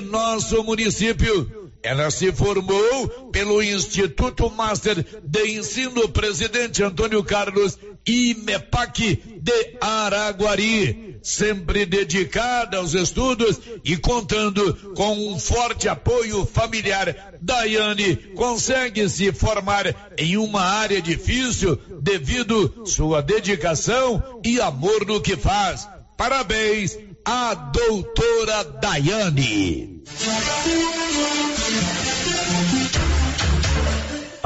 nosso 0.00 0.62
município. 0.62 1.70
Ela 1.82 2.10
se 2.10 2.32
formou 2.32 3.08
pelo 3.30 3.62
Instituto 3.62 4.50
Master 4.50 5.04
de 5.22 5.58
Ensino 5.58 6.08
Presidente 6.08 6.82
Antônio 6.82 7.22
Carlos 7.22 7.78
IMEPAC 8.04 9.40
de 9.40 9.76
Araguari, 9.80 11.18
sempre 11.22 11.86
dedicada 11.86 12.78
aos 12.78 12.94
estudos 12.94 13.60
e 13.84 13.96
contando 13.96 14.94
com 14.94 15.12
um 15.28 15.38
forte 15.38 15.88
apoio 15.88 16.44
familiar. 16.46 17.36
Daiane 17.40 18.16
consegue 18.34 19.08
se 19.08 19.32
formar 19.32 20.12
em 20.18 20.36
uma 20.36 20.62
área 20.62 21.00
difícil 21.00 21.78
devido 22.00 22.84
sua 22.86 23.20
dedicação 23.20 24.40
e 24.44 24.60
amor 24.60 25.06
no 25.06 25.20
que 25.20 25.36
faz. 25.36 25.88
Parabéns 26.16 26.98
à 27.26 27.54
doutora 27.72 28.62
Daiane. 28.80 29.96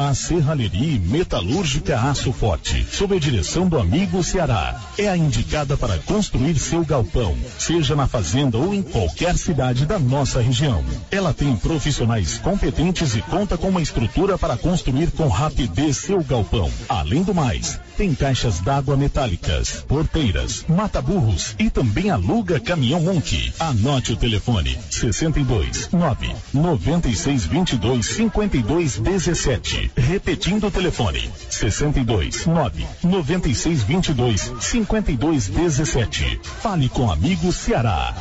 A 0.02 0.14
Serralheria 0.14 0.98
Metalúrgica 0.98 2.00
Aço 2.00 2.32
Forte, 2.32 2.86
sob 2.90 3.14
a 3.14 3.18
direção 3.18 3.68
do 3.68 3.78
amigo 3.78 4.24
Ceará, 4.24 4.80
é 4.96 5.06
a 5.06 5.14
indicada 5.14 5.76
para 5.76 5.98
construir 5.98 6.58
seu 6.58 6.82
galpão, 6.82 7.36
seja 7.58 7.94
na 7.94 8.06
fazenda 8.08 8.56
ou 8.56 8.72
em 8.72 8.80
qualquer 8.80 9.36
cidade 9.36 9.84
da 9.84 9.98
nossa 9.98 10.40
região. 10.40 10.82
Ela 11.10 11.34
tem 11.34 11.54
profissionais 11.54 12.38
competentes 12.38 13.14
e 13.14 13.20
conta 13.20 13.58
com 13.58 13.68
uma 13.68 13.82
estrutura 13.82 14.38
para 14.38 14.56
construir 14.56 15.10
com 15.10 15.28
rapidez 15.28 15.98
seu 15.98 16.24
galpão. 16.24 16.70
Além 16.88 17.22
do 17.22 17.34
mais, 17.34 17.78
tem 17.98 18.14
caixas 18.14 18.58
d'água 18.60 18.96
metálicas, 18.96 19.84
porteiras, 19.86 20.64
mata-burros 20.66 21.54
e 21.58 21.68
também 21.68 22.08
aluga 22.08 22.58
caminhão 22.58 23.00
Monte. 23.00 23.52
Anote 23.58 24.14
o 24.14 24.16
telefone: 24.16 24.78
62 24.88 25.90
9 25.92 26.34
96 26.54 27.44
22 27.44 28.06
52 28.06 28.98
17. 28.98 29.89
Repetindo 29.96 30.66
o 30.66 30.70
telefone: 30.70 31.30
62 31.48 32.46
9 32.46 32.86
96 33.02 33.82
22 33.82 34.52
52 34.60 35.48
17. 35.48 36.40
Fale 36.42 36.88
com 36.88 37.10
amigo 37.10 37.52
Ceará. 37.52 38.14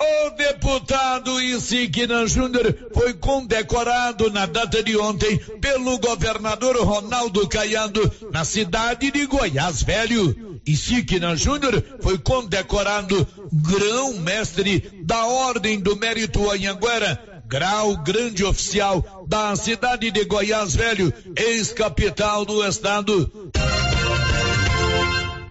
O 0.00 0.30
deputado 0.30 1.40
Insignia 1.40 2.26
Júnior 2.26 2.74
foi 2.94 3.14
condecorado 3.14 4.30
na 4.30 4.46
data 4.46 4.82
de 4.82 4.96
ontem 4.96 5.38
pelo 5.60 5.98
governador 5.98 6.76
Ronaldo 6.76 7.48
Caiado 7.48 8.10
na 8.32 8.44
cidade 8.44 9.10
de 9.10 9.26
Goiás 9.26 9.82
Velho. 9.82 10.60
Insignia 10.66 11.34
Júnior 11.34 11.82
foi 12.00 12.18
condecorado 12.18 13.26
grão-mestre 13.52 15.02
da 15.02 15.26
Ordem 15.26 15.80
do 15.80 15.96
Mérito 15.96 16.50
Anhanguera 16.50 17.37
grau 17.48 17.96
grande 17.96 18.44
oficial 18.44 19.24
da 19.26 19.56
cidade 19.56 20.10
de 20.10 20.24
Goiás 20.26 20.76
Velho, 20.76 21.12
ex-capital 21.34 22.44
do 22.44 22.62
estado. 22.62 23.50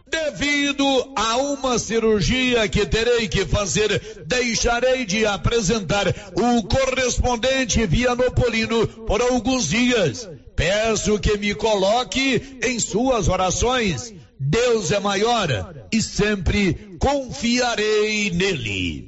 Devido 0.08 0.86
a 1.16 1.38
uma 1.38 1.80
cirurgia 1.80 2.70
que 2.70 2.86
terei 2.86 3.28
que 3.28 3.46
fazer, 3.48 4.24
deixarei 4.28 5.06
de 5.06 5.26
apresentar 5.26 6.08
o 6.36 6.64
correspondente 6.64 7.84
Vianopolino 7.88 8.88
por 8.88 9.20
alguns 9.20 9.70
dias. 9.70 10.30
Peço 10.56 11.20
que 11.20 11.36
me 11.38 11.56
coloque 11.56 12.60
em 12.64 12.80
suas 12.80 13.28
orações. 13.28 14.14
Deus 14.40 14.92
é 14.92 15.00
maior 15.00 15.48
e 15.92 16.00
sempre 16.00 16.96
confiarei 17.00 18.30
nele. 18.30 19.08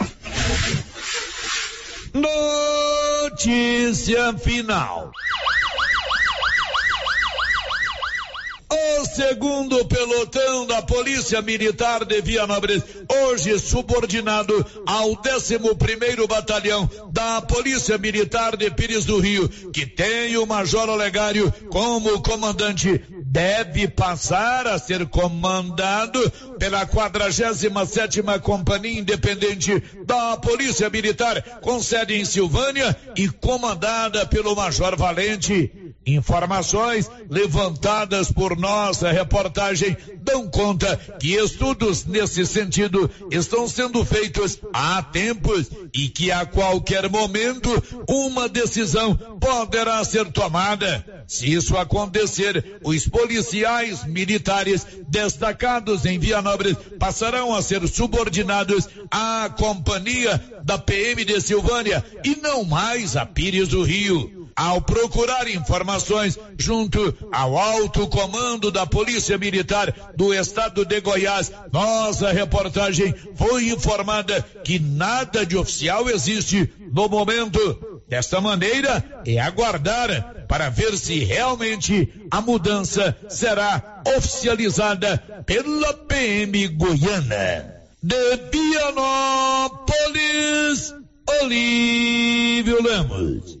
Notícia 3.31 4.33
final. 4.37 5.11
O 8.73 9.05
segundo 9.05 9.83
pelotão 9.85 10.65
da 10.65 10.81
Polícia 10.81 11.41
Militar 11.41 12.05
de 12.05 12.21
Vianópolis, 12.21 12.83
hoje 13.09 13.59
subordinado 13.59 14.65
ao 14.85 15.09
11 15.09 15.75
primeiro 15.77 16.27
Batalhão 16.27 16.89
da 17.11 17.41
Polícia 17.41 17.97
Militar 17.97 18.55
de 18.55 18.71
Pires 18.71 19.03
do 19.03 19.19
Rio, 19.19 19.49
que 19.73 19.85
tem 19.85 20.37
o 20.37 20.45
Major 20.45 20.87
Olegário 20.87 21.51
como 21.69 22.21
comandante, 22.21 23.01
deve 23.31 23.87
passar 23.87 24.67
a 24.67 24.77
ser 24.77 25.05
comandado 25.07 26.19
pela 26.59 26.85
47 26.85 27.71
Companhia 28.41 28.99
Independente 28.99 29.81
da 30.05 30.35
Polícia 30.35 30.89
Militar, 30.89 31.41
com 31.61 31.81
sede 31.81 32.15
em 32.15 32.25
Silvânia 32.25 32.93
e 33.15 33.29
comandada 33.29 34.25
pelo 34.25 34.53
Major 34.53 34.97
Valente. 34.97 35.93
Informações 36.05 37.09
levantadas 37.29 38.31
por 38.31 38.57
nossa 38.57 39.11
reportagem 39.11 39.95
dão 40.23 40.49
conta 40.49 40.97
que 41.19 41.35
estudos 41.35 42.05
nesse 42.05 42.43
sentido 42.47 43.07
estão 43.29 43.67
sendo 43.67 44.03
feitos 44.03 44.59
há 44.73 45.03
tempos 45.03 45.69
e 45.93 46.09
que 46.09 46.31
a 46.31 46.43
qualquer 46.43 47.07
momento 47.07 47.69
uma 48.09 48.49
decisão 48.49 49.15
poderá 49.15 50.03
ser 50.03 50.31
tomada. 50.31 51.23
Se 51.27 51.53
isso 51.53 51.77
acontecer, 51.77 52.79
os 52.83 53.07
policiais 53.07 54.03
militares 54.03 54.87
destacados 55.07 56.03
em 56.03 56.17
Vianópolis 56.17 56.77
passarão 56.97 57.53
a 57.53 57.61
ser 57.61 57.87
subordinados 57.87 58.89
à 59.11 59.53
companhia 59.55 60.43
da 60.63 60.79
PM 60.79 61.23
de 61.23 61.39
Silvânia 61.41 62.03
e 62.23 62.35
não 62.37 62.63
mais 62.63 63.15
a 63.15 63.23
Pires 63.23 63.67
do 63.67 63.83
Rio 63.83 64.40
ao 64.55 64.81
procurar 64.81 65.47
informações 65.47 66.37
junto 66.57 67.13
ao 67.31 67.57
alto 67.57 68.07
comando 68.07 68.71
da 68.71 68.85
Polícia 68.85 69.37
Militar 69.37 69.93
do 70.15 70.33
Estado 70.33 70.85
de 70.85 70.99
Goiás, 71.01 71.51
nossa 71.71 72.31
reportagem 72.31 73.13
foi 73.35 73.69
informada 73.69 74.41
que 74.63 74.79
nada 74.79 75.45
de 75.45 75.57
oficial 75.57 76.09
existe 76.09 76.71
no 76.91 77.07
momento. 77.07 78.01
Desta 78.07 78.41
maneira, 78.41 79.21
é 79.25 79.39
aguardar 79.39 80.45
para 80.47 80.69
ver 80.69 80.97
se 80.97 81.23
realmente 81.23 82.11
a 82.29 82.41
mudança 82.41 83.17
será 83.29 84.01
oficializada 84.17 85.17
pela 85.45 85.93
PM 85.93 86.67
Goiana. 86.67 87.73
De 88.03 88.37
Pianópolis, 88.49 89.81
Olívio 91.41 92.83
Lemos. 92.83 93.60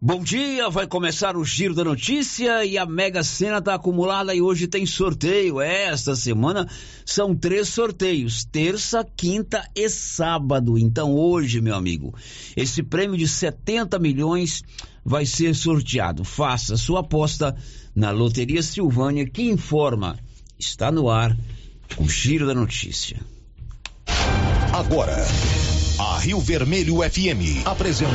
Bom 0.00 0.22
dia, 0.22 0.70
vai 0.70 0.86
começar 0.86 1.36
o 1.36 1.44
Giro 1.44 1.74
da 1.74 1.82
Notícia 1.82 2.64
e 2.64 2.78
a 2.78 2.86
Mega 2.86 3.24
Sena 3.24 3.58
está 3.58 3.74
acumulada 3.74 4.32
e 4.32 4.40
hoje 4.40 4.68
tem 4.68 4.86
sorteio. 4.86 5.60
É, 5.60 5.86
esta 5.86 6.14
semana 6.14 6.68
são 7.04 7.34
três 7.34 7.68
sorteios: 7.68 8.44
terça, 8.44 9.04
quinta 9.16 9.68
e 9.74 9.88
sábado. 9.88 10.78
Então, 10.78 11.12
hoje, 11.16 11.60
meu 11.60 11.74
amigo, 11.74 12.14
esse 12.56 12.80
prêmio 12.80 13.16
de 13.16 13.26
70 13.26 13.98
milhões 13.98 14.62
vai 15.04 15.26
ser 15.26 15.52
sorteado. 15.52 16.22
Faça 16.22 16.76
sua 16.76 17.00
aposta 17.00 17.56
na 17.92 18.12
Loteria 18.12 18.62
Silvânia, 18.62 19.28
que 19.28 19.50
informa. 19.50 20.16
Está 20.56 20.92
no 20.92 21.10
ar 21.10 21.36
o 21.96 22.08
Giro 22.08 22.46
da 22.46 22.54
Notícia. 22.54 23.18
Agora, 24.72 25.16
a 25.98 26.18
Rio 26.20 26.40
Vermelho 26.40 26.98
FM 26.98 27.66
apresenta. 27.66 28.14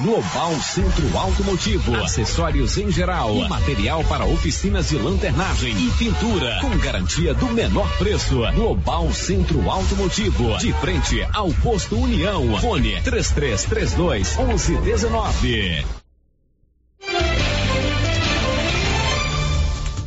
Global 0.00 0.60
Centro 0.60 1.16
Automotivo, 1.16 1.94
acessórios 1.96 2.76
em 2.78 2.90
geral, 2.90 3.34
material 3.48 4.02
para 4.04 4.24
oficinas 4.24 4.88
de 4.88 4.96
lanternagem 4.96 5.76
e 5.76 5.90
pintura, 5.92 6.58
com 6.60 6.76
garantia 6.78 7.34
do 7.34 7.46
menor 7.46 7.88
preço. 7.98 8.40
Global 8.54 9.12
Centro 9.12 9.70
Automotivo, 9.70 10.56
de 10.58 10.72
frente 10.74 11.26
ao 11.32 11.52
posto 11.54 11.96
União. 11.96 12.58
Fone 12.60 13.00
3332 13.02 14.36
1119. 14.36 15.84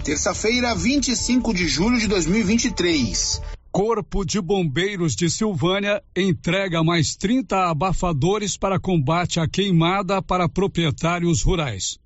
Terça-feira, 0.04 0.76
25 0.76 1.54
de 1.54 1.68
julho 1.68 2.00
de 2.00 2.08
2023. 2.08 3.42
Corpo 3.76 4.24
de 4.24 4.40
Bombeiros 4.40 5.18
de 5.18 5.30
Silvânia 5.30 6.02
entrega 6.16 6.82
mais 6.82 7.18
30 7.18 7.70
abafadores 7.70 8.56
para 8.56 8.80
combate 8.80 9.38
à 9.38 9.50
queimada 9.50 10.22
para 10.22 10.48
proprietários 10.48 11.42
rurais. 11.42 12.00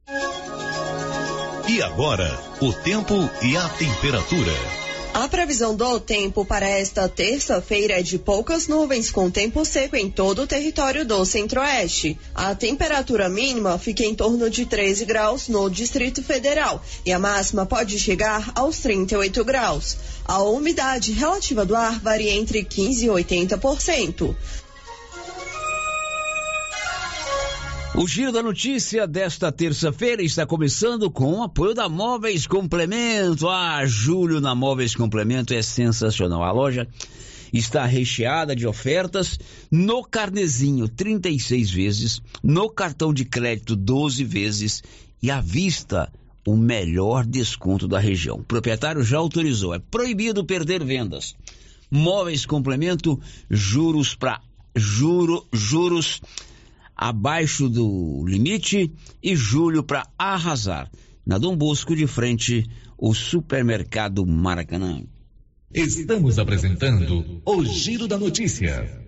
E 1.69 1.79
agora, 1.83 2.35
o 2.59 2.73
tempo 2.73 3.13
e 3.43 3.55
a 3.55 3.69
temperatura. 3.69 4.88
A 5.11 5.27
previsão 5.27 5.75
do 5.75 5.99
tempo 5.99 6.45
para 6.45 6.67
esta 6.67 7.09
terça-feira 7.09 7.99
é 7.99 8.01
de 8.03 8.19
poucas 8.19 8.67
nuvens 8.67 9.09
com 9.09 9.29
tempo 9.29 9.65
seco 9.65 9.95
em 9.95 10.09
todo 10.09 10.43
o 10.43 10.47
território 10.47 11.03
do 11.03 11.25
Centro-Oeste. 11.25 12.17
A 12.33 12.53
temperatura 12.53 13.27
mínima 13.27 13.79
fica 13.79 14.03
em 14.03 14.13
torno 14.13 14.49
de 14.49 14.67
13 14.67 15.05
graus 15.05 15.47
no 15.47 15.67
Distrito 15.67 16.23
Federal 16.23 16.81
e 17.03 17.11
a 17.11 17.17
máxima 17.17 17.65
pode 17.65 17.97
chegar 17.97 18.51
aos 18.53 18.77
38 18.77 19.43
graus. 19.43 19.97
A 20.25 20.43
umidade 20.43 21.11
relativa 21.11 21.65
do 21.65 21.75
ar 21.75 21.99
varia 21.99 22.31
entre 22.31 22.63
15 22.63 23.05
e 23.05 23.09
80%. 23.09 24.35
O 27.95 28.07
Giro 28.07 28.31
da 28.31 28.43
Notícia 28.43 29.07
desta 29.07 29.51
terça-feira 29.51 30.21
está 30.21 30.45
começando 30.45 31.09
com 31.09 31.33
o 31.33 31.43
apoio 31.43 31.73
da 31.73 31.89
Móveis 31.89 32.45
Complemento. 32.45 33.49
Ah, 33.49 33.83
julho 33.85 34.39
na 34.39 34.53
Móveis 34.53 34.95
Complemento 34.95 35.53
é 35.53 35.61
sensacional. 35.61 36.43
A 36.43 36.51
loja 36.51 36.87
está 37.51 37.85
recheada 37.85 38.55
de 38.55 38.67
ofertas 38.67 39.39
no 39.71 40.03
carnezinho 40.03 40.87
36 40.87 41.71
vezes, 41.71 42.21
no 42.43 42.69
cartão 42.69 43.11
de 43.11 43.25
crédito 43.25 43.75
12 43.75 44.23
vezes 44.23 44.83
e 45.21 45.31
à 45.31 45.41
vista 45.41 46.11
o 46.45 46.55
melhor 46.55 47.25
desconto 47.25 47.87
da 47.87 47.99
região. 47.99 48.37
O 48.37 48.43
proprietário 48.43 49.03
já 49.03 49.17
autorizou, 49.17 49.73
é 49.73 49.79
proibido 49.79 50.45
perder 50.45 50.85
vendas. 50.85 51.35
Móveis 51.89 52.45
Complemento, 52.45 53.19
juros 53.49 54.13
para 54.13 54.39
juro, 54.75 55.45
juros 55.51 56.21
abaixo 57.01 57.69
do 57.69 58.25
limite 58.27 58.91
e 59.23 59.33
julho 59.33 59.81
para 59.81 60.05
arrasar. 60.17 60.91
Na 61.25 61.37
Dom 61.37 61.55
Bosco 61.55 61.95
de 61.95 62.05
frente, 62.05 62.69
o 62.97 63.13
supermercado 63.13 64.25
Maracanã. 64.25 65.03
Estamos 65.73 66.37
apresentando 66.37 67.41
o 67.45 67.63
Giro 67.63 68.05
da 68.05 68.17
Notícia. 68.17 69.07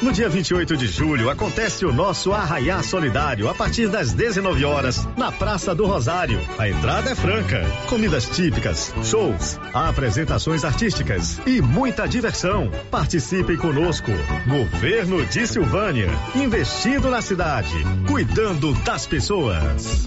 No 0.00 0.12
dia 0.12 0.28
28 0.28 0.76
de 0.76 0.86
julho 0.86 1.28
acontece 1.28 1.84
o 1.84 1.92
nosso 1.92 2.32
Arraiá 2.32 2.80
Solidário 2.84 3.48
a 3.48 3.54
partir 3.54 3.88
das 3.88 4.12
19 4.12 4.64
horas 4.64 5.04
na 5.16 5.32
Praça 5.32 5.74
do 5.74 5.86
Rosário. 5.86 6.40
A 6.56 6.68
entrada 6.68 7.10
é 7.10 7.14
franca, 7.16 7.64
comidas 7.88 8.28
típicas, 8.28 8.94
shows, 9.02 9.58
apresentações 9.74 10.64
artísticas 10.64 11.40
e 11.44 11.60
muita 11.60 12.06
diversão. 12.06 12.70
Participe 12.92 13.56
conosco. 13.56 14.12
Governo 14.46 15.26
de 15.26 15.48
Silvânia, 15.48 16.08
investindo 16.36 17.10
na 17.10 17.20
cidade, 17.20 17.74
cuidando 18.06 18.72
das 18.84 19.04
pessoas. 19.04 20.06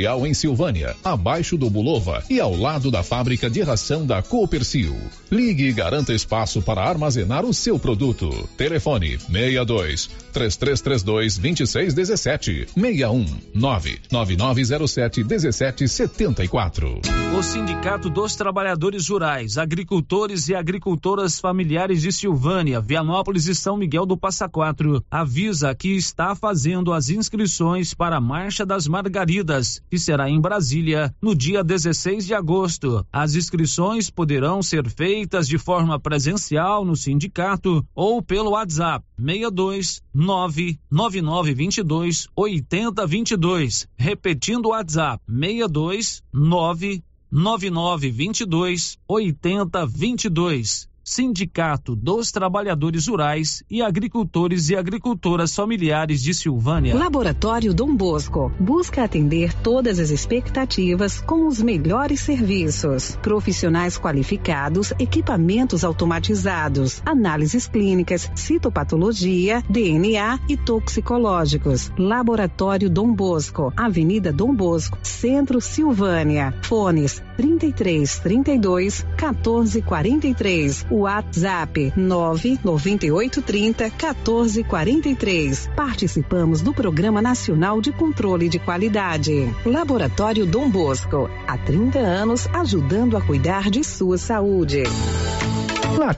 Industrial 0.00 0.26
em 0.26 0.32
Silvânia, 0.32 0.96
abaixo 1.04 1.58
do 1.58 1.68
Bulova 1.68 2.24
e 2.30 2.40
ao 2.40 2.56
lado 2.56 2.90
da 2.90 3.02
fábrica 3.02 3.50
de 3.50 3.60
ração 3.60 4.06
da 4.06 4.22
Coopercil. 4.22 4.96
Ligue 5.30 5.64
e 5.64 5.72
garanta 5.72 6.14
espaço 6.14 6.62
para 6.62 6.82
armazenar 6.82 7.44
o 7.44 7.52
seu 7.52 7.78
produto. 7.78 8.30
Telefone 8.56 9.18
62 9.18 10.08
3332 10.32 11.36
2617 11.36 12.68
61 12.74 13.26
99907 13.54 15.24
1774. 15.24 17.00
O 17.36 17.42
Sindicato 17.42 18.08
dos 18.08 18.34
Trabalhadores 18.34 19.08
Rurais, 19.08 19.58
Agricultores 19.58 20.48
e 20.48 20.54
Agricultoras 20.54 21.38
Familiares 21.38 22.00
de 22.00 22.10
Silvânia, 22.10 22.80
Vianópolis 22.80 23.46
e 23.46 23.54
São 23.54 23.76
Miguel 23.76 24.06
do 24.06 24.16
Passa 24.16 24.48
Quatro 24.48 25.04
avisa 25.10 25.74
que 25.74 25.90
está 25.90 26.34
fazendo 26.34 26.92
as 26.92 27.10
inscrições 27.10 27.92
para 27.92 28.16
a 28.16 28.20
Marcha 28.20 28.64
das 28.64 28.86
Margaridas 28.88 29.82
que 29.90 29.98
será 29.98 30.30
em 30.30 30.40
Brasília 30.40 31.12
no 31.20 31.34
dia 31.34 31.64
16 31.64 32.24
de 32.24 32.32
agosto. 32.32 33.04
As 33.12 33.34
inscrições 33.34 34.08
poderão 34.08 34.62
ser 34.62 34.88
feitas 34.88 35.48
de 35.48 35.58
forma 35.58 35.98
presencial 35.98 36.84
no 36.84 36.94
sindicato 36.94 37.84
ou 37.94 38.22
pelo 38.22 38.52
WhatsApp 38.52 39.04
62 39.18 40.00
99922 40.14 42.28
8022. 42.36 43.88
Repetindo 43.98 44.66
o 44.66 44.70
WhatsApp 44.70 45.20
62 45.28 46.22
99922 46.32 48.96
8022. 49.08 50.88
Sindicato 51.10 51.96
dos 51.96 52.30
Trabalhadores 52.30 53.08
Rurais 53.08 53.64
e 53.68 53.82
Agricultores 53.82 54.70
e 54.70 54.76
Agricultoras 54.76 55.52
Familiares 55.56 56.22
de 56.22 56.32
Silvânia. 56.32 56.94
Laboratório 56.94 57.74
Dom 57.74 57.96
Bosco 57.96 58.52
busca 58.60 59.02
atender 59.02 59.52
todas 59.52 59.98
as 59.98 60.10
expectativas 60.10 61.20
com 61.20 61.48
os 61.48 61.60
melhores 61.60 62.20
serviços. 62.20 63.18
Profissionais 63.20 63.98
qualificados, 63.98 64.92
equipamentos 65.00 65.82
automatizados, 65.82 67.02
análises 67.04 67.66
clínicas, 67.66 68.30
citopatologia, 68.36 69.64
DNA 69.68 70.38
e 70.48 70.56
toxicológicos. 70.56 71.90
Laboratório 71.98 72.88
Dom 72.88 73.12
Bosco, 73.12 73.72
Avenida 73.76 74.32
Dom 74.32 74.54
Bosco, 74.54 74.96
Centro 75.02 75.60
Silvânia. 75.60 76.54
Fones 76.62 77.20
33 77.36 78.20
32 78.20 79.04
14 79.16 79.82
43. 79.82 80.99
WhatsApp 81.00 81.92
99830 81.96 83.84
1443. 83.84 85.70
Participamos 85.74 86.60
do 86.60 86.72
Programa 86.72 87.22
Nacional 87.22 87.80
de 87.80 87.92
Controle 87.92 88.48
de 88.48 88.58
Qualidade. 88.58 89.54
Laboratório 89.64 90.46
Dom 90.46 90.68
Bosco, 90.70 91.30
há 91.46 91.56
30 91.56 91.98
anos 91.98 92.46
ajudando 92.52 93.16
a 93.16 93.20
cuidar 93.20 93.70
de 93.70 93.82
sua 93.82 94.18
saúde. 94.18 94.82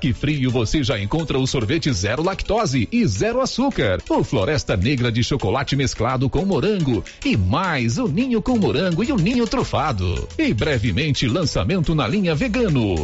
Que 0.01 0.13
Frio 0.13 0.51
você 0.51 0.83
já 0.83 0.99
encontra 0.99 1.39
o 1.39 1.47
sorvete 1.47 1.93
zero 1.93 2.23
lactose 2.23 2.89
e 2.91 3.07
zero 3.07 3.41
açúcar, 3.41 4.03
o 4.09 4.25
Floresta 4.25 4.77
Negra 4.77 5.13
de 5.13 5.23
chocolate 5.23 5.77
mesclado 5.77 6.29
com 6.29 6.45
morango 6.45 7.05
e 7.25 7.37
mais 7.37 7.99
o 7.99 8.09
ninho 8.09 8.43
com 8.43 8.57
morango 8.57 9.05
e 9.05 9.13
o 9.13 9.17
ninho 9.17 9.47
trufado. 9.47 10.29
E 10.39 10.53
brevemente 10.53 11.29
lançamento 11.29 11.95
na 11.95 12.07
linha 12.09 12.35
vegano. 12.35 12.95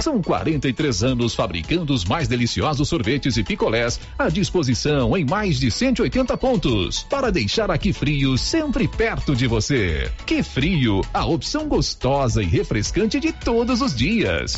São 0.00 0.22
43 0.22 1.02
anos 1.02 1.34
fabricando 1.34 1.92
os 1.92 2.04
mais 2.04 2.28
deliciosos 2.28 2.88
sorvetes 2.88 3.36
e 3.36 3.42
picolés 3.42 3.98
à 4.16 4.28
disposição 4.28 5.16
em 5.16 5.24
mais 5.24 5.58
de 5.58 5.70
180 5.70 6.36
pontos 6.36 7.02
para 7.10 7.32
deixar 7.32 7.70
aqui 7.70 7.92
frio 7.92 8.38
sempre 8.38 8.86
perto 8.86 9.34
de 9.34 9.46
você. 9.48 10.10
Que 10.24 10.42
frio, 10.42 11.00
a 11.12 11.26
opção 11.26 11.68
gostosa 11.68 12.42
e 12.42 12.46
refrescante 12.46 13.18
de 13.18 13.32
todos 13.32 13.82
os 13.82 13.94
dias. 13.94 14.54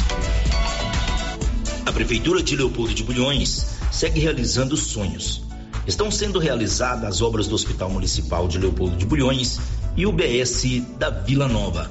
A 1.87 1.93
Prefeitura 1.93 2.43
de 2.43 2.55
Leopoldo 2.55 2.93
de 2.93 3.03
Bulhões 3.03 3.79
segue 3.91 4.21
realizando 4.21 4.77
sonhos. 4.77 5.43
Estão 5.87 6.11
sendo 6.11 6.39
realizadas 6.39 7.05
as 7.05 7.23
obras 7.23 7.49
do 7.49 7.55
Hospital 7.55 7.89
Municipal 7.89 8.47
de 8.47 8.59
Leopoldo 8.59 8.97
de 8.97 9.07
Bulhões 9.07 9.59
e 9.97 10.07
o 10.07 10.13
BS 10.13 10.81
da 10.99 11.11
Vila 11.11 11.49
Nova. 11.49 11.91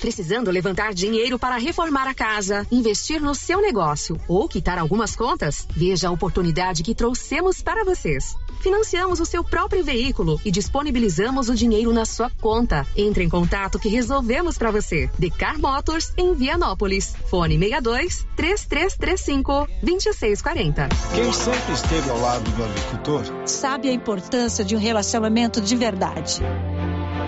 Precisando 0.00 0.50
levantar 0.50 0.94
dinheiro 0.94 1.38
para 1.38 1.56
reformar 1.56 2.06
a 2.06 2.14
casa, 2.14 2.66
investir 2.70 3.20
no 3.20 3.34
seu 3.34 3.60
negócio 3.60 4.18
ou 4.28 4.48
quitar 4.48 4.78
algumas 4.78 5.16
contas? 5.16 5.66
Veja 5.74 6.08
a 6.08 6.12
oportunidade 6.12 6.82
que 6.82 6.94
trouxemos 6.94 7.60
para 7.62 7.84
vocês. 7.84 8.36
Financiamos 8.60 9.20
o 9.20 9.26
seu 9.26 9.44
próprio 9.44 9.84
veículo 9.84 10.40
e 10.44 10.50
disponibilizamos 10.50 11.48
o 11.48 11.54
dinheiro 11.54 11.92
na 11.92 12.04
sua 12.04 12.30
conta. 12.40 12.86
Entre 12.96 13.24
em 13.24 13.28
contato 13.28 13.78
que 13.78 13.88
resolvemos 13.88 14.58
para 14.58 14.70
você. 14.70 15.10
Decar 15.18 15.58
Motors 15.58 16.12
em 16.16 16.34
Vianópolis. 16.34 17.14
Fone 17.28 17.58
62 17.58 18.26
3335 18.36 19.68
2640. 19.82 20.88
Quem 21.14 21.32
sempre 21.32 21.72
esteve 21.72 22.10
ao 22.10 22.20
lado 22.20 22.50
do 22.50 22.64
agricultor 22.64 23.22
sabe 23.46 23.88
a 23.88 23.92
importância 23.92 24.64
de 24.64 24.76
um 24.76 24.78
relacionamento 24.78 25.60
de 25.60 25.76
verdade. 25.76 26.40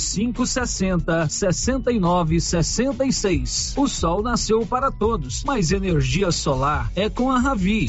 99560 0.00 1.28
6966. 1.28 3.74
O 3.76 3.86
sol 3.86 4.22
nasceu 4.22 4.64
para 4.66 4.90
todos, 4.90 5.44
mas 5.44 5.70
energia 5.70 6.32
solar 6.32 6.90
é 6.96 7.10
com 7.10 7.30
a 7.30 7.38
Ravi. 7.38 7.88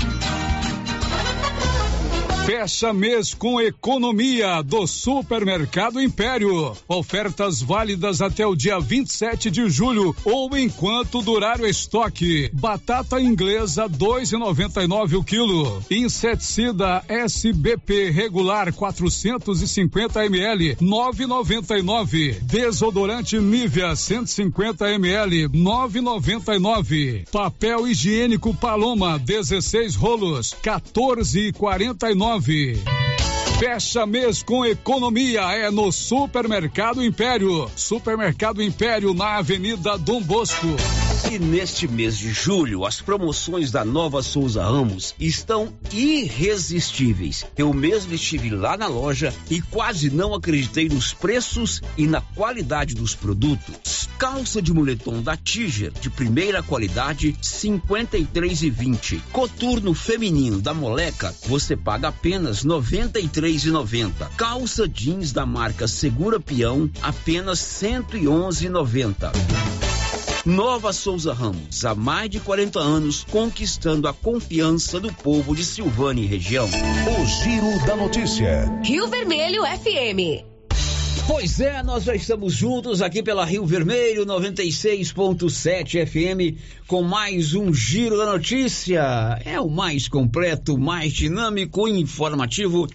Fecha 2.45 2.91
mês 2.91 3.35
com 3.35 3.61
economia 3.61 4.63
do 4.63 4.87
Supermercado 4.87 6.01
Império. 6.01 6.75
Ofertas 6.87 7.61
válidas 7.61 8.19
até 8.19 8.45
o 8.45 8.55
dia 8.55 8.79
27 8.79 9.51
de 9.51 9.69
julho 9.69 10.15
ou 10.25 10.57
enquanto 10.57 11.21
durar 11.21 11.61
o 11.61 11.67
estoque. 11.67 12.49
Batata 12.51 13.21
inglesa 13.21 13.87
2,99 13.87 15.19
o 15.19 15.23
quilo. 15.23 15.83
Inseticida 15.91 17.03
SBP 17.07 18.09
regular 18.09 18.73
450 18.73 20.25
ml 20.25 20.77
9,99. 20.77 22.39
Desodorante 22.41 23.39
Nivea 23.39 23.95
150 23.95 24.89
ml 24.89 25.47
9,99. 25.49 27.29
Papel 27.29 27.87
higiênico 27.87 28.51
Paloma 28.55 29.19
16 29.19 29.95
rolos 29.95 30.55
14,49 30.63 32.30
nove. 32.31 32.81
Fecha 33.61 34.07
mês 34.07 34.41
com 34.41 34.65
economia 34.65 35.41
é 35.51 35.69
no 35.69 35.91
Supermercado 35.91 37.05
Império. 37.05 37.69
Supermercado 37.75 38.59
Império 38.59 39.13
na 39.13 39.37
Avenida 39.37 39.99
Dom 39.99 40.19
Bosco. 40.19 40.65
E 41.31 41.37
neste 41.37 41.87
mês 41.87 42.17
de 42.17 42.33
julho, 42.33 42.83
as 42.83 42.99
promoções 42.99 43.71
da 43.71 43.85
Nova 43.85 44.23
Souza 44.23 44.63
Ramos 44.63 45.13
estão 45.19 45.71
irresistíveis. 45.93 47.45
Eu 47.55 47.71
mesmo 47.71 48.13
estive 48.15 48.49
lá 48.49 48.75
na 48.75 48.87
loja 48.87 49.31
e 49.49 49.61
quase 49.61 50.09
não 50.09 50.33
acreditei 50.33 50.89
nos 50.89 51.13
preços 51.13 51.81
e 51.95 52.07
na 52.07 52.19
qualidade 52.19 52.95
dos 52.95 53.13
produtos. 53.13 54.09
Calça 54.17 54.61
de 54.61 54.73
moletom 54.73 55.21
da 55.21 55.37
Tiger, 55.37 55.91
de 55.91 56.09
primeira 56.09 56.61
qualidade, 56.61 57.33
53,20. 57.41 59.21
Coturno 59.31 59.93
feminino 59.93 60.59
da 60.59 60.73
Moleca, 60.73 61.33
você 61.47 61.77
paga 61.77 62.09
apenas 62.09 62.63
93,90. 63.51 64.35
Calça 64.37 64.87
jeans 64.87 65.31
da 65.31 65.45
marca 65.45 65.87
Segura 65.87 66.39
Peão, 66.39 66.89
apenas 67.01 67.59
111,90. 67.59 69.31
Nova 70.45 70.91
Souza 70.91 71.33
Ramos, 71.33 71.85
há 71.85 71.93
mais 71.93 72.29
de 72.29 72.39
40 72.39 72.79
anos, 72.79 73.23
conquistando 73.29 74.07
a 74.07 74.13
confiança 74.13 74.99
do 74.99 75.13
povo 75.13 75.55
de 75.55 75.63
Silvânia 75.63 76.23
e 76.23 76.25
região. 76.25 76.67
O 76.67 77.25
Giro 77.25 77.85
da 77.85 77.95
Notícia. 77.95 78.81
Rio 78.83 79.07
Vermelho 79.07 79.63
FM. 79.63 80.49
Pois 81.27 81.59
é, 81.59 81.83
nós 81.83 82.03
já 82.03 82.15
estamos 82.15 82.53
juntos 82.53 83.01
aqui 83.01 83.21
pela 83.21 83.45
Rio 83.45 83.65
Vermelho 83.65 84.25
96.7 84.25 86.07
FM 86.07 86.57
com 86.87 87.03
mais 87.03 87.53
um 87.53 87.71
Giro 87.71 88.17
da 88.17 88.25
Notícia. 88.25 89.39
É 89.45 89.59
o 89.59 89.69
mais 89.69 90.07
completo, 90.07 90.77
mais 90.77 91.13
dinâmico 91.13 91.87
e 91.87 91.99
informativo 91.99 92.87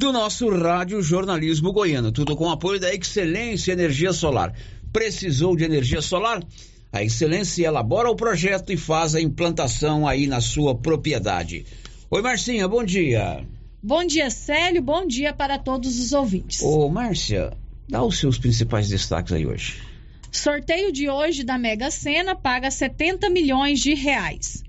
do 0.00 0.14
nosso 0.14 0.48
rádio 0.48 1.02
jornalismo 1.02 1.74
goiano. 1.74 2.10
Tudo 2.10 2.34
com 2.34 2.48
apoio 2.48 2.80
da 2.80 2.92
Excelência 2.92 3.72
Energia 3.72 4.14
Solar. 4.14 4.54
Precisou 4.90 5.54
de 5.54 5.62
energia 5.62 6.00
solar? 6.00 6.42
A 6.90 7.04
Excelência 7.04 7.66
elabora 7.66 8.10
o 8.10 8.16
projeto 8.16 8.72
e 8.72 8.78
faz 8.78 9.14
a 9.14 9.20
implantação 9.20 10.08
aí 10.08 10.26
na 10.26 10.40
sua 10.40 10.74
propriedade. 10.74 11.66
Oi, 12.10 12.22
Marcinha, 12.22 12.66
bom 12.66 12.82
dia. 12.82 13.46
Bom 13.82 14.02
dia, 14.02 14.30
Célio. 14.30 14.80
Bom 14.80 15.06
dia 15.06 15.34
para 15.34 15.58
todos 15.58 16.00
os 16.00 16.14
ouvintes. 16.14 16.62
Ô, 16.62 16.88
Márcia, 16.88 17.52
dá 17.86 18.02
os 18.02 18.18
seus 18.18 18.38
principais 18.38 18.88
destaques 18.88 19.34
aí 19.34 19.44
hoje. 19.44 19.82
Sorteio 20.32 20.90
de 20.90 21.10
hoje 21.10 21.44
da 21.44 21.58
Mega 21.58 21.90
Sena 21.90 22.34
paga 22.34 22.70
70 22.70 23.28
milhões 23.28 23.80
de 23.80 23.92
reais. 23.92 24.64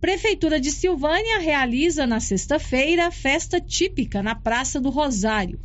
Prefeitura 0.00 0.58
de 0.58 0.70
Silvânia 0.70 1.38
realiza 1.40 2.06
na 2.06 2.20
sexta-feira 2.20 3.10
festa 3.10 3.60
típica 3.60 4.22
na 4.22 4.34
Praça 4.34 4.80
do 4.80 4.88
Rosário. 4.88 5.60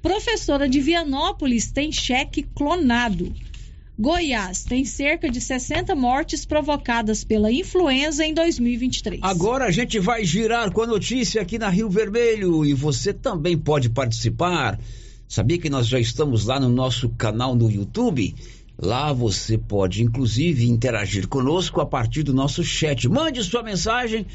Professora 0.00 0.68
de 0.68 0.80
Vianópolis 0.80 1.72
tem 1.72 1.90
cheque 1.90 2.44
clonado. 2.54 3.34
Goiás 3.98 4.62
tem 4.64 4.84
cerca 4.84 5.28
de 5.28 5.40
60 5.40 5.96
mortes 5.96 6.44
provocadas 6.44 7.24
pela 7.24 7.52
influenza 7.52 8.24
em 8.24 8.32
2023. 8.32 9.20
Agora 9.22 9.64
a 9.64 9.70
gente 9.72 9.98
vai 9.98 10.24
girar 10.24 10.70
com 10.70 10.82
a 10.82 10.86
notícia 10.86 11.42
aqui 11.42 11.58
na 11.58 11.68
Rio 11.68 11.90
Vermelho 11.90 12.64
e 12.64 12.72
você 12.74 13.12
também 13.12 13.58
pode 13.58 13.90
participar. 13.90 14.78
Sabia 15.26 15.58
que 15.58 15.68
nós 15.68 15.88
já 15.88 15.98
estamos 15.98 16.46
lá 16.46 16.60
no 16.60 16.68
nosso 16.68 17.08
canal 17.10 17.56
no 17.56 17.70
YouTube? 17.70 18.34
Lá 18.78 19.12
você 19.12 19.56
pode, 19.56 20.02
inclusive, 20.02 20.68
interagir 20.68 21.28
conosco 21.28 21.80
a 21.80 21.86
partir 21.86 22.22
do 22.22 22.34
nosso 22.34 22.64
chat. 22.64 23.08
Mande 23.08 23.42
sua 23.44 23.62
mensagem, 23.62 24.26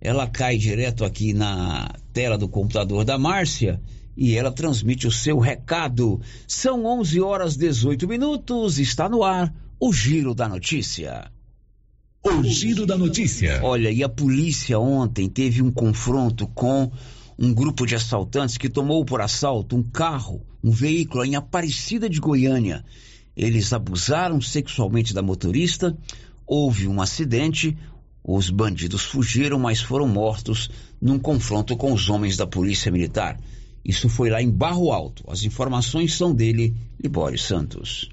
ela 0.00 0.26
cai 0.26 0.56
direto 0.56 1.04
aqui 1.04 1.32
na 1.32 1.90
tela 2.12 2.36
do 2.36 2.48
computador 2.48 3.04
da 3.04 3.18
Márcia 3.18 3.80
e 4.16 4.34
ela 4.34 4.50
transmite 4.50 5.06
o 5.06 5.12
seu 5.12 5.38
recado. 5.38 6.20
São 6.46 6.84
11 6.84 7.20
horas 7.20 7.56
18 7.56 8.08
minutos, 8.08 8.78
está 8.78 9.08
no 9.08 9.22
ar 9.22 9.54
o 9.78 9.92
Giro 9.92 10.34
da 10.34 10.48
Notícia. 10.48 11.30
O 12.22 12.42
Giro 12.42 12.86
da 12.86 12.96
Notícia. 12.96 13.60
Olha, 13.62 13.90
e 13.90 14.02
a 14.02 14.08
polícia 14.08 14.78
ontem 14.78 15.28
teve 15.28 15.62
um 15.62 15.70
confronto 15.70 16.46
com 16.48 16.90
um 17.38 17.52
grupo 17.52 17.86
de 17.86 17.94
assaltantes 17.94 18.56
que 18.56 18.68
tomou 18.68 19.04
por 19.04 19.20
assalto 19.20 19.76
um 19.76 19.82
carro, 19.82 20.44
um 20.64 20.70
veículo 20.70 21.24
em 21.24 21.36
Aparecida 21.36 22.08
de 22.08 22.18
Goiânia. 22.18 22.84
Eles 23.36 23.72
abusaram 23.72 24.40
sexualmente 24.40 25.12
da 25.12 25.20
motorista, 25.20 25.96
houve 26.46 26.88
um 26.88 27.02
acidente, 27.02 27.76
os 28.24 28.48
bandidos 28.48 29.02
fugiram, 29.02 29.58
mas 29.58 29.80
foram 29.80 30.08
mortos 30.08 30.70
num 31.00 31.18
confronto 31.18 31.76
com 31.76 31.92
os 31.92 32.08
homens 32.08 32.36
da 32.36 32.46
Polícia 32.46 32.90
Militar. 32.90 33.38
Isso 33.84 34.08
foi 34.08 34.30
lá 34.30 34.42
em 34.42 34.50
Barro 34.50 34.90
Alto. 34.90 35.22
As 35.28 35.44
informações 35.44 36.16
são 36.16 36.34
dele, 36.34 36.74
Libório 37.00 37.38
Santos. 37.38 38.08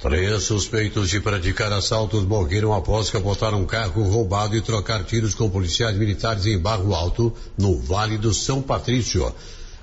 Três 0.00 0.44
suspeitos 0.44 1.10
de 1.10 1.20
praticar 1.20 1.72
assaltos 1.72 2.24
morreram 2.24 2.72
após 2.72 3.10
capotar 3.10 3.52
um 3.52 3.66
carro 3.66 4.02
roubado 4.02 4.56
e 4.56 4.60
trocar 4.60 5.04
tiros 5.04 5.34
com 5.34 5.50
policiais 5.50 5.96
militares 5.96 6.46
em 6.46 6.56
Barro 6.56 6.94
Alto, 6.94 7.32
no 7.58 7.76
Vale 7.76 8.16
do 8.16 8.32
São 8.32 8.62
Patrício. 8.62 9.32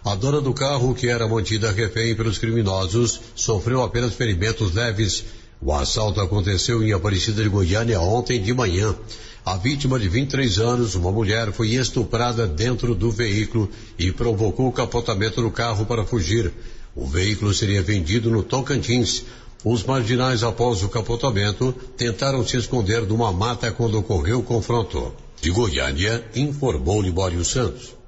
A 0.05 0.13
dona 0.13 0.39
do 0.39 0.53
carro, 0.53 0.93
que 0.93 1.07
era 1.07 1.27
mantida 1.27 1.71
refém 1.71 2.13
pelos 2.13 2.37
criminosos, 2.37 3.19
sofreu 3.33 3.81
apenas 3.81 4.13
ferimentos 4.13 4.71
leves. 4.71 5.25
O 5.59 5.73
assalto 5.73 6.21
aconteceu 6.21 6.83
em 6.83 6.93
Aparecida 6.93 7.41
de 7.41 7.49
Goiânia 7.49 7.99
ontem 7.99 8.39
de 8.39 8.53
manhã. 8.53 8.95
A 9.43 9.57
vítima 9.57 9.99
de 9.99 10.07
23 10.07 10.59
anos, 10.59 10.93
uma 10.93 11.11
mulher, 11.11 11.51
foi 11.51 11.69
estuprada 11.69 12.45
dentro 12.45 12.93
do 12.93 13.09
veículo 13.09 13.67
e 13.97 14.11
provocou 14.11 14.67
o 14.67 14.71
capotamento 14.71 15.41
do 15.41 15.49
carro 15.49 15.87
para 15.87 16.05
fugir. 16.05 16.53
O 16.95 17.07
veículo 17.07 17.51
seria 17.51 17.81
vendido 17.81 18.29
no 18.29 18.43
Tocantins. 18.43 19.23
Os 19.63 19.83
marginais, 19.83 20.43
após 20.43 20.83
o 20.83 20.89
capotamento, 20.89 21.73
tentaram 21.97 22.45
se 22.45 22.57
esconder 22.57 23.01
numa 23.07 23.31
mata 23.31 23.71
quando 23.71 23.97
ocorreu 23.97 24.37
o 24.37 24.43
confronto. 24.43 25.15
De 25.41 25.49
Goiânia, 25.49 26.23
informou 26.35 27.01
Libório 27.01 27.43
Santos. 27.43 28.04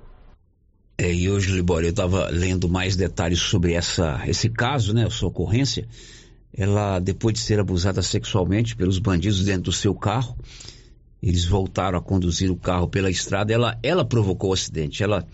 É, 0.98 1.14
e 1.14 1.30
hoje, 1.30 1.52
Libório, 1.52 1.88
eu 1.88 1.92
estava 1.92 2.28
lendo 2.30 2.68
mais 2.68 2.96
detalhes 2.96 3.40
sobre 3.40 3.74
essa, 3.74 4.24
esse 4.28 4.50
caso, 4.50 4.94
né, 4.94 5.06
essa 5.06 5.26
ocorrência. 5.26 5.88
Ela, 6.52 7.00
depois 7.00 7.36
de 7.36 7.40
ser 7.40 7.60
abusada 7.60 8.02
sexualmente 8.02 8.76
pelos 8.76 8.98
bandidos 8.98 9.46
dentro 9.46 9.64
do 9.64 9.72
seu 9.72 9.94
carro, 9.94 10.36
eles 11.22 11.46
voltaram 11.46 12.00
a 12.00 12.02
conduzir 12.02 12.50
o 12.50 12.56
carro 12.56 12.88
pela 12.88 13.12
estrada. 13.12 13.54
Ela, 13.54 13.78
ela 13.84 14.04
provocou 14.04 14.50
o 14.50 14.54
acidente. 14.54 15.04
Ela 15.04 15.28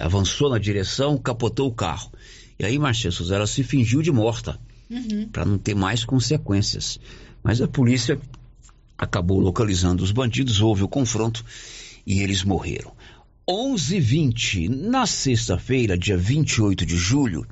avançou 0.00 0.50
na 0.50 0.58
direção, 0.58 1.18
capotou 1.18 1.68
o 1.68 1.74
carro. 1.74 2.12
E 2.58 2.64
aí, 2.64 2.78
Marcia 2.78 3.10
Souza, 3.10 3.34
ela 3.34 3.46
se 3.46 3.62
fingiu 3.62 4.00
de 4.02 4.12
morta 4.12 4.58
Uhum. 4.90 5.28
para 5.28 5.44
não 5.44 5.58
ter 5.58 5.74
mais 5.74 6.04
consequências. 6.04 6.98
Mas 7.42 7.60
a 7.60 7.68
polícia 7.68 8.18
acabou 8.96 9.38
localizando 9.38 10.02
os 10.02 10.12
bandidos, 10.12 10.60
houve 10.60 10.82
o 10.82 10.88
confronto 10.88 11.44
e 12.06 12.20
eles 12.20 12.42
morreram. 12.42 12.92
11:20 13.48 14.68
na 14.68 15.06
sexta-feira, 15.06 15.96
dia 15.96 16.18
28 16.18 16.84
de 16.84 16.96
julho, 16.96 17.46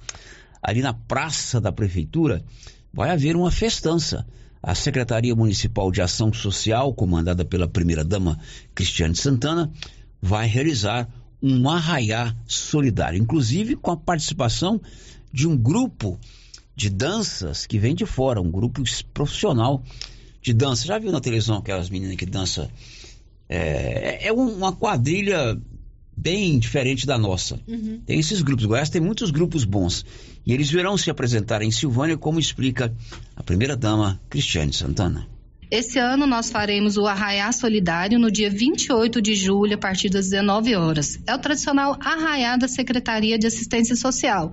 ali 0.62 0.82
na 0.82 0.92
praça 0.92 1.58
da 1.58 1.72
prefeitura, 1.72 2.44
vai 2.92 3.10
haver 3.10 3.34
uma 3.34 3.50
festança. 3.50 4.26
A 4.62 4.74
Secretaria 4.74 5.34
Municipal 5.34 5.90
de 5.90 6.02
Ação 6.02 6.32
Social, 6.32 6.92
comandada 6.92 7.44
pela 7.44 7.66
primeira-dama 7.66 8.38
Cristiane 8.74 9.14
Santana, 9.14 9.72
vai 10.20 10.46
realizar 10.46 11.08
um 11.42 11.68
arraiá 11.68 12.34
solidário, 12.46 13.18
inclusive 13.18 13.76
com 13.76 13.90
a 13.90 13.96
participação 13.96 14.80
de 15.32 15.46
um 15.46 15.56
grupo 15.56 16.18
de 16.74 16.90
danças 16.90 17.64
que 17.64 17.78
vem 17.78 17.94
de 17.94 18.04
fora, 18.04 18.40
um 18.40 18.50
grupo 18.50 18.82
profissional 19.14 19.82
de 20.42 20.52
dança. 20.52 20.84
Já 20.86 20.98
viu 20.98 21.10
na 21.12 21.20
televisão 21.20 21.56
aquelas 21.56 21.88
meninas 21.88 22.16
que 22.16 22.26
dançam? 22.26 22.68
É, 23.48 24.26
é 24.26 24.32
um- 24.32 24.56
uma 24.56 24.72
quadrilha 24.72 25.56
bem 26.16 26.58
diferente 26.58 27.06
da 27.06 27.18
nossa. 27.18 27.60
Uhum. 27.66 28.00
Tem 28.06 28.18
esses 28.18 28.42
grupos. 28.42 28.64
Goiás 28.64 28.90
tem 28.90 29.00
muitos 29.00 29.30
grupos 29.30 29.64
bons. 29.64 30.04
E 30.46 30.52
eles 30.52 30.70
virão 30.70 30.96
se 30.96 31.10
apresentar 31.10 31.62
em 31.62 31.70
Silvânia, 31.70 32.16
como 32.16 32.38
explica 32.38 32.94
a 33.34 33.42
primeira-dama 33.42 34.20
Cristiane 34.30 34.72
Santana. 34.72 35.28
Esse 35.68 35.98
ano 35.98 36.28
nós 36.28 36.48
faremos 36.48 36.96
o 36.96 37.06
Arraiá 37.06 37.50
Solidário 37.50 38.20
no 38.20 38.30
dia 38.30 38.48
28 38.48 39.20
de 39.20 39.34
julho, 39.34 39.74
a 39.74 39.78
partir 39.78 40.08
das 40.08 40.30
19 40.30 40.76
horas. 40.76 41.18
É 41.26 41.34
o 41.34 41.38
tradicional 41.38 41.96
arraiá 42.00 42.56
da 42.56 42.68
Secretaria 42.68 43.36
de 43.36 43.48
Assistência 43.48 43.96
Social. 43.96 44.52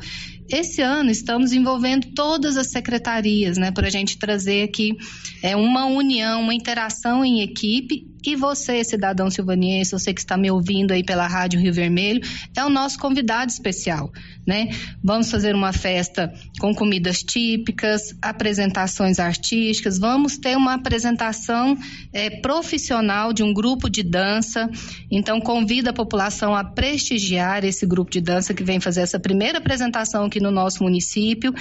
Esse 0.50 0.82
ano 0.82 1.12
estamos 1.12 1.54
envolvendo 1.54 2.08
todas 2.16 2.58
as 2.58 2.68
secretarias, 2.68 3.60
né, 3.60 3.72
para 3.72 3.88
a 3.88 3.92
gente 3.92 4.18
trazer 4.18 4.64
aqui 4.64 4.98
é, 5.44 5.56
uma 5.56 5.86
união, 5.86 6.42
uma 6.42 6.54
interação 6.54 7.24
em 7.24 7.42
equipe. 7.42 8.08
E 8.26 8.36
você, 8.36 8.84
cidadão 8.84 9.30
silvaniense, 9.30 9.92
você 9.92 10.14
que 10.14 10.22
está 10.22 10.38
me 10.38 10.50
ouvindo 10.50 10.92
aí 10.92 11.04
pela 11.04 11.28
Rádio 11.28 11.60
Rio 11.60 11.74
Vermelho, 11.74 12.22
é 12.56 12.64
o 12.64 12.70
nosso 12.70 12.98
convidado 12.98 13.52
especial, 13.52 14.12
né? 14.48 14.70
Vamos 15.04 15.30
fazer 15.30 15.54
uma 15.54 15.74
festa 15.74 16.34
com 16.60 16.74
comidas 16.74 17.22
típicas, 17.22 18.16
apresentações 18.22 19.20
artísticas, 19.20 20.00
vamos 20.00 20.38
ter 20.38 20.56
uma 20.56 20.76
apresentação 20.76 21.78
eh, 22.14 22.30
profissional 22.42 23.34
de 23.34 23.44
um 23.44 23.54
grupo 23.54 23.90
de 23.90 24.04
dança. 24.04 24.70
Então, 25.12 25.42
convido 25.42 25.90
a 25.90 25.94
população 25.94 26.56
a 26.56 26.64
prestigiar 26.64 27.66
esse 27.66 27.86
grupo 27.86 28.12
de 28.12 28.22
dança 28.22 28.54
que 28.54 28.64
vem 28.64 28.80
fazer 28.80 29.02
essa 29.02 29.20
primeira 29.20 29.58
apresentação 29.58 30.26
aqui 30.26 30.40
no 30.40 30.52
nosso 30.52 30.84
município. 30.84 31.54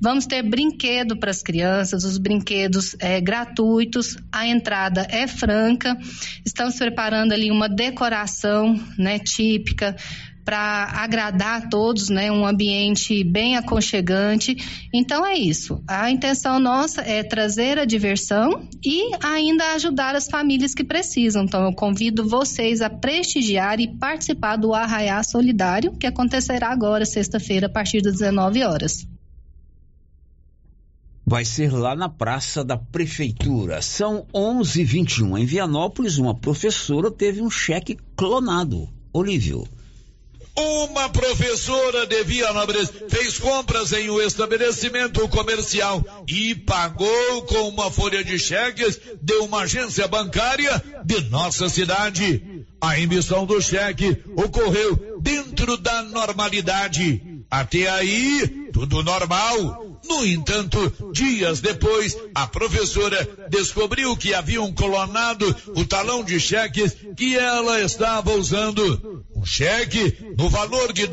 Vamos 0.00 0.26
ter 0.26 0.42
brinquedo 0.42 1.16
para 1.16 1.30
as 1.30 1.42
crianças, 1.42 2.04
os 2.04 2.18
brinquedos 2.18 2.96
eh, 2.98 3.20
gratuitos, 3.20 4.16
a 4.32 4.46
entrada 4.46 5.06
é 5.10 5.26
franca. 5.26 5.96
Estamos 6.44 6.76
preparando 6.76 7.32
ali 7.32 7.50
uma 7.50 7.68
decoração 7.68 8.78
né, 8.96 9.18
típica 9.18 9.96
para 10.48 10.84
agradar 10.94 11.60
a 11.60 11.68
todos, 11.68 12.08
né, 12.08 12.32
um 12.32 12.46
ambiente 12.46 13.22
bem 13.22 13.58
aconchegante. 13.58 14.56
Então 14.94 15.26
é 15.26 15.34
isso. 15.34 15.84
A 15.86 16.10
intenção 16.10 16.58
nossa 16.58 17.02
é 17.02 17.22
trazer 17.22 17.78
a 17.78 17.84
diversão 17.84 18.66
e 18.82 19.14
ainda 19.22 19.74
ajudar 19.74 20.16
as 20.16 20.26
famílias 20.26 20.74
que 20.74 20.82
precisam. 20.82 21.44
Então 21.44 21.64
eu 21.64 21.72
convido 21.74 22.26
vocês 22.26 22.80
a 22.80 22.88
prestigiar 22.88 23.78
e 23.78 23.94
participar 23.98 24.56
do 24.56 24.72
Arraiá 24.72 25.22
Solidário, 25.22 25.92
que 25.92 26.06
acontecerá 26.06 26.70
agora, 26.70 27.04
sexta-feira, 27.04 27.66
a 27.66 27.70
partir 27.70 28.00
das 28.00 28.14
19 28.14 28.62
horas. 28.64 29.06
Vai 31.28 31.44
ser 31.44 31.70
lá 31.70 31.94
na 31.94 32.08
Praça 32.08 32.64
da 32.64 32.78
Prefeitura. 32.78 33.82
São 33.82 34.26
11h21. 34.34 35.38
Em 35.38 35.44
Vianópolis, 35.44 36.16
uma 36.16 36.34
professora 36.34 37.10
teve 37.10 37.42
um 37.42 37.50
cheque 37.50 37.98
clonado. 38.16 38.88
Olívio. 39.12 39.68
Uma 40.56 41.10
professora 41.10 42.06
de 42.06 42.24
Vianópolis 42.24 42.90
fez 43.10 43.38
compras 43.38 43.92
em 43.92 44.08
um 44.08 44.18
estabelecimento 44.22 45.28
comercial 45.28 46.02
e 46.26 46.54
pagou 46.54 47.42
com 47.42 47.68
uma 47.68 47.90
folha 47.90 48.24
de 48.24 48.38
cheques 48.38 48.98
de 49.20 49.34
uma 49.34 49.64
agência 49.64 50.08
bancária 50.08 50.82
de 51.04 51.20
nossa 51.28 51.68
cidade. 51.68 52.64
A 52.80 52.98
emissão 52.98 53.44
do 53.44 53.60
cheque 53.60 54.16
ocorreu 54.34 55.20
dentro 55.20 55.76
da 55.76 56.02
normalidade. 56.04 57.37
Até 57.50 57.88
aí, 57.88 58.70
tudo 58.72 59.02
normal. 59.02 59.98
No 60.04 60.24
entanto, 60.24 61.12
dias 61.12 61.60
depois, 61.60 62.16
a 62.34 62.46
professora 62.46 63.28
descobriu 63.50 64.16
que 64.16 64.34
haviam 64.34 64.72
clonado 64.72 65.56
o 65.74 65.84
talão 65.84 66.22
de 66.22 66.38
cheques 66.38 66.96
que 67.16 67.36
ela 67.36 67.80
estava 67.80 68.32
usando. 68.32 69.24
Um 69.34 69.44
cheque 69.44 70.34
no 70.36 70.48
valor 70.48 70.92
de 70.92 71.08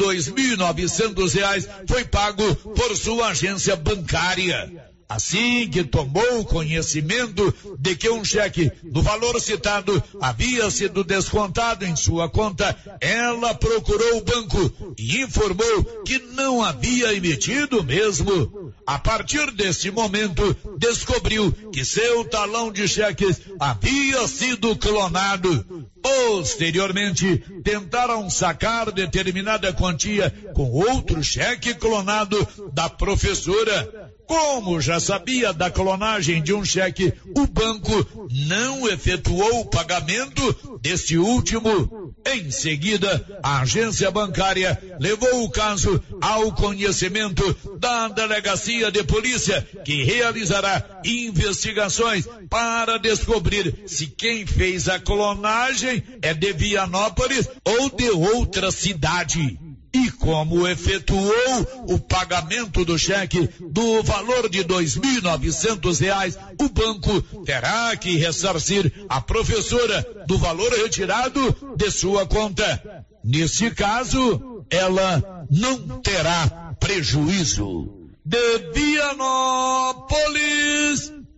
novecentos 0.55 1.33
reais 1.33 1.67
foi 1.87 2.05
pago 2.05 2.55
por 2.55 2.95
sua 2.95 3.29
agência 3.29 3.75
bancária. 3.75 4.94
Assim 5.07 5.69
que 5.69 5.83
tomou 5.83 6.43
conhecimento 6.45 7.53
de 7.77 7.95
que 7.95 8.09
um 8.09 8.25
cheque 8.25 8.71
do 8.83 9.03
valor 9.03 9.39
citado 9.39 10.03
havia 10.19 10.69
sido 10.71 11.03
descontado 11.03 11.85
em 11.85 11.95
sua 11.95 12.27
conta, 12.27 12.75
ela 12.99 13.53
procurou 13.53 14.17
o 14.17 14.23
banco 14.23 14.95
e 14.97 15.21
informou 15.21 15.83
que 16.03 16.17
não 16.17 16.63
havia 16.63 17.13
emitido 17.13 17.83
mesmo. 17.83 18.73
A 18.87 18.97
partir 18.97 19.51
desse 19.51 19.91
momento, 19.91 20.55
descobriu 20.77 21.51
que 21.71 21.85
seu 21.85 22.25
talão 22.25 22.71
de 22.71 22.87
cheques 22.87 23.41
havia 23.59 24.27
sido 24.27 24.75
clonado. 24.75 25.85
Posteriormente, 26.01 27.43
tentaram 27.63 28.27
sacar 28.29 28.91
determinada 28.91 29.71
quantia 29.73 30.31
com 30.53 30.69
outro 30.71 31.23
cheque 31.23 31.75
clonado 31.75 32.47
da 32.73 32.89
professora. 32.89 34.14
Como 34.27 34.81
já 34.81 34.99
sabia 34.99 35.53
da 35.53 35.69
clonagem 35.69 36.41
de 36.41 36.53
um 36.53 36.65
cheque, 36.65 37.13
o 37.35 37.45
banco 37.45 38.27
não 38.47 38.87
efetuou 38.89 39.61
o 39.61 39.65
pagamento 39.65 40.79
deste 40.81 41.17
último. 41.17 42.13
Em 42.25 42.49
seguida, 42.49 43.39
a 43.43 43.61
agência 43.61 44.09
bancária 44.09 44.81
levou 44.99 45.43
o 45.43 45.49
caso 45.49 46.01
ao 46.21 46.51
conhecimento 46.53 47.55
da 47.79 48.07
delegacia 48.07 48.91
de 48.91 49.03
polícia, 49.03 49.67
que 49.83 50.03
realizará 50.03 51.01
investigações 51.05 52.27
para 52.49 52.97
descobrir 52.97 53.83
se 53.85 54.07
quem 54.07 54.45
fez 54.45 54.89
a 54.89 54.99
clonagem 54.99 56.03
é 56.21 56.33
de 56.33 56.51
Vianópolis 56.53 57.47
ou 57.63 57.89
de 57.89 58.09
outra 58.09 58.71
cidade. 58.71 59.59
E 59.95 60.11
como 60.11 60.67
efetuou 60.67 61.85
o 61.87 61.97
pagamento 61.97 62.83
do 62.83 62.99
cheque 62.99 63.49
do 63.61 64.03
valor 64.03 64.49
de 64.49 64.61
dois 64.61 64.97
mil 64.97 65.21
novecentos 65.21 65.99
reais, 65.99 66.37
o 66.59 66.67
banco 66.67 67.21
terá 67.45 67.95
que 67.95 68.17
ressarcir 68.17 68.91
a 69.07 69.21
professora 69.21 70.05
do 70.27 70.37
valor 70.37 70.69
retirado 70.73 71.55
de 71.77 71.89
sua 71.89 72.25
conta. 72.25 73.05
Nesse 73.23 73.71
caso, 73.71 74.65
ela 74.69 75.45
não 75.49 76.01
terá 76.01 76.75
prejuízo. 76.77 78.09
De 78.25 78.57
Vianópolis, 78.73 80.03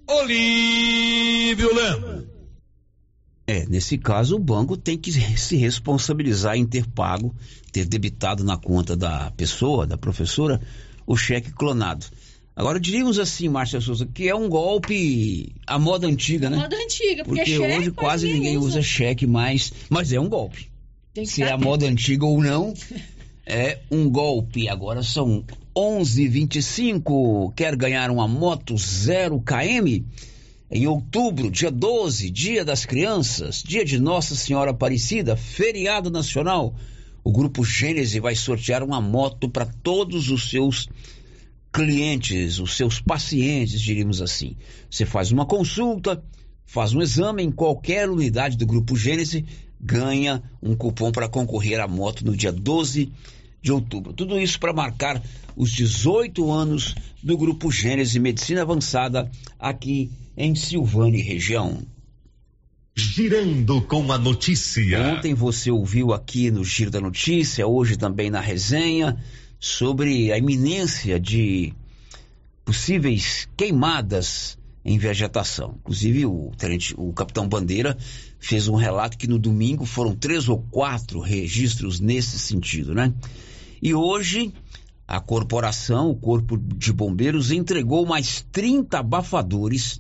Olívio 0.08 1.76
Lemos. 1.76 2.17
É, 3.50 3.66
nesse 3.66 3.98
caso, 3.98 4.36
o 4.36 4.40
banco 4.40 4.76
tem 4.76 4.98
que 4.98 5.10
se 5.38 5.56
responsabilizar 5.56 6.58
em 6.58 6.66
ter 6.66 6.86
pago, 6.86 7.34
ter 7.72 7.86
debitado 7.86 8.44
na 8.44 8.58
conta 8.58 8.94
da 8.94 9.32
pessoa, 9.32 9.88
da 9.88 9.98
professora, 9.98 10.60
o 11.06 11.16
cheque 11.16 11.54
clonado. 11.54 12.06
Agora, 12.54 12.78
diríamos 12.78 13.18
assim, 13.20 13.48
Márcia 13.48 13.80
Souza, 13.80 14.06
que 14.06 14.28
é 14.28 14.36
um 14.36 14.50
golpe 14.50 15.54
à 15.66 15.80
moda 15.80 16.08
antiga, 16.08 16.50
né? 16.50 16.58
Moda 16.58 16.76
antiga, 16.76 17.24
porque, 17.24 17.42
Porque 17.42 17.56
cheque 17.56 17.78
hoje 17.78 17.92
quase 17.92 18.34
ninguém 18.34 18.58
usa 18.58 18.82
cheque 18.82 19.26
mais, 19.26 19.72
mas 19.90 20.12
é 20.12 20.20
um 20.20 20.28
golpe. 20.28 20.70
Se 21.24 21.42
é 21.42 21.52
a 21.52 21.58
moda 21.58 21.86
antiga 21.86 22.26
ou 22.26 22.44
não, 22.44 22.74
é 23.46 23.80
um 23.90 24.10
golpe. 24.10 24.68
Agora 24.68 25.04
são 25.04 25.46
11:25. 25.76 27.54
Quer 27.56 27.76
ganhar 27.76 28.10
uma 28.12 28.28
moto 28.28 28.76
0 28.76 29.42
km? 29.42 30.04
Em 30.70 30.86
outubro, 30.86 31.50
dia 31.50 31.72
12, 31.72 32.30
Dia 32.30 32.66
das 32.66 32.86
Crianças, 32.86 33.64
dia 33.64 33.86
de 33.86 33.98
Nossa 33.98 34.36
Senhora 34.36 34.72
Aparecida, 34.72 35.38
feriado 35.38 36.10
nacional. 36.10 36.76
o 37.24 37.32
Grupo 37.32 37.64
Gênese 37.64 38.20
vai 38.20 38.36
sortear 38.36 38.84
uma 38.84 39.00
moto 39.00 39.50
para 39.50 39.66
todos 39.66 40.30
os 40.30 40.50
seus 40.50 40.90
clientes, 41.72 42.60
os 42.60 42.76
seus 42.76 43.00
pacientes, 43.00 43.80
diríamos 43.80 44.22
assim. 44.22 44.58
Você 44.90 45.06
faz 45.06 45.32
uma 45.32 45.46
consulta, 45.46 46.22
faz 46.66 46.94
um 46.94 47.02
exame 47.02 47.44
em 47.44 47.52
qualquer 47.52 48.10
unidade 48.10 48.58
do 48.58 48.66
Grupo 48.66 48.96
Gênese, 48.98 49.46
ganha 49.80 50.44
um 50.62 50.76
cupom 50.76 51.14
para 51.14 51.30
concorrer 51.30 51.80
à 51.80 51.88
moto 51.88 52.26
no 52.26 52.36
dia 52.36 52.52
12 52.52 53.10
de 53.62 53.72
outubro. 53.72 54.12
Tudo 54.12 54.38
isso 54.38 54.60
para 54.60 54.74
marcar 54.74 55.22
os 55.56 55.72
18 55.72 56.52
anos 56.52 56.94
do 57.24 57.38
Grupo 57.38 57.72
Gênese 57.72 58.20
Medicina 58.20 58.64
Avançada 58.64 59.32
aqui 59.58 60.12
em 60.27 60.27
Silvânia 60.54 61.24
região. 61.24 61.82
Girando 62.96 63.82
com 63.82 64.12
a 64.12 64.20
notícia. 64.20 65.16
Ontem 65.16 65.34
você 65.34 65.72
ouviu 65.72 66.14
aqui 66.14 66.52
no 66.52 66.64
Giro 66.64 66.92
da 66.92 67.02
Notícia, 67.02 67.66
hoje 67.66 67.98
também 67.98 68.30
na 68.30 68.40
resenha, 68.40 69.18
sobre 69.60 70.32
a 70.32 70.38
iminência 70.38 71.20
de 71.20 71.74
possíveis 72.64 73.50
queimadas 73.58 74.60
em 74.86 75.00
vegetação. 75.00 75.80
Inclusive, 75.80 76.28
o, 76.28 76.52
tenente, 76.56 76.94
o 76.96 77.12
capitão 77.14 77.50
Bandeira 77.50 77.98
fez 78.40 78.68
um 78.68 78.76
relato 78.76 79.18
que 79.18 79.28
no 79.28 79.40
domingo 79.40 79.86
foram 79.86 80.16
três 80.16 80.48
ou 80.48 80.60
quatro 80.70 81.20
registros 81.20 82.00
nesse 82.00 82.38
sentido, 82.38 82.94
né? 82.94 83.12
E 83.82 83.96
hoje, 83.96 84.54
a 85.08 85.20
corporação, 85.20 86.12
o 86.12 86.16
Corpo 86.16 86.58
de 86.58 86.94
Bombeiros, 86.94 87.50
entregou 87.50 88.06
mais 88.06 88.46
30 88.52 89.00
abafadores 89.00 90.00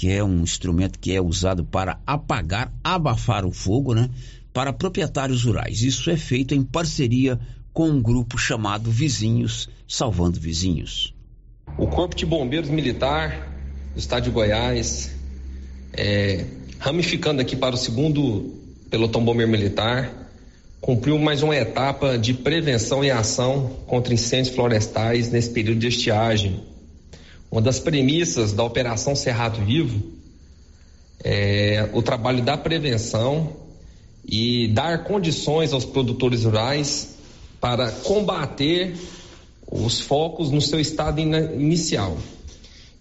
que 0.00 0.10
é 0.10 0.24
um 0.24 0.40
instrumento 0.40 0.98
que 0.98 1.14
é 1.14 1.20
usado 1.20 1.62
para 1.62 2.00
apagar, 2.06 2.72
abafar 2.82 3.44
o 3.44 3.52
fogo, 3.52 3.94
né? 3.94 4.08
Para 4.50 4.72
proprietários 4.72 5.44
rurais. 5.44 5.82
Isso 5.82 6.08
é 6.08 6.16
feito 6.16 6.54
em 6.54 6.62
parceria 6.62 7.38
com 7.70 7.86
um 7.90 8.00
grupo 8.00 8.38
chamado 8.38 8.90
Vizinhos 8.90 9.68
Salvando 9.86 10.40
Vizinhos. 10.40 11.14
O 11.76 11.86
Corpo 11.86 12.16
de 12.16 12.24
Bombeiros 12.24 12.70
Militar 12.70 13.52
do 13.92 13.98
Estado 13.98 14.24
de 14.24 14.30
Goiás, 14.30 15.14
é, 15.92 16.46
ramificando 16.78 17.42
aqui 17.42 17.54
para 17.54 17.74
o 17.74 17.78
segundo 17.78 18.58
pelotão 18.88 19.22
bombeiro 19.22 19.52
militar, 19.52 20.30
cumpriu 20.80 21.18
mais 21.18 21.42
uma 21.42 21.54
etapa 21.54 22.16
de 22.16 22.32
prevenção 22.32 23.04
e 23.04 23.10
ação 23.10 23.76
contra 23.86 24.14
incêndios 24.14 24.54
florestais 24.54 25.30
nesse 25.30 25.50
período 25.50 25.80
de 25.80 25.88
estiagem 25.88 26.69
uma 27.50 27.60
das 27.60 27.80
premissas 27.80 28.52
da 28.52 28.62
Operação 28.62 29.16
Cerrado 29.16 29.64
Vivo 29.64 30.00
é 31.22 31.88
o 31.92 32.00
trabalho 32.00 32.42
da 32.42 32.56
prevenção 32.56 33.56
e 34.24 34.68
dar 34.68 35.04
condições 35.04 35.72
aos 35.72 35.84
produtores 35.84 36.44
rurais 36.44 37.16
para 37.60 37.90
combater 37.90 38.94
os 39.70 40.00
focos 40.00 40.50
no 40.50 40.60
seu 40.60 40.78
estado 40.78 41.20
inicial. 41.20 42.16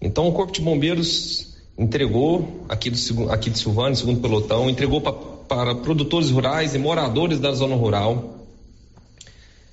Então, 0.02 0.28
o 0.28 0.34
Corpo 0.34 0.54
de 0.54 0.62
Bombeiros 0.62 1.56
entregou, 1.78 2.66
aqui, 2.68 2.90
do, 2.90 3.32
aqui 3.32 3.50
de 3.50 3.60
Silvânia, 3.60 3.96
segundo 3.96 4.20
pelotão, 4.20 4.70
entregou 4.70 5.00
pra, 5.00 5.14
para 5.14 5.76
produtores 5.76 6.30
rurais 6.30 6.74
e 6.74 6.78
moradores 6.78 7.40
da 7.40 7.52
zona 7.52 7.76
rural 7.76 8.40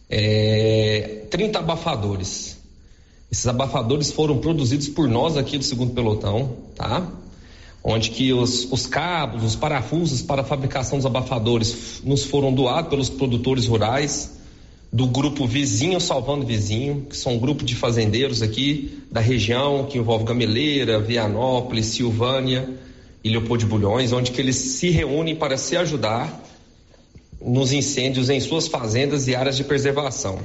é, 0.08 1.24
30 1.30 1.58
abafadores 1.58 2.55
esses 3.30 3.46
abafadores 3.46 4.10
foram 4.10 4.38
produzidos 4.38 4.88
por 4.88 5.08
nós 5.08 5.36
aqui 5.36 5.58
do 5.58 5.64
segundo 5.64 5.92
pelotão, 5.92 6.56
tá? 6.74 7.06
Onde 7.82 8.10
que 8.10 8.32
os, 8.32 8.70
os 8.70 8.86
cabos, 8.86 9.44
os 9.44 9.56
parafusos 9.56 10.22
para 10.22 10.42
a 10.42 10.44
fabricação 10.44 10.98
dos 10.98 11.06
abafadores 11.06 12.00
nos 12.04 12.24
foram 12.24 12.52
doados 12.52 12.90
pelos 12.90 13.10
produtores 13.10 13.66
rurais 13.66 14.36
do 14.92 15.06
grupo 15.06 15.46
Vizinho 15.46 16.00
Salvando 16.00 16.46
Vizinho, 16.46 17.06
que 17.08 17.16
são 17.16 17.34
um 17.34 17.38
grupo 17.38 17.64
de 17.64 17.74
fazendeiros 17.74 18.42
aqui 18.42 19.02
da 19.10 19.20
região, 19.20 19.84
que 19.84 19.98
envolve 19.98 20.24
Gameleira, 20.24 21.00
Vianópolis, 21.00 21.86
Silvânia 21.86 22.68
e 23.22 23.28
Leopoldo 23.28 23.64
de 23.64 23.66
Bulhões, 23.66 24.12
onde 24.12 24.30
que 24.30 24.40
eles 24.40 24.56
se 24.56 24.90
reúnem 24.90 25.34
para 25.34 25.56
se 25.56 25.76
ajudar 25.76 26.42
nos 27.40 27.72
incêndios 27.72 28.30
em 28.30 28.40
suas 28.40 28.68
fazendas 28.68 29.28
e 29.28 29.34
áreas 29.34 29.56
de 29.56 29.64
preservação. 29.64 30.38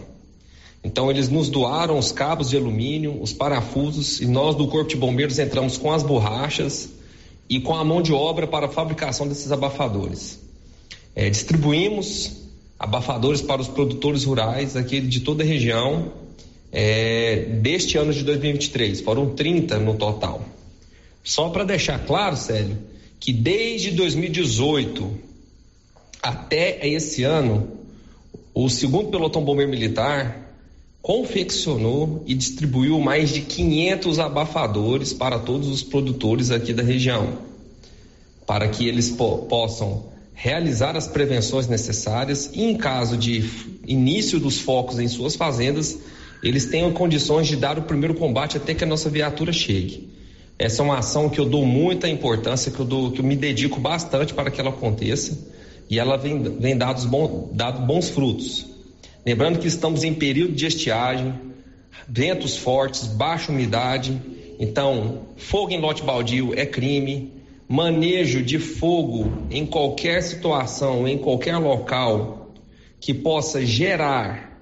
Então 0.84 1.12
eles 1.12 1.30
nos 1.30 1.50
doaram 1.50 1.98
os 1.98 2.12
cabos 2.12 2.50
de 2.50 2.58
alumínio, 2.58 3.22
os 3.22 3.34
parafusos 3.34 4.20
e 4.20 4.26
nós 4.26 4.56
do 4.56 4.68
Corpo 4.68 4.90
de 4.90 4.96
Bombeiros 4.96 5.38
entramos 5.38 5.78
com 5.78 5.92
as 5.92 6.02
borrachas 6.02 6.90
e 7.48 7.60
com 7.60 7.76
a 7.76 7.84
mão 7.84 8.02
de 8.02 8.14
obra 8.14 8.48
para 8.48 8.66
a 8.66 8.70
fabricação 8.70 9.28
desses 9.28 9.52
abafadores. 9.52 10.40
É, 11.16 11.30
distribuímos 11.30 12.32
abafadores 12.80 13.42
para 13.42 13.62
os 13.62 13.68
produtores 13.68 14.24
rurais 14.24 14.76
aqui 14.76 15.00
de 15.00 15.20
toda 15.20 15.44
a 15.44 15.46
região 15.46 16.14
é, 16.72 17.46
deste 17.62 17.98
ano 17.98 18.12
de 18.12 18.24
2023. 18.24 19.02
Foram 19.02 19.36
30 19.36 19.78
no 19.78 19.96
total. 19.96 20.44
Só 21.24 21.50
para 21.50 21.64
deixar 21.64 22.00
claro, 22.06 22.36
Célio, 22.36 22.80
que 23.20 23.32
desde 23.32 23.92
2018 23.92 25.12
até 26.24 26.88
esse 26.88 27.24
ano, 27.24 27.68
o 28.54 28.68
segundo 28.70 29.10
pelotão 29.10 29.44
bombeiro 29.44 29.70
militar 29.70 30.41
confeccionou 31.02 32.24
e 32.28 32.36
distribuiu 32.36 33.00
mais 33.00 33.32
de 33.32 33.42
500 33.42 34.20
abafadores 34.20 35.14
para 35.14 35.40
todos 35.40 35.68
os 35.68 35.82
produtores 35.82 36.52
aqui 36.52 36.74
da 36.74 36.84
região, 36.84 37.40
para 38.46 38.68
que 38.68 38.88
eles 38.88 39.10
po 39.10 39.40
possam 39.50 40.12
realizar 40.34 40.96
as 40.96 41.08
prevenções 41.08 41.68
necessárias 41.68 42.52
e, 42.54 42.64
em 42.64 42.76
caso 42.76 43.18
de 43.18 43.44
início 43.88 44.40
dos 44.40 44.60
focos 44.60 45.00
em 45.00 45.08
suas 45.08 45.36
fazendas, 45.36 46.00
eles 46.44 46.66
tenham 46.66 46.92
condições 46.92 47.48
de 47.48 47.56
dar 47.56 47.78
o 47.78 47.84
primeiro 47.84 48.16
combate 48.16 48.58
até 48.58 48.74
que 48.74 48.84
a 48.84 48.88
nossa 48.88 49.10
viatura 49.10 49.54
chegue. 49.54 50.10
Essa 50.58 50.82
é 50.82 50.86
uma 50.86 51.00
ação 51.00 51.30
que 51.30 51.40
eu 51.40 51.46
dou 51.46 51.66
muita 51.66 52.08
importância, 52.08 52.72
que 52.72 52.80
eu, 52.80 52.86
dou, 52.86 53.12
que 53.12 53.20
eu 53.20 53.26
me 53.26 53.36
dedico 53.36 53.80
bastante 53.80 54.34
para 54.34 54.50
que 54.52 54.60
ela 54.60 54.70
aconteça 54.70 55.38
e 55.90 56.00
ela 56.00 56.18
vem, 56.18 56.42
vem 56.42 56.78
dados 56.78 57.06
bom, 57.06 57.50
dado 57.54 57.86
bons 57.86 58.10
frutos. 58.10 58.71
Lembrando 59.24 59.60
que 59.60 59.68
estamos 59.68 60.04
em 60.04 60.14
período 60.16 60.54
de 60.54 60.66
estiagem, 60.66 61.34
ventos 62.08 62.58
fortes, 62.58 63.06
baixa 63.06 63.52
umidade. 63.52 64.20
Então, 64.60 65.28
fogo 65.38 65.72
em 65.72 65.80
lote 65.80 66.02
baldio 66.04 66.54
é 66.56 66.66
crime. 66.66 67.32
Manejo 67.68 68.42
de 68.42 68.60
fogo 68.60 69.32
em 69.50 69.66
qualquer 69.66 70.22
situação, 70.24 71.08
em 71.08 71.18
qualquer 71.18 71.58
local 71.58 72.52
que 73.00 73.14
possa 73.14 73.66
gerar 73.66 74.60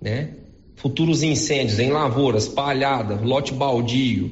né, 0.00 0.34
futuros 0.76 1.22
incêndios 1.22 1.78
em 1.78 1.90
lavouras, 1.90 2.46
palhada, 2.46 3.14
lote 3.14 3.54
baldio, 3.54 4.30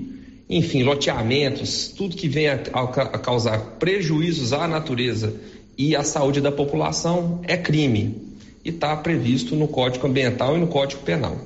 enfim, 0.51 0.83
loteamentos, 0.83 1.89
tudo 1.97 2.15
que 2.15 2.29
venha 2.29 2.61
a, 2.73 2.83
a 2.83 3.19
causar 3.19 3.77
prejuízos 3.79 4.53
à 4.53 4.69
natureza 4.69 5.35
e 5.79 5.97
à 5.97 6.03
saúde 6.03 6.41
da 6.43 6.53
população 6.53 7.41
é 7.45 7.57
crime 7.57 8.30
e 8.65 8.71
está 8.71 8.97
previsto 8.97 9.55
no 9.57 9.69
Código 9.69 10.07
Ambiental 10.07 10.57
e 10.57 10.61
no 10.61 10.67
Código 10.67 11.03
Penal. 11.03 11.39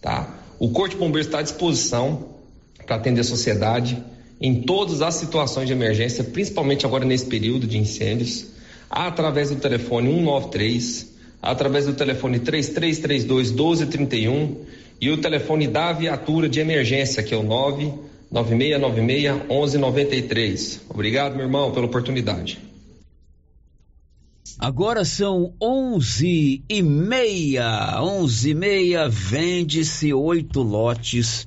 Tá? 0.00 0.38
O 0.58 0.70
Corpo 0.70 0.94
de 0.94 1.00
Bombeiros 1.00 1.26
está 1.26 1.40
à 1.40 1.42
disposição 1.42 2.34
para 2.86 2.96
atender 2.96 3.20
a 3.20 3.24
sociedade 3.24 4.02
em 4.40 4.62
todas 4.62 5.02
as 5.02 5.14
situações 5.14 5.66
de 5.66 5.72
emergência, 5.72 6.24
principalmente 6.24 6.84
agora 6.84 7.04
nesse 7.04 7.26
período 7.26 7.66
de 7.66 7.78
incêndios, 7.78 8.46
através 8.90 9.50
do 9.50 9.56
telefone 9.56 10.10
193, 10.10 11.14
através 11.40 11.86
do 11.86 11.94
telefone 11.94 12.38
3332 12.38 13.50
1231 13.50 14.56
e 15.00 15.10
o 15.10 15.16
telefone 15.16 15.66
da 15.66 15.92
viatura 15.92 16.48
de 16.48 16.60
emergência, 16.60 17.22
que 17.22 17.34
é 17.34 17.36
o 17.36 17.42
99696 17.42 19.48
1193. 19.48 20.80
Obrigado, 20.88 21.36
meu 21.36 21.46
irmão, 21.46 21.72
pela 21.72 21.86
oportunidade. 21.86 22.58
Agora 24.58 25.04
são 25.04 25.52
onze 25.60 26.62
e 26.68 26.82
meia, 26.82 28.00
onze 28.00 28.50
e 28.50 28.54
meia, 28.54 29.08
vende-se 29.08 30.12
oito 30.14 30.62
lotes 30.62 31.46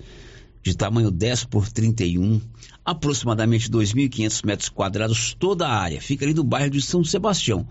de 0.62 0.76
tamanho 0.76 1.10
10 1.10 1.46
por 1.46 1.70
31, 1.70 2.42
aproximadamente 2.84 3.72
2.500 3.72 4.46
metros 4.46 4.70
quadrados, 4.70 5.34
toda 5.34 5.66
a 5.68 5.80
área. 5.80 6.02
Fica 6.02 6.26
ali 6.26 6.34
no 6.34 6.44
bairro 6.44 6.70
de 6.70 6.82
São 6.82 7.04
Sebastião. 7.04 7.68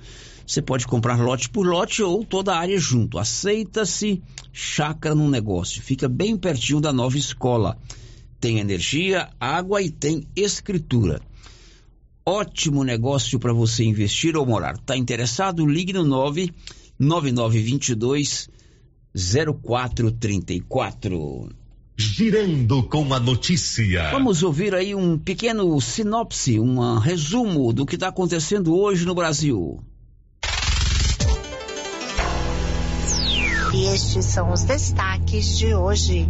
Você 0.46 0.62
pode 0.62 0.86
comprar 0.86 1.20
lote 1.20 1.50
por 1.50 1.66
lote 1.66 2.02
ou 2.02 2.24
toda 2.24 2.54
a 2.54 2.58
área 2.58 2.78
junto. 2.78 3.18
Aceita-se 3.18 4.22
chácara 4.52 5.14
no 5.14 5.28
negócio. 5.28 5.82
Fica 5.82 6.08
bem 6.08 6.36
pertinho 6.36 6.80
da 6.80 6.92
nova 6.92 7.18
escola. 7.18 7.76
Tem 8.40 8.58
energia, 8.58 9.28
água 9.38 9.82
e 9.82 9.90
tem 9.90 10.26
escritura 10.34 11.20
ótimo 12.26 12.82
negócio 12.82 13.38
para 13.38 13.52
você 13.52 13.84
investir 13.84 14.36
ou 14.36 14.44
morar. 14.44 14.76
Tá 14.78 14.96
interessado? 14.96 15.64
Ligue 15.64 15.92
no 15.92 16.02
99922 16.04 18.48
0434. 19.62 21.50
Girando 21.96 22.82
com 22.82 23.14
a 23.14 23.20
notícia. 23.20 24.10
Vamos 24.10 24.42
ouvir 24.42 24.74
aí 24.74 24.94
um 24.94 25.16
pequeno 25.16 25.80
sinopse, 25.80 26.60
um 26.60 26.98
resumo 26.98 27.72
do 27.72 27.86
que 27.86 27.94
está 27.94 28.08
acontecendo 28.08 28.76
hoje 28.76 29.06
no 29.06 29.14
Brasil. 29.14 29.82
E 33.72 33.86
estes 33.94 34.26
são 34.26 34.52
os 34.52 34.64
destaques 34.64 35.56
de 35.58 35.74
hoje. 35.74 36.28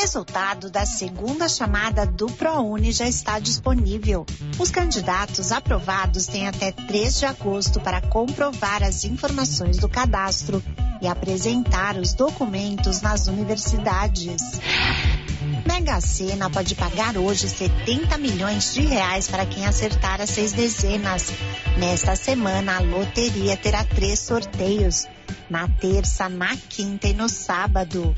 Resultado 0.00 0.70
da 0.70 0.86
segunda 0.86 1.46
chamada 1.46 2.06
do 2.06 2.26
ProUni 2.26 2.90
já 2.90 3.06
está 3.06 3.38
disponível. 3.38 4.24
Os 4.58 4.70
candidatos 4.70 5.52
aprovados 5.52 6.26
têm 6.26 6.48
até 6.48 6.72
3 6.72 7.18
de 7.18 7.26
agosto 7.26 7.78
para 7.80 8.00
comprovar 8.00 8.82
as 8.82 9.04
informações 9.04 9.76
do 9.76 9.90
cadastro 9.90 10.64
e 11.02 11.06
apresentar 11.06 11.98
os 11.98 12.14
documentos 12.14 13.02
nas 13.02 13.26
universidades. 13.26 14.40
Mega 15.66 16.00
Sena 16.00 16.48
pode 16.48 16.74
pagar 16.74 17.18
hoje 17.18 17.46
70 17.46 18.16
milhões 18.16 18.72
de 18.72 18.80
reais 18.80 19.28
para 19.28 19.44
quem 19.44 19.66
acertar 19.66 20.22
as 20.22 20.30
seis 20.30 20.52
dezenas. 20.52 21.30
Nesta 21.76 22.16
semana, 22.16 22.78
a 22.78 22.80
loteria 22.80 23.54
terá 23.54 23.84
três 23.84 24.18
sorteios. 24.18 25.06
Na 25.50 25.68
terça, 25.68 26.26
na 26.26 26.56
quinta 26.56 27.06
e 27.06 27.12
no 27.12 27.28
sábado. 27.28 28.16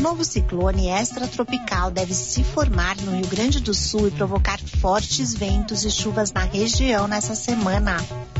Novo 0.00 0.24
ciclone 0.24 0.88
extratropical 0.88 1.90
deve 1.90 2.14
se 2.14 2.42
formar 2.42 2.96
no 3.02 3.16
Rio 3.16 3.26
Grande 3.26 3.60
do 3.60 3.74
Sul 3.74 4.08
e 4.08 4.10
provocar 4.10 4.58
fortes 4.80 5.34
ventos 5.34 5.84
e 5.84 5.90
chuvas 5.90 6.32
na 6.32 6.44
região 6.44 7.06
nessa 7.06 7.34
semana. 7.34 7.98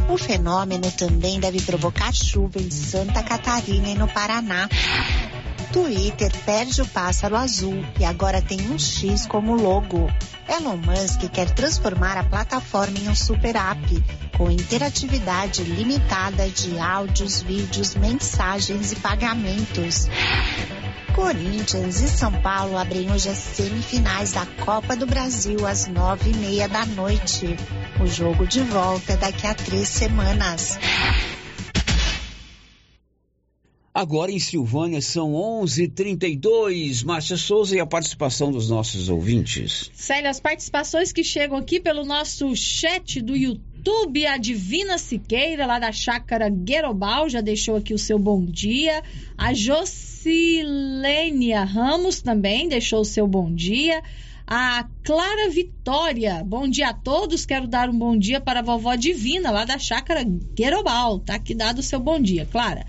O 0.08 0.16
fenômeno 0.16 0.90
também 0.92 1.38
deve 1.38 1.60
provocar 1.60 2.14
chuva 2.14 2.58
em 2.58 2.70
Santa 2.70 3.22
Catarina 3.22 3.88
e 3.88 3.94
no 3.94 4.08
Paraná. 4.08 4.70
Twitter 5.70 6.32
perde 6.46 6.80
o 6.80 6.86
pássaro 6.86 7.36
azul 7.36 7.84
e 7.98 8.06
agora 8.06 8.40
tem 8.40 8.70
um 8.70 8.78
X 8.78 9.26
como 9.26 9.54
logo. 9.54 10.10
Elon 10.48 10.78
Musk 10.78 11.28
quer 11.30 11.50
transformar 11.50 12.16
a 12.16 12.24
plataforma 12.24 12.98
em 12.98 13.08
um 13.10 13.14
super 13.14 13.54
app, 13.54 14.04
com 14.36 14.50
interatividade 14.50 15.62
limitada 15.62 16.48
de 16.48 16.78
áudios, 16.78 17.42
vídeos, 17.42 17.94
mensagens 17.96 18.92
e 18.92 18.96
pagamentos. 18.96 20.08
Corinthians 21.20 22.00
e 22.00 22.08
São 22.08 22.32
Paulo 22.40 22.78
abrem 22.78 23.12
hoje 23.12 23.28
as 23.28 23.36
semifinais 23.36 24.32
da 24.32 24.46
Copa 24.64 24.96
do 24.96 25.06
Brasil 25.06 25.66
às 25.66 25.86
nove 25.86 26.30
e 26.30 26.36
meia 26.38 26.66
da 26.66 26.86
noite. 26.86 27.44
O 28.02 28.06
jogo 28.06 28.46
de 28.46 28.62
volta 28.62 29.12
é 29.12 29.16
daqui 29.18 29.46
a 29.46 29.54
três 29.54 29.86
semanas. 29.86 30.78
Agora 33.92 34.32
em 34.32 34.38
Silvânia 34.38 35.02
são 35.02 35.34
11:32. 35.34 37.04
Márcia 37.04 37.36
Souza 37.36 37.76
e 37.76 37.80
a 37.80 37.86
participação 37.86 38.50
dos 38.50 38.70
nossos 38.70 39.10
ouvintes. 39.10 39.90
Célia, 39.92 40.30
as 40.30 40.40
participações 40.40 41.12
que 41.12 41.22
chegam 41.22 41.58
aqui 41.58 41.78
pelo 41.78 42.02
nosso 42.02 42.56
chat 42.56 43.20
do 43.20 43.36
YouTube, 43.36 43.69
a 44.26 44.36
Divina 44.36 44.98
Siqueira, 44.98 45.66
lá 45.66 45.78
da 45.78 45.92
Chácara 45.92 46.48
Guerobal, 46.48 47.28
já 47.28 47.40
deixou 47.40 47.76
aqui 47.76 47.94
o 47.94 47.98
seu 47.98 48.18
bom 48.18 48.44
dia. 48.44 49.02
A 49.36 49.54
Jocilênia 49.54 51.62
Ramos 51.64 52.20
também 52.20 52.68
deixou 52.68 53.00
o 53.00 53.04
seu 53.04 53.26
bom 53.26 53.54
dia. 53.54 54.02
A 54.46 54.88
Clara 55.02 55.48
Vitória, 55.48 56.42
bom 56.44 56.68
dia 56.68 56.90
a 56.90 56.92
todos. 56.94 57.46
Quero 57.46 57.66
dar 57.66 57.88
um 57.88 57.98
bom 57.98 58.16
dia 58.18 58.38
para 58.40 58.60
a 58.60 58.62
vovó 58.62 58.94
Divina, 58.94 59.50
lá 59.50 59.64
da 59.64 59.78
chácara 59.78 60.22
Guerobal. 60.22 61.18
Tá 61.20 61.34
aqui 61.36 61.54
dado 61.54 61.78
o 61.78 61.82
seu 61.82 61.98
bom 61.98 62.20
dia, 62.20 62.46
Clara. 62.50 62.84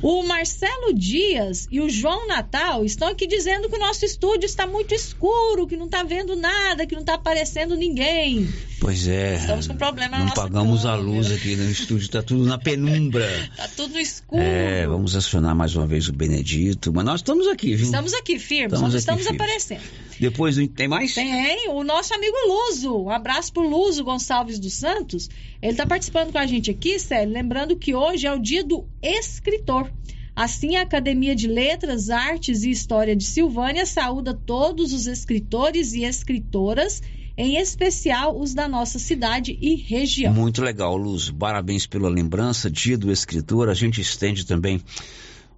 O 0.00 0.22
Marcelo 0.22 0.94
Dias 0.94 1.66
e 1.70 1.80
o 1.80 1.90
João 1.90 2.26
Natal 2.28 2.84
estão 2.84 3.08
aqui 3.08 3.26
dizendo 3.26 3.68
que 3.68 3.76
o 3.76 3.80
nosso 3.80 4.04
estúdio 4.04 4.46
está 4.46 4.66
muito 4.66 4.94
escuro, 4.94 5.66
que 5.66 5.76
não 5.76 5.86
está 5.86 6.02
vendo 6.04 6.36
nada, 6.36 6.86
que 6.86 6.94
não 6.94 7.02
está 7.02 7.14
aparecendo 7.14 7.76
ninguém. 7.76 8.48
Pois 8.80 9.08
é. 9.08 9.34
Estamos 9.36 9.66
com 9.66 9.74
problema 9.76 10.18
Não 10.18 10.24
na 10.26 10.30
nossa 10.30 10.40
pagamos 10.42 10.86
a 10.86 10.92
câmera. 10.96 11.10
luz 11.10 11.32
aqui 11.32 11.56
no 11.56 11.70
estúdio, 11.70 12.04
está 12.04 12.22
tudo 12.22 12.44
na 12.44 12.58
penumbra. 12.58 13.26
Tá 13.56 13.68
tudo 13.74 13.98
escuro. 13.98 14.40
É, 14.42 14.86
vamos 14.86 15.16
acionar 15.16 15.54
mais 15.54 15.74
uma 15.74 15.86
vez 15.86 16.08
o 16.08 16.12
Benedito, 16.12 16.92
mas 16.92 17.04
nós 17.04 17.20
estamos 17.20 17.46
aqui, 17.48 17.74
viu? 17.74 17.86
Estamos 17.86 18.12
aqui 18.14 18.38
firmes, 18.38 18.74
Estamos 18.74 18.80
não 18.82 18.88
aqui 18.88 18.96
estamos 18.98 19.22
firmes. 19.24 19.40
aparecendo. 19.40 19.80
Depois 20.20 20.56
tem 20.74 20.88
mais? 20.88 21.14
Tem 21.14 21.32
o 21.70 21.82
nosso 21.82 22.14
amigo 22.14 22.36
Luso. 22.46 23.04
Um 23.04 23.10
abraço 23.10 23.52
pro 23.52 23.68
Luso 23.68 24.04
Gonçalves 24.04 24.58
dos 24.58 24.74
Santos. 24.74 25.28
Ele 25.60 25.72
está 25.72 25.86
participando 25.86 26.32
com 26.32 26.38
a 26.38 26.46
gente 26.46 26.70
aqui, 26.70 26.98
Célio, 26.98 27.32
lembrando 27.32 27.76
que 27.76 27.94
hoje 27.94 28.26
é 28.26 28.32
o 28.32 28.38
dia 28.38 28.62
do 28.62 28.86
escritor. 29.02 29.90
Assim, 30.34 30.76
a 30.76 30.82
Academia 30.82 31.34
de 31.34 31.48
Letras, 31.48 32.10
Artes 32.10 32.62
e 32.62 32.70
História 32.70 33.16
de 33.16 33.24
Silvânia 33.24 33.86
saúda 33.86 34.34
todos 34.34 34.92
os 34.92 35.06
escritores 35.06 35.94
e 35.94 36.04
escritoras, 36.04 37.02
em 37.38 37.56
especial 37.56 38.38
os 38.38 38.52
da 38.52 38.68
nossa 38.68 38.98
cidade 38.98 39.58
e 39.60 39.74
região. 39.76 40.34
Muito 40.34 40.62
legal, 40.62 40.96
Luz. 40.96 41.30
Parabéns 41.30 41.86
pela 41.86 42.08
lembrança, 42.08 42.70
dia 42.70 42.98
do 42.98 43.10
escritor. 43.10 43.70
A 43.70 43.74
gente 43.74 44.00
estende 44.00 44.44
também 44.44 44.80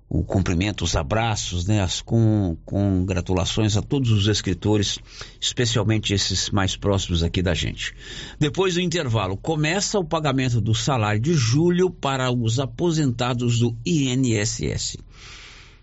o 0.08 0.24
cumprimento, 0.24 0.84
os 0.84 0.96
abraços, 0.96 1.66
né, 1.66 1.82
as 1.82 2.00
com, 2.00 2.56
congratulações 2.64 3.76
a 3.76 3.82
todos 3.82 4.10
os 4.10 4.26
escritores, 4.26 4.98
especialmente 5.40 6.14
esses 6.14 6.48
mais 6.50 6.76
próximos 6.76 7.22
aqui 7.22 7.42
da 7.42 7.52
gente. 7.52 7.94
Depois 8.38 8.74
do 8.74 8.80
intervalo, 8.80 9.36
começa 9.36 9.98
o 9.98 10.04
pagamento 10.04 10.60
do 10.60 10.74
salário 10.74 11.20
de 11.20 11.34
julho 11.34 11.90
para 11.90 12.30
os 12.30 12.58
aposentados 12.58 13.58
do 13.58 13.76
INSS. 13.84 14.96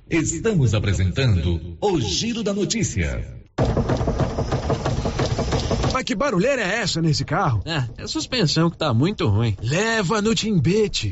Estamos 0.09 0.73
apresentando 0.73 1.77
o 1.79 1.99
Giro 1.99 2.43
da 2.43 2.53
Notícia. 2.53 3.25
Mas 5.93 6.03
que 6.03 6.15
barulheira 6.15 6.61
é 6.61 6.81
essa 6.81 7.01
nesse 7.01 7.23
carro? 7.23 7.63
É, 7.65 8.01
é 8.01 8.03
a 8.03 8.07
suspensão 8.07 8.69
que 8.69 8.77
tá 8.77 8.93
muito 8.93 9.27
ruim. 9.27 9.55
Leva 9.61 10.21
no 10.21 10.35
Timbete. 10.35 11.11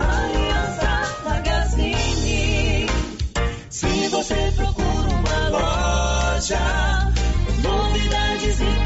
Magazine. 1.26 2.88
Se 3.70 4.08
você 4.10 4.54
procura 4.56 5.10
uma 5.10 5.50
loja, 5.50 6.60
novidades 7.62 8.62
e 8.62 8.86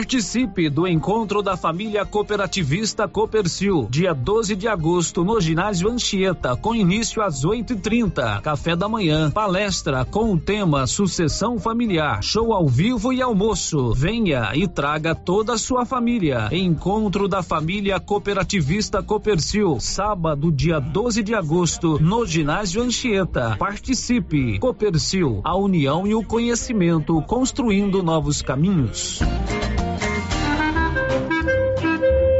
Participe 0.00 0.70
do 0.70 0.88
encontro 0.88 1.42
da 1.42 1.58
família 1.58 2.06
cooperativista 2.06 3.06
Copercil, 3.06 3.86
dia 3.90 4.14
12 4.14 4.56
de 4.56 4.66
agosto, 4.66 5.22
no 5.22 5.38
ginásio 5.38 5.90
Anchieta, 5.90 6.56
com 6.56 6.74
início 6.74 7.20
às 7.22 7.44
8h30. 7.44 8.40
Café 8.40 8.74
da 8.74 8.88
manhã, 8.88 9.30
palestra 9.30 10.02
com 10.06 10.32
o 10.32 10.40
tema 10.40 10.86
Sucessão 10.86 11.58
Familiar, 11.58 12.22
show 12.22 12.54
ao 12.54 12.66
vivo 12.66 13.12
e 13.12 13.20
almoço. 13.20 13.92
Venha 13.92 14.52
e 14.54 14.66
traga 14.66 15.14
toda 15.14 15.52
a 15.52 15.58
sua 15.58 15.84
família. 15.84 16.48
Encontro 16.50 17.28
da 17.28 17.42
família 17.42 18.00
cooperativista 18.00 19.02
Copercil, 19.02 19.78
sábado, 19.80 20.50
dia 20.50 20.80
12 20.80 21.22
de 21.22 21.34
agosto, 21.34 21.98
no 22.00 22.24
ginásio 22.24 22.80
Anchieta. 22.80 23.54
Participe. 23.58 24.58
Copercil, 24.60 25.42
a 25.44 25.54
união 25.54 26.06
e 26.06 26.14
o 26.14 26.24
conhecimento, 26.24 27.20
construindo 27.20 28.02
novos 28.02 28.40
caminhos. 28.40 29.20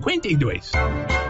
0952. 0.00 1.29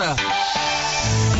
semana. 0.00 1.39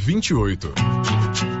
28. 0.05 1.60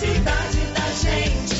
cidade 0.00 0.60
da 0.72 0.86
gente. 0.94 1.59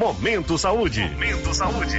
Momento 0.00 0.56
Saúde. 0.56 1.02
Momento 1.02 1.52
Saúde. 1.52 1.98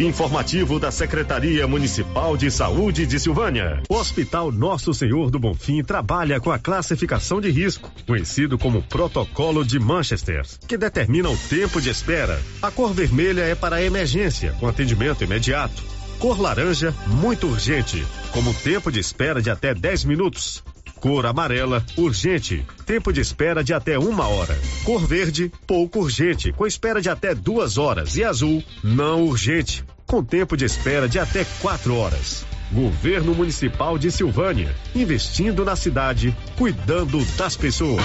Informativo 0.00 0.80
da 0.80 0.90
Secretaria 0.90 1.66
Municipal 1.66 2.38
de 2.38 2.50
Saúde 2.50 3.06
de 3.06 3.20
Silvânia. 3.20 3.82
O 3.86 3.96
Hospital 3.96 4.50
Nosso 4.50 4.94
Senhor 4.94 5.30
do 5.30 5.38
Bonfim 5.38 5.84
trabalha 5.84 6.40
com 6.40 6.50
a 6.50 6.58
classificação 6.58 7.38
de 7.38 7.50
risco, 7.50 7.92
conhecido 8.06 8.56
como 8.56 8.80
Protocolo 8.80 9.62
de 9.62 9.78
Manchester, 9.78 10.46
que 10.66 10.78
determina 10.78 11.28
o 11.28 11.36
tempo 11.36 11.82
de 11.82 11.90
espera. 11.90 12.40
A 12.62 12.70
cor 12.70 12.94
vermelha 12.94 13.42
é 13.42 13.54
para 13.54 13.82
emergência, 13.82 14.52
com 14.58 14.66
atendimento 14.66 15.22
imediato. 15.22 15.82
Cor 16.18 16.40
laranja, 16.40 16.94
muito 17.06 17.46
urgente, 17.46 18.02
como 18.32 18.54
tempo 18.54 18.90
de 18.90 19.00
espera 19.00 19.42
de 19.42 19.50
até 19.50 19.74
10 19.74 20.06
minutos. 20.06 20.64
Cor 21.00 21.26
amarela, 21.26 21.84
urgente, 21.96 22.64
tempo 22.84 23.12
de 23.12 23.20
espera 23.20 23.62
de 23.62 23.72
até 23.72 23.98
uma 23.98 24.26
hora. 24.26 24.58
Cor 24.84 25.06
verde, 25.06 25.52
pouco 25.66 26.00
urgente, 26.00 26.52
com 26.52 26.66
espera 26.66 27.00
de 27.00 27.08
até 27.08 27.34
duas 27.34 27.78
horas. 27.78 28.16
E 28.16 28.24
azul, 28.24 28.62
não 28.82 29.24
urgente, 29.24 29.84
com 30.06 30.22
tempo 30.24 30.56
de 30.56 30.64
espera 30.64 31.08
de 31.08 31.18
até 31.18 31.44
quatro 31.60 31.94
horas. 31.96 32.46
Governo 32.72 33.34
Municipal 33.34 33.96
de 33.96 34.10
Silvânia, 34.10 34.74
investindo 34.94 35.64
na 35.64 35.76
cidade, 35.76 36.36
cuidando 36.56 37.24
das 37.36 37.56
pessoas. 37.56 38.04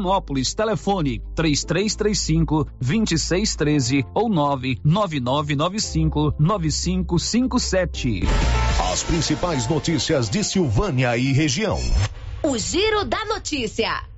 Vianópolis. 0.00 0.54
Telefone 0.54 1.20
3335 1.34 2.66
2613 2.80 4.06
ou 4.14 4.30
99995 4.30 6.34
9557. 6.38 8.22
As 8.90 9.02
principais 9.02 9.68
notícias 9.68 10.30
de 10.30 10.42
Silvânia 10.42 11.14
e 11.16 11.32
região. 11.32 11.78
O 12.42 12.56
Giro 12.56 13.04
da 13.04 13.24
Notícia. 13.26 14.08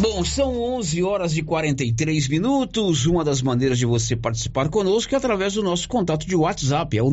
Bom, 0.00 0.24
são 0.24 0.62
11 0.76 1.02
horas 1.02 1.36
e 1.36 1.42
43 1.42 2.28
minutos. 2.28 3.04
Uma 3.06 3.24
das 3.24 3.42
maneiras 3.42 3.78
de 3.78 3.86
você 3.86 4.14
participar 4.14 4.68
conosco 4.68 5.12
é 5.14 5.18
através 5.18 5.54
do 5.54 5.62
nosso 5.62 5.88
contato 5.88 6.24
de 6.26 6.36
WhatsApp, 6.36 6.96
é 6.96 7.02
o 7.02 7.10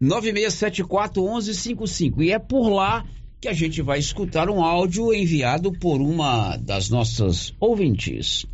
996741155. 0.00 2.22
E 2.22 2.32
é 2.32 2.38
por 2.38 2.68
lá 2.68 3.04
que 3.40 3.48
a 3.48 3.52
gente 3.52 3.80
vai 3.82 3.98
escutar 3.98 4.50
um 4.50 4.62
áudio 4.62 5.14
enviado 5.14 5.72
por 5.72 6.00
uma 6.00 6.56
das 6.56 6.90
nossas 6.90 7.54
ouvintes. 7.60 8.44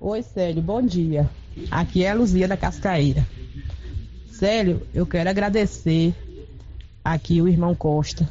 Oi, 0.00 0.22
Célio, 0.22 0.62
bom 0.62 0.82
dia. 0.82 1.30
Aqui 1.70 2.04
é 2.04 2.10
a 2.10 2.14
Luzia 2.14 2.48
da 2.48 2.56
Cascaíra. 2.56 3.26
Célio, 4.30 4.82
eu 4.92 5.06
quero 5.06 5.30
agradecer 5.30 6.14
aqui 7.04 7.40
o 7.40 7.48
irmão 7.48 7.74
Costa, 7.74 8.28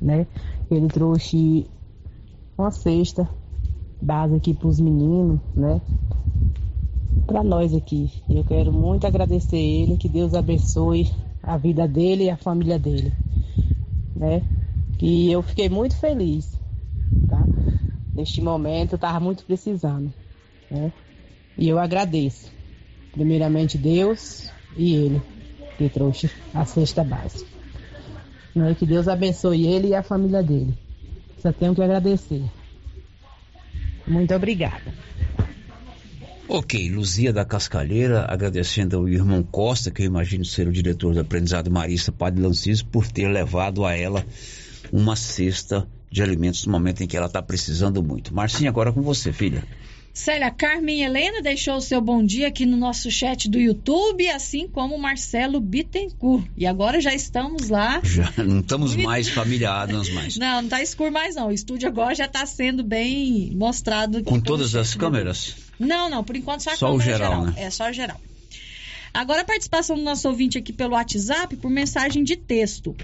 né? 0.00 0.26
Ele 0.70 0.88
trouxe 0.88 1.66
uma 2.56 2.70
cesta 2.70 3.28
base 4.00 4.34
aqui 4.34 4.54
para 4.54 4.68
os 4.68 4.80
meninos, 4.80 5.40
né? 5.54 5.80
Para 7.26 7.44
nós 7.44 7.74
aqui. 7.74 8.10
Eu 8.28 8.44
quero 8.44 8.72
muito 8.72 9.06
agradecer 9.06 9.58
ele, 9.58 9.96
que 9.96 10.08
Deus 10.08 10.34
abençoe 10.34 11.06
a 11.46 11.56
vida 11.56 11.86
dele 11.86 12.24
e 12.24 12.30
a 12.30 12.36
família 12.36 12.78
dele, 12.78 13.12
né? 14.14 14.42
Que 14.98 15.30
eu 15.30 15.40
fiquei 15.42 15.68
muito 15.68 15.96
feliz, 15.96 16.58
tá? 17.28 17.42
Neste 18.12 18.42
momento 18.42 18.94
eu 18.94 18.96
estava 18.96 19.20
muito 19.20 19.44
precisando, 19.44 20.12
né? 20.70 20.92
E 21.56 21.68
eu 21.68 21.78
agradeço, 21.78 22.52
primeiramente 23.12 23.78
Deus 23.78 24.50
e 24.76 24.94
ele 24.94 25.22
que 25.78 25.88
trouxe 25.88 26.30
a 26.52 26.64
cesta 26.64 27.04
base. 27.04 27.46
Né? 28.54 28.74
Que 28.74 28.86
Deus 28.86 29.06
abençoe 29.06 29.66
ele 29.66 29.88
e 29.88 29.94
a 29.94 30.02
família 30.02 30.42
dele. 30.42 30.74
Só 31.38 31.52
tenho 31.52 31.74
que 31.74 31.82
agradecer. 31.82 32.42
Muito 34.06 34.34
obrigada. 34.34 34.92
Ok, 36.48 36.88
Luzia 36.90 37.32
da 37.32 37.44
Cascalheira, 37.44 38.24
agradecendo 38.28 38.96
ao 38.96 39.08
irmão 39.08 39.42
Costa, 39.42 39.90
que 39.90 40.02
eu 40.02 40.06
imagino 40.06 40.44
ser 40.44 40.68
o 40.68 40.72
diretor 40.72 41.12
do 41.12 41.20
aprendizado 41.20 41.72
marista 41.72 42.12
Padre 42.12 42.40
Lancis, 42.40 42.82
por 42.82 43.08
ter 43.08 43.26
levado 43.26 43.84
a 43.84 43.96
ela 43.96 44.24
uma 44.92 45.16
cesta 45.16 45.88
de 46.08 46.22
alimentos 46.22 46.64
no 46.64 46.70
momento 46.70 47.02
em 47.02 47.06
que 47.08 47.16
ela 47.16 47.26
está 47.26 47.42
precisando 47.42 48.00
muito. 48.00 48.32
Marcinha, 48.32 48.70
agora 48.70 48.92
com 48.92 49.02
você, 49.02 49.32
filha. 49.32 49.64
Célia, 50.14 50.50
Carmen 50.50 51.02
Helena 51.02 51.42
deixou 51.42 51.76
o 51.76 51.80
seu 51.80 52.00
bom 52.00 52.24
dia 52.24 52.48
aqui 52.48 52.64
no 52.64 52.76
nosso 52.76 53.10
chat 53.10 53.50
do 53.50 53.58
YouTube, 53.58 54.26
assim 54.30 54.66
como 54.66 54.96
Marcelo 54.96 55.60
Bittencourt. 55.60 56.46
E 56.56 56.64
agora 56.64 57.02
já 57.02 57.12
estamos 57.12 57.68
lá. 57.68 58.00
Já 58.02 58.32
não 58.38 58.60
estamos 58.60 58.96
mais 58.96 59.28
familiares 59.28 60.08
mais. 60.14 60.36
Não, 60.38 60.62
não 60.62 60.68
tá 60.70 60.80
escuro 60.82 61.12
mais 61.12 61.34
não. 61.34 61.48
O 61.48 61.52
estúdio 61.52 61.88
agora 61.88 62.14
já 62.14 62.24
está 62.24 62.46
sendo 62.46 62.82
bem 62.82 63.54
mostrado. 63.54 64.24
Com 64.24 64.40
todas 64.40 64.74
as 64.74 64.94
câmeras? 64.94 65.65
Não, 65.78 66.08
não, 66.08 66.24
por 66.24 66.36
enquanto 66.36 66.62
só 66.62 66.70
a 66.70 66.76
só 66.76 66.86
câmera 66.86 66.98
o 66.98 67.18
geral, 67.18 67.30
geral. 67.30 67.46
Né? 67.46 67.54
É 67.56 67.70
só 67.70 67.92
geral. 67.92 68.20
Agora 69.12 69.42
a 69.42 69.44
participação 69.44 69.96
do 69.96 70.02
nosso 70.02 70.28
ouvinte 70.28 70.58
aqui 70.58 70.72
pelo 70.72 70.94
WhatsApp 70.94 71.56
por 71.56 71.70
mensagem 71.70 72.22
de 72.22 72.36
texto. 72.36 72.94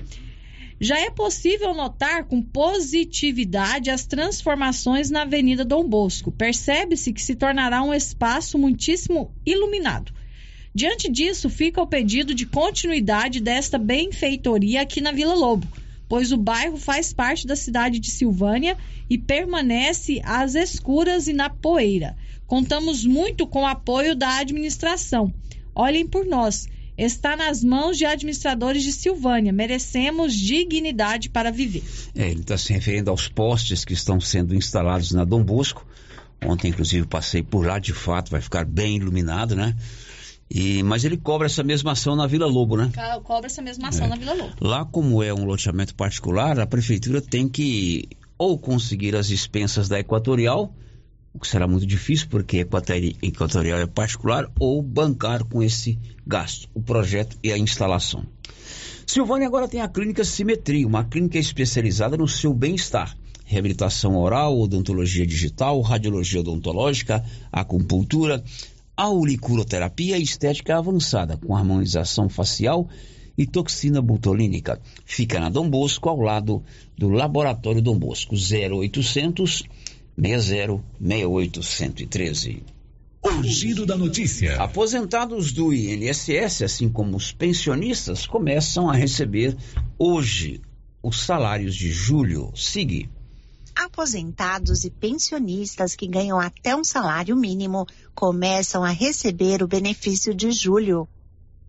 Já 0.78 0.98
é 0.98 1.10
possível 1.10 1.72
notar 1.74 2.24
com 2.24 2.42
positividade 2.42 3.88
as 3.88 4.04
transformações 4.04 5.10
na 5.10 5.22
Avenida 5.22 5.64
Dom 5.64 5.88
Bosco. 5.88 6.32
Percebe-se 6.32 7.12
que 7.12 7.22
se 7.22 7.36
tornará 7.36 7.82
um 7.82 7.94
espaço 7.94 8.58
muitíssimo 8.58 9.32
iluminado. 9.46 10.12
Diante 10.74 11.10
disso, 11.10 11.48
fica 11.48 11.80
o 11.80 11.86
pedido 11.86 12.34
de 12.34 12.46
continuidade 12.46 13.40
desta 13.40 13.78
benfeitoria 13.78 14.80
aqui 14.80 15.00
na 15.00 15.12
Vila 15.12 15.34
Lobo, 15.34 15.68
pois 16.08 16.32
o 16.32 16.36
bairro 16.36 16.76
faz 16.76 17.12
parte 17.12 17.46
da 17.46 17.54
cidade 17.54 17.98
de 17.98 18.10
Silvânia 18.10 18.76
e 19.08 19.16
permanece 19.16 20.20
às 20.24 20.54
escuras 20.54 21.28
e 21.28 21.32
na 21.32 21.48
poeira. 21.48 22.16
Contamos 22.52 23.02
muito 23.02 23.46
com 23.46 23.62
o 23.62 23.66
apoio 23.66 24.14
da 24.14 24.36
administração. 24.36 25.32
Olhem 25.74 26.06
por 26.06 26.26
nós. 26.26 26.68
Está 26.98 27.34
nas 27.34 27.64
mãos 27.64 27.96
de 27.96 28.04
administradores 28.04 28.82
de 28.82 28.92
Silvânia. 28.92 29.50
Merecemos 29.50 30.34
dignidade 30.34 31.30
para 31.30 31.50
viver. 31.50 31.82
É, 32.14 32.28
ele 32.28 32.42
está 32.42 32.58
se 32.58 32.70
referindo 32.70 33.10
aos 33.10 33.26
postes 33.26 33.86
que 33.86 33.94
estão 33.94 34.20
sendo 34.20 34.54
instalados 34.54 35.12
na 35.12 35.24
Dom 35.24 35.42
Bosco. 35.42 35.86
Ontem, 36.44 36.68
inclusive, 36.68 37.06
passei 37.06 37.42
por 37.42 37.66
lá, 37.66 37.78
de 37.78 37.94
fato, 37.94 38.30
vai 38.30 38.42
ficar 38.42 38.66
bem 38.66 38.96
iluminado, 38.96 39.56
né? 39.56 39.74
E, 40.50 40.82
mas 40.82 41.06
ele 41.06 41.16
cobra 41.16 41.46
essa 41.46 41.62
mesma 41.62 41.92
ação 41.92 42.14
na 42.14 42.26
Vila 42.26 42.44
Lobo, 42.44 42.76
né? 42.76 42.92
Cobra 43.24 43.46
essa 43.46 43.62
mesma 43.62 43.88
ação 43.88 44.04
É. 44.04 44.10
na 44.10 44.16
Vila 44.16 44.34
Lobo. 44.34 44.52
Lá, 44.60 44.84
como 44.84 45.22
é 45.22 45.32
um 45.32 45.46
loteamento 45.46 45.94
particular, 45.94 46.60
a 46.60 46.66
prefeitura 46.66 47.22
tem 47.22 47.48
que 47.48 48.10
ou 48.36 48.58
conseguir 48.58 49.16
as 49.16 49.26
dispensas 49.26 49.88
da 49.88 49.98
Equatorial, 49.98 50.74
o 51.34 51.38
que 51.38 51.48
será 51.48 51.66
muito 51.66 51.86
difícil, 51.86 52.28
porque 52.28 52.58
Equatorial 52.58 53.78
é 53.78 53.86
particular, 53.86 54.50
ou 54.58 54.82
bancar 54.82 55.44
com 55.44 55.62
esse 55.62 55.98
gasto, 56.26 56.68
o 56.74 56.82
projeto 56.82 57.38
e 57.42 57.50
a 57.50 57.58
instalação. 57.58 58.24
Silvânia 59.06 59.46
agora 59.46 59.68
tem 59.68 59.80
a 59.80 59.88
clínica 59.88 60.24
Simetria, 60.24 60.86
uma 60.86 61.04
clínica 61.04 61.38
especializada 61.38 62.16
no 62.16 62.28
seu 62.28 62.54
bem-estar. 62.54 63.16
Reabilitação 63.44 64.16
oral, 64.16 64.58
odontologia 64.58 65.26
digital, 65.26 65.80
radiologia 65.80 66.40
odontológica, 66.40 67.24
acupuntura, 67.50 68.42
auriculoterapia 68.96 70.18
e 70.18 70.22
estética 70.22 70.78
avançada, 70.78 71.36
com 71.36 71.56
harmonização 71.56 72.28
facial 72.28 72.88
e 73.36 73.46
toxina 73.46 74.00
botulínica. 74.00 74.80
Fica 75.04 75.40
na 75.40 75.48
Dom 75.48 75.68
Bosco, 75.68 76.08
ao 76.08 76.20
lado 76.20 76.62
do 76.96 77.08
Laboratório 77.08 77.82
Dom 77.82 77.98
Bosco, 77.98 78.34
0800 78.34 79.64
60 80.16 80.82
68 81.00 81.62
113. 81.62 82.62
O 83.24 83.42
giro 83.44 83.86
da 83.86 83.96
notícia. 83.96 84.60
Aposentados 84.60 85.52
do 85.52 85.72
INSS, 85.72 86.62
assim 86.62 86.88
como 86.88 87.16
os 87.16 87.32
pensionistas, 87.32 88.26
começam 88.26 88.90
a 88.90 88.94
receber 88.94 89.56
hoje 89.96 90.60
os 91.02 91.24
salários 91.24 91.74
de 91.74 91.90
julho. 91.90 92.52
Sigue. 92.56 93.08
Aposentados 93.74 94.84
e 94.84 94.90
pensionistas 94.90 95.94
que 95.94 96.06
ganham 96.06 96.38
até 96.38 96.76
um 96.76 96.84
salário 96.84 97.36
mínimo 97.36 97.86
começam 98.14 98.84
a 98.84 98.90
receber 98.90 99.62
o 99.62 99.68
benefício 99.68 100.34
de 100.34 100.50
julho. 100.50 101.08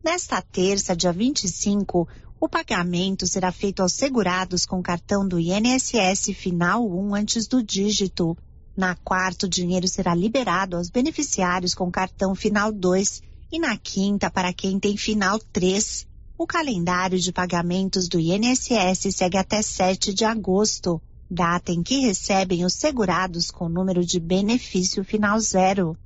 Nesta 0.03 0.41
terça, 0.41 0.95
dia 0.95 1.13
25, 1.13 2.07
o 2.43 2.49
pagamento 2.49 3.25
será 3.25 3.53
feito 3.53 3.81
aos 3.81 3.93
segurados 3.93 4.65
com 4.65 4.83
cartão 4.83 5.25
do 5.25 5.39
INSS 5.39 6.33
final 6.35 6.85
1 6.85 7.15
antes 7.15 7.47
do 7.47 7.63
dígito. 7.63 8.37
Na 8.75 8.95
quarta, 8.95 9.45
o 9.45 9.49
dinheiro 9.49 9.87
será 9.87 10.13
liberado 10.13 10.75
aos 10.75 10.89
beneficiários 10.89 11.73
com 11.73 11.89
cartão 11.89 12.35
final 12.35 12.69
2 12.69 13.21
e 13.49 13.59
na 13.59 13.77
quinta 13.77 14.29
para 14.29 14.51
quem 14.51 14.77
tem 14.77 14.97
final 14.97 15.39
3. 15.39 16.05
O 16.37 16.45
calendário 16.45 17.17
de 17.17 17.31
pagamentos 17.31 18.09
do 18.09 18.19
INSS 18.19 19.15
segue 19.15 19.37
até 19.37 19.61
7 19.61 20.13
de 20.13 20.25
agosto, 20.25 21.01
data 21.31 21.71
em 21.71 21.81
que 21.81 22.01
recebem 22.01 22.65
os 22.65 22.73
segurados 22.73 23.51
com 23.51 23.69
número 23.69 24.05
de 24.05 24.19
benefício 24.19 25.01
final 25.05 25.39
zero. 25.39 25.97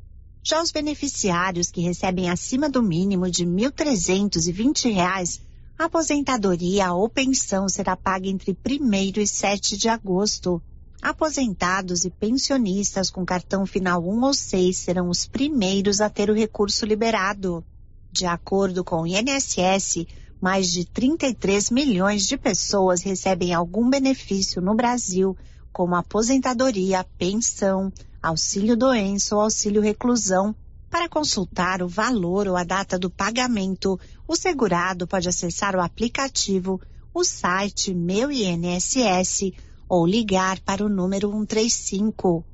Já 0.43 0.61
os 0.61 0.71
beneficiários 0.71 1.71
que 1.71 1.81
recebem 1.81 2.29
acima 2.29 2.69
do 2.69 2.83
mínimo 2.83 3.27
de 3.27 3.43
1.320 3.43 4.93
reais, 4.93 5.41
aposentadoria 5.77 6.91
ou 6.91 7.07
pensão 7.07 7.69
será 7.69 7.95
paga 7.95 8.27
entre 8.27 8.57
1 8.67 9.21
e 9.21 9.27
7 9.27 9.77
de 9.77 9.87
agosto. 9.87 10.61
Aposentados 10.99 12.03
e 12.03 12.09
pensionistas 12.09 13.11
com 13.11 13.23
cartão 13.23 13.65
final 13.65 14.01
1 14.01 14.23
ou 14.23 14.33
6 14.33 14.75
serão 14.75 15.09
os 15.09 15.27
primeiros 15.27 16.01
a 16.01 16.09
ter 16.09 16.29
o 16.29 16.33
recurso 16.33 16.85
liberado. 16.85 17.63
De 18.11 18.25
acordo 18.25 18.83
com 18.83 19.03
o 19.03 19.07
INSS, 19.07 20.07
mais 20.41 20.71
de 20.71 20.85
33 20.85 21.69
milhões 21.69 22.25
de 22.25 22.37
pessoas 22.37 23.03
recebem 23.03 23.53
algum 23.53 23.87
benefício 23.87 24.59
no 24.59 24.73
Brasil, 24.73 25.37
como 25.71 25.95
aposentadoria, 25.95 27.05
pensão, 27.19 27.93
auxílio-doença 28.21 29.35
ou 29.35 29.41
auxílio-reclusão. 29.41 30.55
Para 30.89 31.09
consultar 31.09 31.81
o 31.81 31.87
valor 31.87 32.47
ou 32.47 32.55
a 32.55 32.63
data 32.63 32.97
do 32.97 33.09
pagamento, 33.09 33.99
o 34.27 34.35
segurado 34.35 35.05
pode 35.05 35.27
acessar 35.27 35.75
o 35.75 35.81
aplicativo, 35.81 36.79
o 37.13 37.23
site 37.23 37.93
Meu 37.93 38.31
INSS 38.31 39.51
ou 39.89 40.05
ligar 40.05 40.59
para 40.61 40.85
o 40.85 40.89
número 40.89 41.29
135. 41.31 42.45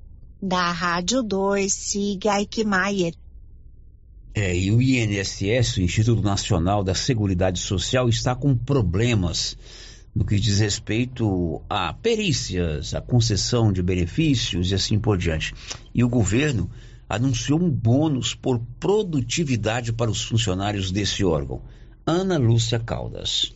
Da 0.42 0.72
Rádio 0.72 1.24
2, 1.24 1.72
siga 1.72 2.40
Eichmeier. 2.40 3.14
É, 4.36 4.58
e 4.58 4.72
o 4.72 4.82
INSS, 4.82 5.78
o 5.78 5.82
Instituto 5.82 6.22
Nacional 6.22 6.84
da 6.84 6.96
Seguridade 6.96 7.60
Social, 7.60 8.10
está 8.10 8.36
com 8.36 8.58
problemas 8.58 9.56
no 10.14 10.26
que 10.26 10.40
diz 10.40 10.60
respeito 10.60 11.62
a 11.70 11.94
perícias, 11.94 12.94
a 12.94 13.02
concessão 13.02 13.72
de 13.72 13.82
benefícios 13.82 14.72
e 14.72 14.76
assim 14.76 15.00
por 15.00 15.18
diante. 15.18 15.54
E 15.94 16.04
o 16.04 16.10
governo 16.10 16.70
anunciou 17.08 17.62
um 17.62 17.70
bônus 17.70 18.34
por 18.34 18.60
produtividade 18.80 19.94
para 19.94 20.10
os 20.10 20.24
funcionários 20.24 20.92
desse 20.92 21.24
órgão. 21.24 21.62
Ana 22.06 22.38
Lúcia 22.38 22.80
Caldas. 22.80 23.54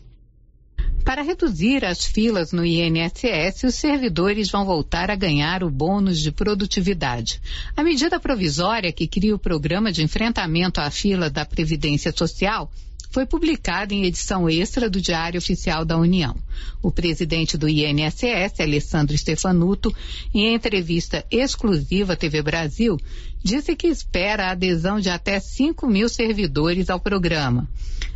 Para 1.04 1.22
reduzir 1.22 1.86
as 1.86 2.06
filas 2.06 2.52
no 2.52 2.66
INSS, 2.66 3.64
os 3.64 3.76
servidores 3.76 4.52
vão 4.52 4.66
voltar 4.66 5.10
a 5.10 5.16
ganhar 5.16 5.64
o 5.64 5.70
bônus 5.70 6.20
de 6.20 6.32
produtividade. 6.34 7.42
A 7.78 7.84
medida 7.84 8.20
provisória 8.20 8.92
que 8.92 9.08
cria 9.08 9.34
o 9.34 9.40
programa 9.40 9.92
de 9.92 10.04
enfrentamento 10.04 10.82
à 10.82 10.92
fila 10.92 11.30
da 11.30 11.46
Previdência 11.46 12.12
Social 12.14 12.70
foi 13.18 13.26
publicada 13.26 13.96
em 13.96 14.06
edição 14.06 14.48
extra 14.48 14.88
do 14.88 15.02
Diário 15.02 15.40
Oficial 15.40 15.84
da 15.84 15.98
União. 15.98 16.36
O 16.84 16.92
presidente 16.92 17.58
do 17.58 17.68
INSS, 17.68 18.60
Alessandro 18.60 19.18
Stefanuto, 19.18 19.92
em 20.32 20.54
entrevista 20.54 21.26
exclusiva 21.32 22.14
à 22.14 22.16
TV 22.16 22.44
Brasil, 22.44 22.96
disse 23.44 23.76
que 23.76 23.88
espera 23.88 24.46
a 24.46 24.52
adesão 24.52 25.00
de 25.00 25.10
até 25.10 25.40
5 25.40 25.88
mil 25.88 26.08
servidores 26.08 26.92
ao 26.92 27.00
programa. 27.00 27.68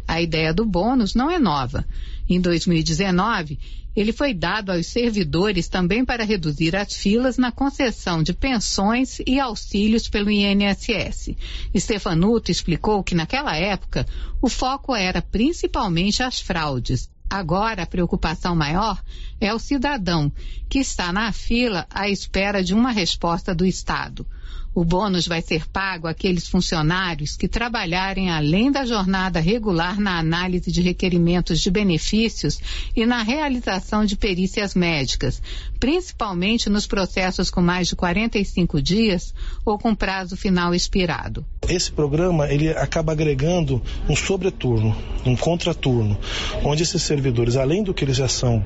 A 0.08 0.22
ideia 0.22 0.54
do 0.54 0.68
bônus 0.68 1.16
não 1.16 1.32
é 1.32 1.40
nova. 1.40 1.84
Em 2.30 2.40
2019, 2.40 3.58
ele 3.96 4.14
foi 4.14 4.34
dado 4.34 4.72
aos 4.72 4.88
servidores 4.88 5.68
também 5.68 6.06
para 6.06 6.24
reduzir 6.24 6.76
as 6.76 6.94
filas 6.94 7.38
na 7.38 7.52
concessão 7.52 8.24
de 8.24 8.34
pensões 8.34 9.20
e 9.26 9.40
auxílios 9.40 10.08
pelo 10.08 10.32
INSS. 10.32 11.36
Stefanuto 11.78 12.52
explicou 12.52 13.04
que 13.04 13.16
naquela 13.16 13.56
época 13.56 14.06
o 14.42 14.48
foco 14.48 14.96
era 14.96 15.22
principalmente 15.22 16.24
as 16.24 16.40
fraudes. 16.40 17.10
Agora 17.30 17.84
a 17.84 17.88
preocupação 17.88 18.56
maior 18.56 19.02
é 19.40 19.54
o 19.54 19.60
cidadão 19.60 20.32
que 20.70 20.80
está 20.80 21.14
na 21.14 21.32
fila 21.32 21.88
à 21.90 22.10
espera 22.10 22.62
de 22.64 22.74
uma 22.74 22.92
resposta 22.92 23.56
do 23.56 23.66
Estado. 23.66 24.26
O 24.74 24.86
bônus 24.86 25.28
vai 25.28 25.42
ser 25.42 25.68
pago 25.68 26.08
àqueles 26.08 26.48
funcionários 26.48 27.36
que 27.36 27.48
trabalharem 27.48 28.32
além 28.32 28.72
da 28.72 28.86
jornada 28.86 29.38
regular 29.38 30.00
na 30.00 30.18
análise 30.18 30.72
de 30.72 30.82
requerimentos 30.82 31.60
de 31.60 31.70
benefícios 31.70 32.58
e 32.96 33.06
na 33.06 33.22
realização 33.22 34.06
de 34.06 34.16
perícias 34.16 34.74
médicas, 34.74 35.42
principalmente 35.78 36.70
nos 36.70 36.88
processos 36.88 37.50
com 37.50 37.62
mais 37.62 37.90
de 37.90 37.98
45 37.98 38.82
dias 38.82 39.34
ou 39.66 39.78
com 39.78 39.94
prazo 39.94 40.38
final 40.38 40.74
expirado. 40.74 41.46
Esse 41.68 41.92
programa 41.92 42.48
ele 42.48 42.70
acaba 42.70 43.12
agregando 43.12 43.82
um 44.08 44.16
sobreturno, 44.16 44.96
um 45.26 45.36
contraturno, 45.36 46.18
onde 46.64 46.84
esses 46.84 47.04
servidores, 47.04 47.58
além 47.58 47.84
do 47.84 47.94
que 47.94 48.06
eles 48.06 48.16
já 48.16 48.30
são 48.30 48.66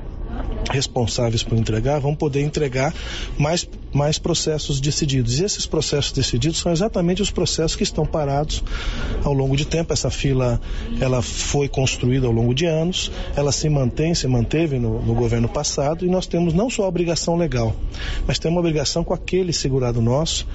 responsáveis 0.70 1.42
por 1.42 1.56
entregar, 1.56 2.00
vão 2.00 2.14
poder 2.14 2.42
entregar 2.42 2.94
mais, 3.38 3.68
mais 3.92 4.18
processos 4.18 4.80
decididos. 4.80 5.38
E 5.38 5.44
esses 5.44 5.66
processos 5.66 6.12
decididos 6.12 6.58
são 6.58 6.72
exatamente 6.72 7.22
os 7.22 7.30
processos 7.30 7.76
que 7.76 7.82
estão 7.82 8.04
parados 8.04 8.62
ao 9.24 9.32
longo 9.32 9.56
de 9.56 9.64
tempo. 9.64 9.92
Essa 9.92 10.10
fila 10.10 10.60
ela 11.00 11.22
foi 11.22 11.68
construída 11.68 12.26
ao 12.26 12.32
longo 12.32 12.54
de 12.54 12.66
anos, 12.66 13.10
ela 13.34 13.52
se 13.52 13.68
mantém, 13.68 14.14
se 14.14 14.26
manteve 14.26 14.78
no, 14.78 15.00
no 15.02 15.14
governo 15.14 15.48
passado 15.48 16.04
e 16.04 16.08
nós 16.08 16.26
temos 16.26 16.52
não 16.52 16.68
só 16.68 16.84
a 16.84 16.88
obrigação 16.88 17.36
legal, 17.36 17.74
mas 18.26 18.38
temos 18.38 18.56
uma 18.56 18.60
obrigação 18.60 19.04
com 19.04 19.14
aquele 19.14 19.52
segurado 19.52 20.00
nosso, 20.00 20.46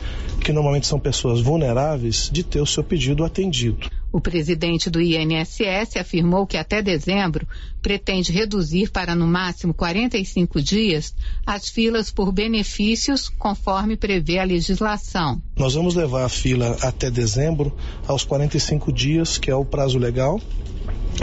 que 0.44 0.52
normalmente 0.52 0.88
são 0.88 1.00
pessoas 1.00 1.40
vulneráveis, 1.40 2.30
de 2.32 2.44
ter 2.44 2.62
o 2.62 2.66
seu 2.66 2.84
pedido 2.84 3.24
atendido. 3.24 3.90
O 4.12 4.20
presidente 4.20 4.90
do 4.90 5.02
INSS 5.02 5.96
afirmou 5.98 6.46
que 6.46 6.58
até 6.58 6.82
dezembro 6.82 7.48
pretende 7.82 8.32
reduzir 8.32 8.92
para 8.92 9.16
no 9.16 9.26
máximo 9.26 9.74
45 9.74 10.62
dias 10.62 11.16
as 11.46 11.70
filas 11.70 12.12
por 12.12 12.32
benefícios, 12.32 13.30
conforme 13.30 13.96
prevê 13.96 14.40
a 14.40 14.44
legislação. 14.44 15.42
Nós 15.56 15.74
vamos 15.76 15.96
levar 15.96 16.26
a 16.26 16.30
fila 16.30 16.78
até 16.82 17.10
dezembro 17.10 17.76
aos 18.06 18.24
45 18.24 18.92
dias, 18.92 19.38
que 19.38 19.50
é 19.50 19.56
o 19.56 19.66
prazo 19.66 19.98
legal. 19.98 20.42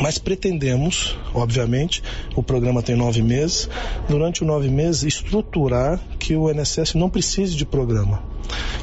Mas 0.01 0.18
pretendemos, 0.18 1.16
obviamente, 1.34 2.03
o 2.36 2.43
programa 2.43 2.82
tem 2.82 2.95
nove 2.95 3.22
meses, 3.22 3.68
durante 4.09 4.43
os 4.43 4.47
nove 4.47 4.68
meses 4.68 5.03
estruturar 5.03 6.01
que 6.18 6.36
o 6.36 6.51
INSS 6.51 6.95
não 6.95 7.11
precise 7.11 7.57
de 7.57 7.64
programa, 7.64 8.22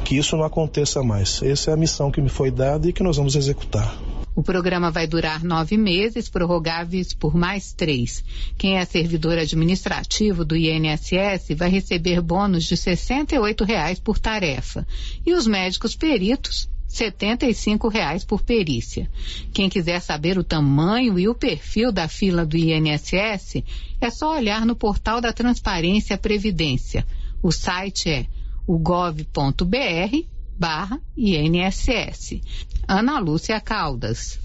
que 0.04 0.16
isso 0.16 0.36
não 0.36 0.44
aconteça 0.44 1.02
mais. 1.02 1.42
Essa 1.42 1.70
é 1.70 1.74
a 1.74 1.76
missão 1.76 2.10
que 2.10 2.20
me 2.20 2.28
foi 2.28 2.50
dada 2.50 2.88
e 2.88 2.92
que 2.92 3.02
nós 3.02 3.16
vamos 3.16 3.34
executar. 3.34 3.96
O 4.36 4.42
programa 4.42 4.90
vai 4.90 5.06
durar 5.06 5.42
nove 5.42 5.78
meses, 5.78 6.28
prorrogáveis 6.28 7.14
por 7.14 7.34
mais 7.34 7.72
três. 7.72 8.22
Quem 8.58 8.76
é 8.76 8.84
servidor 8.84 9.38
administrativo 9.38 10.44
do 10.44 10.54
INSS 10.54 11.56
vai 11.56 11.70
receber 11.70 12.20
bônus 12.20 12.64
de 12.64 12.76
68 12.76 13.64
reais 13.64 13.98
por 13.98 14.18
tarefa. 14.18 14.86
E 15.24 15.32
os 15.32 15.46
médicos 15.46 15.96
peritos, 15.96 16.68
75 16.96 17.88
reais 17.88 18.24
por 18.24 18.42
perícia. 18.42 19.10
Quem 19.52 19.68
quiser 19.68 20.00
saber 20.00 20.38
o 20.38 20.44
tamanho 20.44 21.18
e 21.18 21.28
o 21.28 21.34
perfil 21.34 21.92
da 21.92 22.08
fila 22.08 22.44
do 22.44 22.56
INSS, 22.56 23.62
é 24.00 24.10
só 24.10 24.34
olhar 24.34 24.64
no 24.64 24.74
portal 24.74 25.20
da 25.20 25.32
Transparência 25.32 26.16
Previdência. 26.16 27.06
O 27.42 27.52
site 27.52 28.08
é 28.08 28.26
o 28.66 28.78
gov.br 28.78 30.26
barra 30.58 31.00
INSS. 31.16 32.40
Ana 32.88 33.18
Lúcia 33.18 33.60
Caldas. 33.60 34.38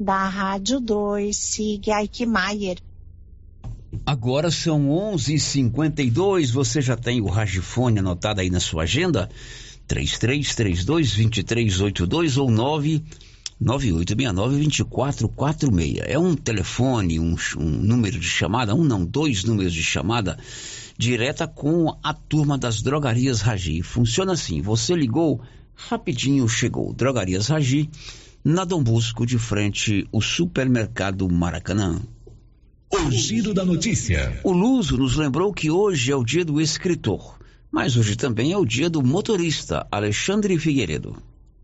Da 0.00 0.26
Rádio 0.26 0.80
2, 0.80 1.36
siga 1.36 2.00
Eichmeier. 2.00 2.78
Agora 4.06 4.50
são 4.50 4.88
11:52. 4.88 6.50
Você 6.50 6.80
já 6.80 6.96
tem 6.96 7.20
o 7.20 7.26
Ragifone 7.26 7.98
anotado 8.00 8.40
aí 8.40 8.50
na 8.50 8.58
sua 8.58 8.82
agenda? 8.84 9.28
3332-2382 9.86 12.40
ou 12.40 12.50
9 12.50 13.04
9869-2446. 13.62 16.02
É 16.04 16.18
um 16.18 16.34
telefone, 16.34 17.20
um, 17.20 17.36
um, 17.56 17.64
número 17.64 18.18
de 18.18 18.28
chamada, 18.28 18.74
um 18.74 18.84
não, 18.84 19.04
dois 19.04 19.44
números 19.44 19.72
de 19.72 19.82
chamada 19.82 20.36
direta 20.96 21.46
com 21.46 21.96
a 22.02 22.14
turma 22.14 22.58
das 22.58 22.82
drogarias 22.82 23.40
Ragi. 23.40 23.82
Funciona 23.82 24.32
assim: 24.32 24.60
você 24.60 24.94
ligou, 24.94 25.40
rapidinho 25.74 26.48
chegou. 26.48 26.92
Drogarias 26.92 27.48
Ragi, 27.48 27.90
na 28.44 28.64
Dom 28.64 28.82
Busco, 28.82 29.26
de 29.26 29.38
frente 29.38 30.06
o 30.12 30.20
supermercado 30.20 31.28
Maracanã. 31.30 32.00
O 32.90 33.10
giro 33.10 33.52
da 33.52 33.64
notícia. 33.64 34.40
O 34.44 34.52
Luso 34.52 34.96
nos 34.96 35.16
lembrou 35.16 35.52
que 35.52 35.70
hoje 35.70 36.12
é 36.12 36.16
o 36.16 36.22
dia 36.22 36.44
do 36.44 36.60
escritor, 36.60 37.38
mas 37.70 37.96
hoje 37.96 38.14
também 38.14 38.52
é 38.52 38.56
o 38.56 38.64
dia 38.64 38.88
do 38.88 39.02
motorista 39.02 39.86
Alexandre 39.90 40.56
Figueiredo. 40.58 41.16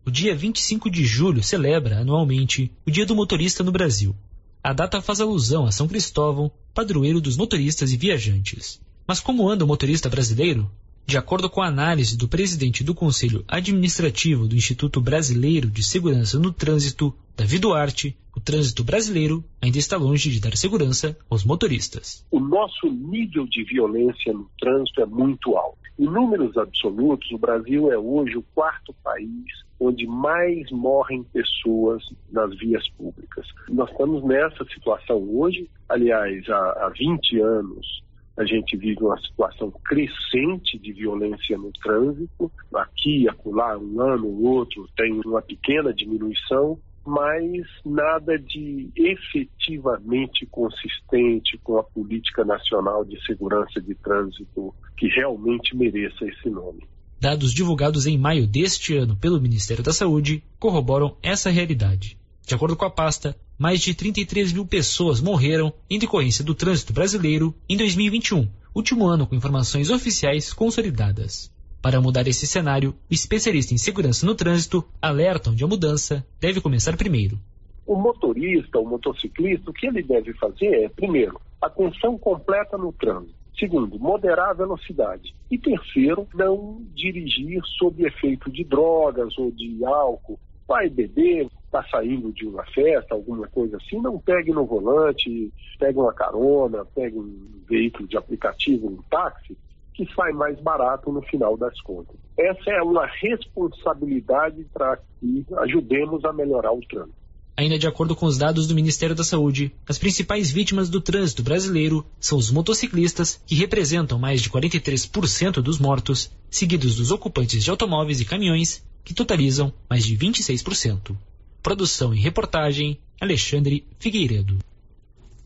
O 0.03 0.09
dia 0.09 0.35
25 0.35 0.89
de 0.89 1.05
julho 1.05 1.43
celebra 1.43 1.99
anualmente 1.99 2.71
o 2.87 2.89
Dia 2.89 3.05
do 3.05 3.15
Motorista 3.15 3.63
no 3.63 3.71
Brasil. 3.71 4.15
A 4.63 4.73
data 4.73 4.99
faz 4.99 5.21
alusão 5.21 5.67
a 5.67 5.71
São 5.71 5.87
Cristóvão, 5.87 6.51
padroeiro 6.73 7.21
dos 7.21 7.37
motoristas 7.37 7.93
e 7.93 7.97
viajantes. 7.97 8.81
Mas 9.05 9.19
como 9.19 9.47
anda 9.47 9.63
o 9.63 9.67
motorista 9.67 10.09
brasileiro? 10.09 10.71
De 11.05 11.19
acordo 11.19 11.47
com 11.51 11.61
a 11.61 11.67
análise 11.67 12.17
do 12.17 12.27
presidente 12.27 12.83
do 12.83 12.95
Conselho 12.95 13.45
Administrativo 13.47 14.47
do 14.47 14.55
Instituto 14.55 14.99
Brasileiro 14.99 15.69
de 15.69 15.83
Segurança 15.83 16.39
no 16.39 16.51
Trânsito, 16.51 17.13
Davi 17.37 17.59
Duarte, 17.59 18.17
o 18.35 18.39
trânsito 18.39 18.83
brasileiro 18.83 19.45
ainda 19.61 19.77
está 19.77 19.97
longe 19.97 20.31
de 20.31 20.39
dar 20.39 20.57
segurança 20.57 21.15
aos 21.29 21.45
motoristas. 21.45 22.25
O 22.31 22.39
nosso 22.39 22.87
nível 22.87 23.45
de 23.45 23.63
violência 23.65 24.33
no 24.33 24.49
trânsito 24.59 24.99
é 25.01 25.05
muito 25.05 25.55
alto. 25.55 25.77
Em 25.99 26.05
números 26.05 26.57
absolutos, 26.57 27.29
o 27.31 27.37
Brasil 27.37 27.91
é 27.91 27.97
hoje 27.99 28.35
o 28.35 28.43
quarto 28.55 28.95
país 29.03 29.45
onde 29.81 30.05
mais 30.05 30.69
morrem 30.71 31.23
pessoas 31.23 32.03
nas 32.31 32.55
vias 32.59 32.87
públicas. 32.91 33.47
Nós 33.67 33.89
estamos 33.89 34.23
nessa 34.23 34.63
situação 34.65 35.17
hoje, 35.17 35.67
aliás, 35.89 36.47
há, 36.47 36.85
há 36.85 36.89
20 36.89 37.39
anos 37.41 38.03
a 38.37 38.45
gente 38.45 38.77
vive 38.77 39.03
uma 39.03 39.19
situação 39.19 39.71
crescente 39.83 40.79
de 40.79 40.93
violência 40.93 41.57
no 41.57 41.71
trânsito. 41.73 42.51
Aqui, 42.73 43.27
acolá, 43.27 43.77
um 43.77 43.99
ano 43.99 44.27
ou 44.27 44.43
outro, 44.43 44.87
tem 44.95 45.19
uma 45.25 45.41
pequena 45.41 45.93
diminuição, 45.93 46.79
mas 47.05 47.67
nada 47.85 48.39
de 48.39 48.89
efetivamente 48.95 50.45
consistente 50.45 51.57
com 51.59 51.77
a 51.77 51.83
política 51.83 52.45
nacional 52.45 53.03
de 53.03 53.21
segurança 53.25 53.81
de 53.81 53.95
trânsito 53.95 54.73
que 54.97 55.07
realmente 55.07 55.75
mereça 55.75 56.25
esse 56.25 56.49
nome. 56.49 56.87
Dados 57.21 57.53
divulgados 57.53 58.07
em 58.07 58.17
maio 58.17 58.47
deste 58.47 58.97
ano 58.97 59.15
pelo 59.15 59.39
Ministério 59.39 59.83
da 59.83 59.93
Saúde 59.93 60.43
corroboram 60.57 61.15
essa 61.21 61.51
realidade. 61.51 62.17
De 62.43 62.55
acordo 62.55 62.75
com 62.75 62.83
a 62.83 62.89
pasta, 62.89 63.37
mais 63.59 63.79
de 63.79 63.93
33 63.93 64.51
mil 64.51 64.65
pessoas 64.65 65.21
morreram 65.21 65.71
em 65.87 65.99
decorrência 65.99 66.43
do 66.43 66.55
trânsito 66.55 66.93
brasileiro 66.93 67.53
em 67.69 67.77
2021, 67.77 68.49
último 68.73 69.05
ano 69.05 69.27
com 69.27 69.35
informações 69.35 69.91
oficiais 69.91 70.51
consolidadas. 70.51 71.53
Para 71.79 72.01
mudar 72.01 72.27
esse 72.27 72.47
cenário, 72.47 72.95
o 73.07 73.13
especialista 73.13 73.71
em 73.71 73.77
segurança 73.77 74.25
no 74.25 74.33
trânsito 74.33 74.83
alerta 74.99 75.51
onde 75.51 75.63
a 75.63 75.67
mudança 75.67 76.25
deve 76.39 76.59
começar 76.59 76.97
primeiro. 76.97 77.39
O 77.85 77.95
motorista, 77.95 78.79
o 78.79 78.85
motociclista, 78.87 79.69
o 79.69 79.73
que 79.73 79.85
ele 79.85 80.01
deve 80.01 80.33
fazer 80.33 80.73
é, 80.73 80.89
primeiro, 80.89 81.39
atenção 81.61 82.17
completa 82.17 82.79
no 82.79 82.91
trânsito. 82.91 83.40
Segundo, 83.57 83.99
moderar 83.99 84.49
a 84.49 84.53
velocidade. 84.53 85.35
E 85.49 85.57
terceiro, 85.57 86.27
não 86.33 86.81
dirigir 86.93 87.61
sob 87.77 88.05
efeito 88.05 88.49
de 88.51 88.63
drogas 88.63 89.37
ou 89.37 89.51
de 89.51 89.83
álcool. 89.85 90.39
Vai 90.67 90.89
beber, 90.89 91.47
está 91.65 91.83
saindo 91.89 92.31
de 92.31 92.47
uma 92.47 92.63
festa, 92.65 93.13
alguma 93.13 93.47
coisa 93.47 93.77
assim, 93.77 93.99
não 94.01 94.17
pegue 94.19 94.51
no 94.51 94.65
volante, 94.65 95.51
pegue 95.77 95.99
uma 95.99 96.13
carona, 96.13 96.85
pegue 96.85 97.17
um 97.17 97.61
veículo 97.67 98.07
de 98.07 98.17
aplicativo, 98.17 98.87
um 98.87 99.01
táxi, 99.09 99.57
que 99.93 100.05
sai 100.13 100.31
mais 100.31 100.59
barato 100.59 101.11
no 101.11 101.21
final 101.21 101.57
das 101.57 101.79
contas. 101.81 102.15
Essa 102.37 102.71
é 102.71 102.81
uma 102.81 103.05
responsabilidade 103.05 104.65
para 104.73 104.97
que 105.19 105.45
ajudemos 105.57 106.23
a 106.25 106.33
melhorar 106.33 106.71
o 106.71 106.81
trânsito. 106.81 107.20
Ainda 107.61 107.77
de 107.77 107.85
acordo 107.85 108.15
com 108.15 108.25
os 108.25 108.39
dados 108.39 108.65
do 108.65 108.73
Ministério 108.73 109.15
da 109.15 109.23
Saúde, 109.23 109.71
as 109.87 109.99
principais 109.99 110.49
vítimas 110.49 110.89
do 110.89 110.99
trânsito 110.99 111.43
brasileiro 111.43 112.03
são 112.19 112.35
os 112.35 112.49
motociclistas, 112.49 113.39
que 113.45 113.53
representam 113.53 114.17
mais 114.17 114.41
de 114.41 114.49
43% 114.49 115.61
dos 115.61 115.77
mortos, 115.77 116.31
seguidos 116.49 116.95
dos 116.95 117.11
ocupantes 117.11 117.63
de 117.63 117.69
automóveis 117.69 118.19
e 118.19 118.25
caminhões, 118.25 118.83
que 119.05 119.13
totalizam 119.13 119.71
mais 119.87 120.03
de 120.03 120.17
26%. 120.17 121.15
Produção 121.61 122.15
e 122.15 122.19
reportagem, 122.19 122.97
Alexandre 123.21 123.85
Figueiredo. 123.99 124.57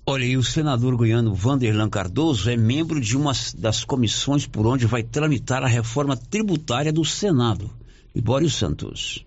Olha, 0.05 0.23
e 0.23 0.37
o 0.37 0.43
senador 0.43 0.95
goiano 0.95 1.35
Vanderlan 1.35 1.89
Cardoso 1.89 2.49
é 2.49 2.55
membro 2.55 3.01
de 3.01 3.17
uma 3.17 3.33
das 3.57 3.83
comissões 3.83 4.47
por 4.47 4.65
onde 4.65 4.85
vai 4.85 5.03
tramitar 5.03 5.63
a 5.63 5.67
reforma 5.67 6.15
tributária 6.15 6.93
do 6.93 7.03
Senado. 7.03 7.69
Libório 8.15 8.49
Santos. 8.49 9.25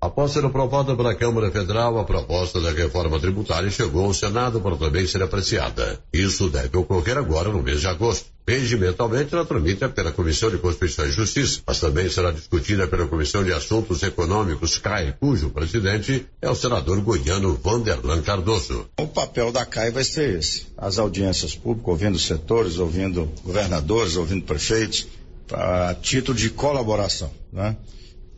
Após 0.00 0.32
ser 0.32 0.44
aprovada 0.44 0.94
pela 0.94 1.14
Câmara 1.14 1.50
Federal, 1.50 1.98
a 1.98 2.04
proposta 2.04 2.60
da 2.60 2.70
reforma 2.70 3.18
tributária 3.18 3.70
chegou 3.70 4.04
ao 4.04 4.14
Senado 4.14 4.60
para 4.60 4.76
também 4.76 5.06
ser 5.06 5.22
apreciada. 5.22 5.98
Isso 6.12 6.48
deve 6.50 6.76
ocorrer 6.76 7.16
agora 7.16 7.48
no 7.48 7.62
mês 7.62 7.80
de 7.80 7.86
agosto. 7.86 8.26
Regimentalmente, 8.46 9.34
ela 9.34 9.44
tramita 9.44 9.88
pela 9.88 10.12
Comissão 10.12 10.50
de 10.50 10.58
Constituição 10.58 11.06
e 11.06 11.10
Justiça, 11.10 11.62
mas 11.66 11.80
também 11.80 12.08
será 12.08 12.30
discutida 12.30 12.86
pela 12.86 13.08
Comissão 13.08 13.42
de 13.42 13.52
Assuntos 13.52 14.02
Econômicos, 14.04 14.78
CAI, 14.78 15.16
cujo 15.18 15.50
presidente 15.50 16.24
é 16.40 16.48
o 16.48 16.54
senador 16.54 17.00
goiano 17.00 17.58
Vanderlan 17.60 18.22
Cardoso. 18.22 18.86
O 19.00 19.08
papel 19.08 19.50
da 19.50 19.66
CAI 19.66 19.90
vai 19.90 20.04
ser 20.04 20.38
esse: 20.38 20.66
as 20.78 20.98
audiências 20.98 21.56
públicas, 21.56 21.88
ouvindo 21.88 22.18
setores, 22.18 22.78
ouvindo 22.78 23.28
governadores, 23.42 24.14
ouvindo 24.14 24.44
prefeitos, 24.44 25.08
a 25.52 25.96
título 26.00 26.38
de 26.38 26.50
colaboração, 26.50 27.32
né? 27.52 27.76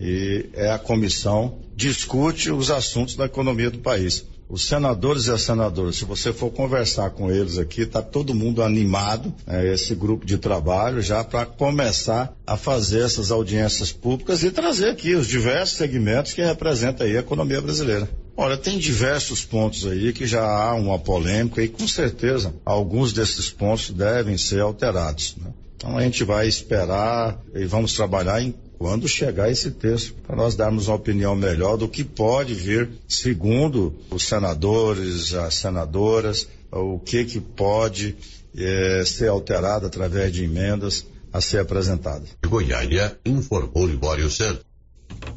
E 0.00 0.46
é 0.54 0.70
a 0.70 0.78
comissão 0.78 1.58
discute 1.74 2.50
os 2.50 2.70
assuntos 2.70 3.16
da 3.16 3.26
economia 3.26 3.70
do 3.70 3.78
país. 3.78 4.24
Os 4.48 4.66
senadores 4.66 5.26
e 5.26 5.30
as 5.30 5.42
senadoras, 5.42 5.96
se 5.96 6.06
você 6.06 6.32
for 6.32 6.50
conversar 6.50 7.10
com 7.10 7.30
eles 7.30 7.58
aqui, 7.58 7.82
está 7.82 8.00
todo 8.00 8.34
mundo 8.34 8.62
animado, 8.62 9.32
né, 9.46 9.74
esse 9.74 9.94
grupo 9.94 10.24
de 10.24 10.38
trabalho, 10.38 11.02
já 11.02 11.22
para 11.22 11.44
começar 11.44 12.34
a 12.46 12.56
fazer 12.56 13.04
essas 13.04 13.30
audiências 13.30 13.92
públicas 13.92 14.42
e 14.42 14.50
trazer 14.50 14.88
aqui 14.88 15.14
os 15.14 15.26
diversos 15.26 15.76
segmentos 15.76 16.32
que 16.32 16.42
representam 16.42 17.06
aí 17.06 17.14
a 17.16 17.20
economia 17.20 17.60
brasileira. 17.60 18.08
Olha, 18.34 18.56
tem 18.56 18.78
diversos 18.78 19.44
pontos 19.44 19.84
aí 19.84 20.14
que 20.14 20.26
já 20.26 20.42
há 20.42 20.74
uma 20.74 20.98
polêmica 20.98 21.62
e 21.62 21.68
com 21.68 21.86
certeza 21.86 22.54
alguns 22.64 23.12
desses 23.12 23.50
pontos 23.50 23.90
devem 23.90 24.38
ser 24.38 24.60
alterados. 24.60 25.36
Né? 25.36 25.50
Então 25.78 25.96
a 25.96 26.02
gente 26.02 26.24
vai 26.24 26.48
esperar 26.48 27.40
e 27.54 27.64
vamos 27.64 27.92
trabalhar 27.92 28.42
em 28.42 28.52
quando 28.76 29.06
chegar 29.06 29.48
esse 29.48 29.70
texto, 29.70 30.14
para 30.26 30.34
nós 30.34 30.56
darmos 30.56 30.88
uma 30.88 30.96
opinião 30.96 31.36
melhor 31.36 31.76
do 31.76 31.88
que 31.88 32.02
pode 32.02 32.52
vir, 32.52 32.88
segundo 33.08 33.94
os 34.10 34.24
senadores, 34.24 35.34
as 35.34 35.54
senadoras, 35.54 36.48
o 36.72 36.98
que 36.98 37.24
que 37.24 37.40
pode 37.40 38.16
eh, 38.56 39.04
ser 39.06 39.28
alterado 39.28 39.86
através 39.86 40.32
de 40.32 40.44
emendas 40.44 41.06
a 41.32 41.40
ser 41.40 41.60
apresentado. 41.60 42.24
Goiânia 42.44 43.16
informou 43.24 43.86
Libório 43.86 44.28
Santos. 44.28 44.64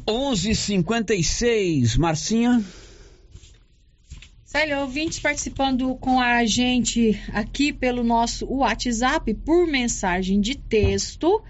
11:56, 0.08 1.96
Marcinha. 1.96 2.64
Célio, 4.52 4.80
ouvintes 4.80 5.18
participando 5.18 5.94
com 5.94 6.20
a 6.20 6.44
gente 6.44 7.18
aqui 7.32 7.72
pelo 7.72 8.04
nosso 8.04 8.44
WhatsApp 8.44 9.32
por 9.32 9.66
mensagem 9.66 10.42
de 10.42 10.54
texto. 10.54 11.42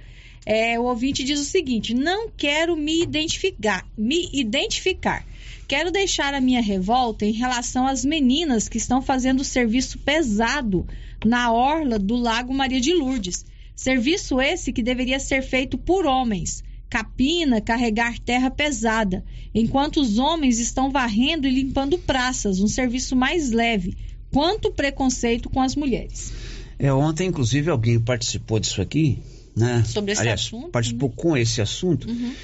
É, 0.46 0.78
o 0.78 0.84
ouvinte 0.84 1.24
diz 1.24 1.40
o 1.40 1.44
seguinte: 1.44 1.94
não 1.94 2.28
quero 2.28 2.76
me 2.76 3.03
identificar, 3.03 3.84
me 3.98 4.30
identificar. 4.32 5.26
Quero 5.66 5.90
deixar 5.90 6.32
a 6.32 6.40
minha 6.40 6.62
revolta 6.62 7.26
em 7.26 7.32
relação 7.32 7.88
às 7.88 8.05
meninas 8.05 8.68
que 8.68 8.78
estão 8.78 9.03
fazendo 9.03 9.42
serviço 9.42 9.98
pesado 9.98 10.86
na 11.24 11.53
orla 11.53 11.98
do 11.98 12.14
Lago 12.14 12.55
Maria 12.55 12.80
de 12.80 12.94
Lourdes. 12.94 13.44
Serviço 13.74 14.40
esse 14.40 14.72
que 14.72 14.80
deveria 14.80 15.18
ser 15.18 15.42
feito 15.42 15.76
por 15.76 16.07
homens. 16.07 16.62
Capina, 16.93 17.59
carregar 17.59 18.18
terra 18.18 18.51
pesada, 18.51 19.24
enquanto 19.55 19.99
os 19.99 20.18
homens 20.18 20.59
estão 20.59 20.90
varrendo 20.90 21.49
e 21.49 21.51
limpando 21.51 21.97
praças, 21.97 22.61
um 22.61 22.68
serviço 22.68 23.16
mais 23.16 23.51
leve. 23.51 23.97
Quanto 24.30 24.70
preconceito 24.70 25.49
com 25.49 25.62
as 25.62 25.74
mulheres. 25.74 26.34
É, 26.78 26.93
ontem, 26.93 27.28
inclusive, 27.28 27.70
alguém 27.70 27.99
participou 27.99 28.61
disso 28.61 28.82
aqui, 28.82 29.18
né? 29.57 29.82
Sobre 29.86 30.12
esse 30.12 30.20
Aliás, 30.20 30.43
assunto, 30.43 30.68
Participou 30.68 31.09
né? 31.09 31.14
com 31.16 31.34
esse 31.34 31.62
assunto. 31.62 32.07
Uhum. 32.11 32.34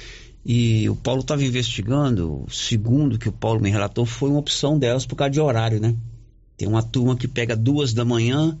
E 0.43 0.89
o 0.89 0.95
Paulo 0.95 1.21
estava 1.21 1.43
investigando, 1.43 2.43
segundo 2.49 3.19
que 3.19 3.29
o 3.29 3.31
Paulo 3.31 3.61
me 3.61 3.69
relatou, 3.69 4.03
foi 4.03 4.31
uma 4.31 4.39
opção 4.39 4.79
delas 4.79 5.05
por 5.05 5.15
causa 5.15 5.29
de 5.29 5.39
horário, 5.39 5.79
né? 5.79 5.93
Tem 6.57 6.67
uma 6.67 6.81
turma 6.81 7.15
que 7.15 7.27
pega 7.27 7.55
duas 7.55 7.93
da 7.93 8.03
manhã 8.03 8.57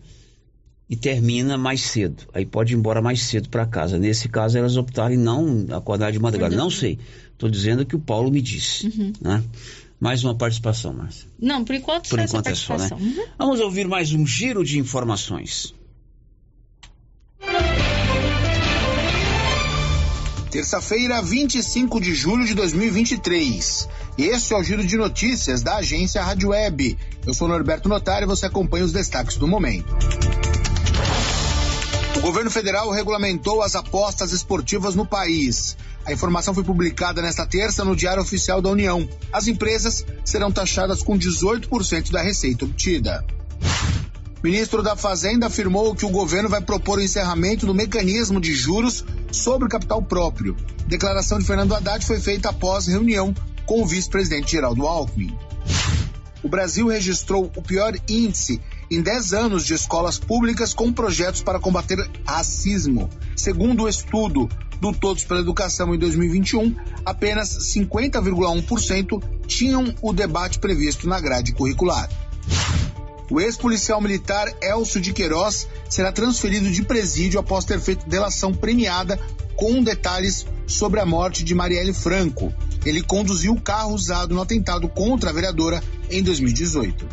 e 0.89 0.95
termina 0.95 1.57
mais 1.57 1.81
cedo. 1.81 2.23
Aí 2.33 2.45
pode 2.45 2.73
ir 2.73 2.77
embora 2.77 3.01
mais 3.01 3.21
cedo 3.21 3.47
para 3.47 3.65
casa. 3.65 3.99
Nesse 3.99 4.27
caso, 4.27 4.57
elas 4.57 4.75
optaram 4.75 5.13
em 5.13 5.17
não 5.17 5.67
acordar 5.71 6.11
de 6.11 6.19
madrugada. 6.19 6.55
Não 6.55 6.71
sei. 6.71 6.97
Estou 7.31 7.49
dizendo 7.49 7.85
que 7.85 7.95
o 7.95 7.99
Paulo 7.99 8.31
me 8.31 8.41
disse. 8.41 8.87
Uhum. 8.87 9.13
Né? 9.21 9.43
Mais 9.99 10.23
uma 10.23 10.33
participação, 10.33 10.93
Márcia. 10.93 11.27
Não, 11.39 11.63
por 11.63 11.75
enquanto 11.75 12.09
Por 12.09 12.17
só 12.17 12.25
enquanto 12.25 12.47
é 12.47 12.55
só, 12.55 12.77
né? 12.77 12.89
Uhum. 12.91 13.25
Vamos 13.37 13.59
ouvir 13.59 13.87
mais 13.87 14.13
um 14.13 14.25
giro 14.25 14.63
de 14.63 14.79
informações. 14.79 15.75
Terça-feira, 20.49 21.21
25 21.21 22.01
de 22.01 22.15
julho 22.15 22.43
de 22.43 22.55
2023. 22.55 23.87
Este 24.17 24.53
é 24.53 24.57
o 24.57 24.63
Giro 24.63 24.83
de 24.83 24.97
Notícias 24.97 25.61
da 25.61 25.75
agência 25.75 26.23
Rádio 26.23 26.49
Web. 26.49 26.97
Eu 27.25 27.33
sou 27.35 27.47
Norberto 27.47 27.87
Notário 27.87 28.25
e 28.25 28.27
você 28.27 28.47
acompanha 28.47 28.83
os 28.83 28.91
destaques 28.91 29.37
do 29.37 29.47
momento. 29.47 29.95
Governo 32.29 32.51
federal 32.51 32.91
regulamentou 32.91 33.63
as 33.63 33.75
apostas 33.75 34.31
esportivas 34.31 34.93
no 34.93 35.03
país. 35.03 35.75
A 36.05 36.13
informação 36.13 36.53
foi 36.53 36.63
publicada 36.63 37.23
nesta 37.23 37.43
terça 37.43 37.83
no 37.83 37.95
Diário 37.95 38.21
Oficial 38.21 38.61
da 38.61 38.69
União. 38.69 39.09
As 39.33 39.47
empresas 39.47 40.05
serão 40.23 40.51
taxadas 40.51 41.01
com 41.01 41.17
18% 41.17 42.11
da 42.11 42.21
receita 42.21 42.65
obtida. 42.65 43.25
Ministro 44.43 44.83
da 44.83 44.95
Fazenda 44.95 45.47
afirmou 45.47 45.95
que 45.95 46.05
o 46.05 46.11
governo 46.11 46.47
vai 46.47 46.61
propor 46.61 46.99
o 46.99 47.01
encerramento 47.01 47.65
do 47.65 47.73
mecanismo 47.73 48.39
de 48.39 48.53
juros 48.53 49.03
sobre 49.31 49.65
o 49.65 49.71
capital 49.71 49.99
próprio. 49.99 50.55
Declaração 50.85 51.39
de 51.39 51.45
Fernando 51.45 51.73
Haddad 51.73 52.05
foi 52.05 52.19
feita 52.19 52.49
após 52.49 52.85
reunião 52.85 53.33
com 53.65 53.81
o 53.81 53.87
vice-presidente 53.87 54.51
Geraldo 54.51 54.85
Alckmin. 54.85 55.35
O 56.43 56.47
Brasil 56.47 56.87
registrou 56.89 57.51
o 57.55 57.61
pior 57.63 57.95
índice 58.07 58.61
em 58.89 59.01
10 59.01 59.33
anos 59.33 59.65
de 59.65 59.73
escolas 59.73 60.17
públicas 60.17 60.73
com 60.73 60.91
projetos 60.91 61.41
para 61.41 61.59
combater 61.59 61.97
racismo. 62.25 63.09
Segundo 63.35 63.83
o 63.83 63.89
estudo 63.89 64.49
do 64.81 64.93
Todos 64.93 65.23
pela 65.23 65.41
Educação 65.41 65.93
em 65.93 65.99
2021, 65.99 66.75
apenas 67.05 67.73
50,1% 67.73 69.21
tinham 69.45 69.93
o 70.01 70.13
debate 70.13 70.59
previsto 70.59 71.07
na 71.07 71.19
grade 71.19 71.53
curricular. 71.53 72.09
O 73.29 73.39
ex-policial 73.39 74.01
militar 74.01 74.51
Elcio 74.61 74.99
de 74.99 75.13
Queiroz 75.13 75.67
será 75.87 76.11
transferido 76.11 76.71
de 76.71 76.83
presídio 76.83 77.39
após 77.39 77.63
ter 77.63 77.79
feito 77.79 78.09
delação 78.09 78.51
premiada 78.53 79.19
com 79.55 79.83
detalhes 79.83 80.47
sobre 80.65 80.99
a 80.99 81.05
morte 81.05 81.43
de 81.43 81.53
Marielle 81.53 81.93
Franco. 81.93 82.51
Ele 82.85 83.03
conduziu 83.03 83.53
o 83.53 83.61
carro 83.61 83.93
usado 83.93 84.33
no 84.33 84.41
atentado 84.41 84.87
contra 84.87 85.29
a 85.29 85.33
vereadora 85.33 85.83
em 86.09 86.23
2018. 86.23 87.05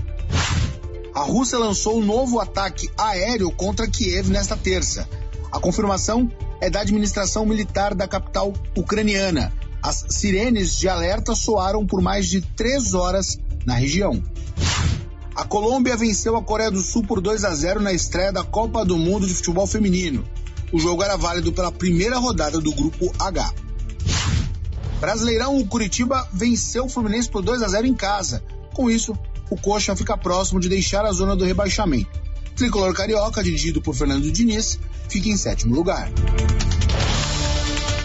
A 1.17 1.23
Rússia 1.23 1.59
lançou 1.59 1.97
um 1.97 2.05
novo 2.05 2.39
ataque 2.41 2.91
aéreo 2.95 3.51
contra 3.51 3.89
Kiev 3.89 4.29
nesta 4.29 4.55
terça. 4.55 5.09
A 5.51 5.59
confirmação 5.59 6.31
é 6.61 6.69
da 6.69 6.83
administração 6.83 7.47
militar 7.47 7.95
da 7.95 8.07
capital 8.07 8.53
ucraniana. 8.77 9.51
As 9.83 10.05
sirenes 10.11 10.77
de 10.77 10.91
alerta 10.91 11.35
soaram 11.35 11.87
por 11.87 12.03
mais 12.03 12.29
de 12.29 12.43
três 12.43 12.93
horas 12.93 13.39
na 13.65 13.73
região. 13.77 14.23
A 15.35 15.43
Colômbia 15.43 15.97
venceu 15.97 16.37
a 16.37 16.43
Coreia 16.43 16.71
do 16.71 16.83
Sul 16.83 17.03
por 17.03 17.23
2 17.23 17.47
a 17.47 17.55
0 17.55 17.81
na 17.81 17.95
estreia 17.95 18.31
da 18.31 18.45
Copa 18.45 18.85
do 18.85 18.99
Mundo 18.99 19.27
de 19.27 19.33
Futebol 19.33 19.67
Feminino. 19.67 20.23
O 20.71 20.79
jogo 20.79 21.03
era 21.03 21.17
válido 21.17 21.51
pela 21.51 21.73
primeira 21.73 22.19
rodada 22.19 22.61
do 22.61 22.75
Grupo 22.75 23.11
H. 23.19 23.55
Brasileirão, 25.01 25.57
o 25.57 25.67
Curitiba 25.67 26.29
venceu 26.31 26.85
o 26.85 26.91
Fluminense 26.91 27.31
por 27.31 27.41
2 27.41 27.63
a 27.63 27.69
0 27.69 27.87
em 27.87 27.95
casa. 27.95 28.45
Com 28.75 28.91
isso, 28.91 29.17
o 29.51 29.57
Coxa 29.57 29.95
fica 29.97 30.17
próximo 30.17 30.61
de 30.61 30.69
deixar 30.69 31.05
a 31.05 31.13
zona 31.13 31.37
do 31.37 31.45
rebaixamento. 31.45 32.11
Tricolor 32.57 32.95
Carioca, 32.95 33.43
dirigido 33.43 33.83
por 33.83 33.95
Fernando 33.95 34.31
Diniz, 34.31 34.79
fica 35.09 35.29
em 35.29 35.37
sétimo 35.37 35.75
lugar. 35.75 36.11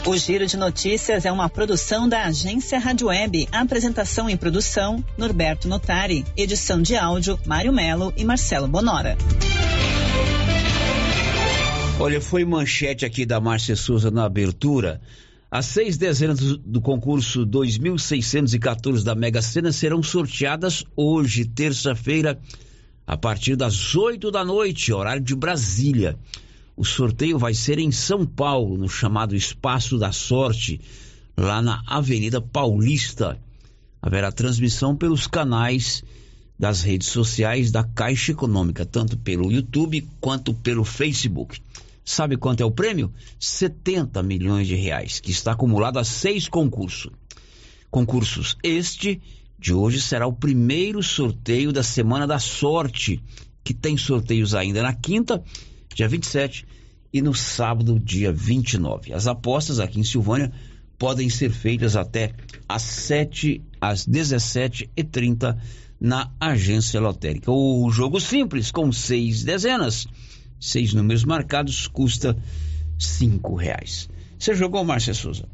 O 0.05 0.17
Giro 0.17 0.47
de 0.47 0.57
Notícias 0.57 1.25
é 1.25 1.31
uma 1.31 1.47
produção 1.47 2.09
da 2.09 2.25
agência 2.25 2.79
Rádio 2.79 3.07
Web. 3.07 3.47
Apresentação 3.51 4.27
em 4.27 4.35
produção, 4.35 5.03
Norberto 5.15 5.67
Notari. 5.67 6.25
Edição 6.35 6.81
de 6.81 6.95
áudio, 6.95 7.39
Mário 7.45 7.71
Melo 7.71 8.11
e 8.17 8.25
Marcelo 8.25 8.67
Bonora. 8.67 9.15
Olha, 11.99 12.19
foi 12.19 12.43
manchete 12.43 13.05
aqui 13.05 13.27
da 13.27 13.39
Márcia 13.39 13.75
Souza 13.75 14.09
na 14.09 14.25
abertura. 14.25 14.99
As 15.53 15.65
seis 15.65 15.97
dezenas 15.97 16.39
do, 16.39 16.79
concurso 16.79 17.45
2614 17.45 19.03
da 19.03 19.13
Mega 19.13 19.41
Sena 19.41 19.73
serão 19.73 20.01
sorteadas 20.01 20.85
hoje, 20.95 21.43
terça-feira, 21.43 22.39
a 23.05 23.17
partir 23.17 23.57
das 23.57 23.93
8 23.93 24.31
da 24.31 24.45
noite, 24.45 24.93
horário 24.93 25.21
de 25.21 25.35
Brasília. 25.35 26.17
O 26.77 26.85
sorteio 26.85 27.37
vai 27.37 27.53
ser 27.53 27.79
em 27.79 27.91
São 27.91 28.25
Paulo, 28.25 28.77
no 28.77 28.87
chamado 28.87 29.35
Espaço 29.35 29.97
da 29.97 30.13
Sorte, 30.13 30.79
lá 31.35 31.61
na 31.61 31.83
Avenida 31.85 32.39
Paulista. 32.39 33.37
Haverá 34.01 34.31
transmissão 34.31 34.95
pelos 34.95 35.27
canais 35.27 36.01
das 36.57 36.81
redes 36.81 37.09
sociais 37.09 37.71
da 37.71 37.83
Caixa 37.83 38.31
Econômica, 38.31 38.85
tanto 38.85 39.17
pelo 39.17 39.51
YouTube 39.51 40.07
quanto 40.21 40.53
pelo 40.53 40.85
Facebook. 40.85 41.61
Sabe 42.03 42.37
quanto 42.37 42.61
é 42.61 42.65
o 42.65 42.71
prêmio? 42.71 43.13
70 43.39 44.21
milhões 44.23 44.67
de 44.67 44.75
reais, 44.75 45.19
que 45.19 45.31
está 45.31 45.51
acumulado 45.51 45.99
a 45.99 46.03
seis 46.03 46.47
concursos. 46.47 47.11
Concursos 47.89 48.57
este 48.63 49.21
de 49.59 49.73
hoje 49.73 50.01
será 50.01 50.25
o 50.25 50.33
primeiro 50.33 51.03
sorteio 51.03 51.71
da 51.71 51.83
Semana 51.83 52.25
da 52.25 52.39
Sorte, 52.39 53.21
que 53.63 53.73
tem 53.73 53.95
sorteios 53.95 54.55
ainda 54.55 54.81
na 54.81 54.93
quinta, 54.93 55.43
dia 55.93 56.07
27, 56.07 56.65
e 57.13 57.21
no 57.21 57.33
sábado, 57.33 57.99
dia 57.99 58.31
29. 58.31 59.13
As 59.13 59.27
apostas 59.27 59.79
aqui 59.79 59.99
em 59.99 60.03
Silvânia 60.03 60.51
podem 60.97 61.29
ser 61.29 61.51
feitas 61.51 61.95
até 61.95 62.33
às 62.67 62.81
7 62.81 63.61
às 63.79 64.07
17h30 64.07 65.57
na 65.99 66.31
agência 66.39 66.99
lotérica. 66.99 67.51
O 67.51 67.89
jogo 67.91 68.19
simples, 68.19 68.71
com 68.71 68.91
seis 68.91 69.43
dezenas, 69.43 70.07
seis 70.62 70.93
números 70.93 71.26
marcados, 71.26 71.88
custa 71.88 72.38
cinco 72.97 73.55
reais. 73.55 74.07
Você 74.39 74.55
jogou, 74.55 74.84
Márcia 74.86 75.14
Souza? 75.14 75.45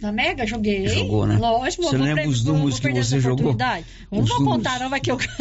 Na 0.00 0.12
Mega, 0.12 0.46
joguei. 0.46 0.86
Jogou, 0.86 1.26
né? 1.26 1.36
Lógico, 1.38 1.82
Você 1.82 1.96
lembra 1.98 2.22
pre- 2.22 2.30
os 2.30 2.44
números 2.44 2.78
que 2.78 2.92
você 2.92 3.18
jogou? 3.18 3.56
não 3.56 4.22
vou 4.24 4.38
números. 4.38 4.44
contar, 4.44 4.78
não, 4.78 4.88
vai 4.88 5.00
que 5.00 5.10
eu 5.10 5.16
ganho. 5.18 5.32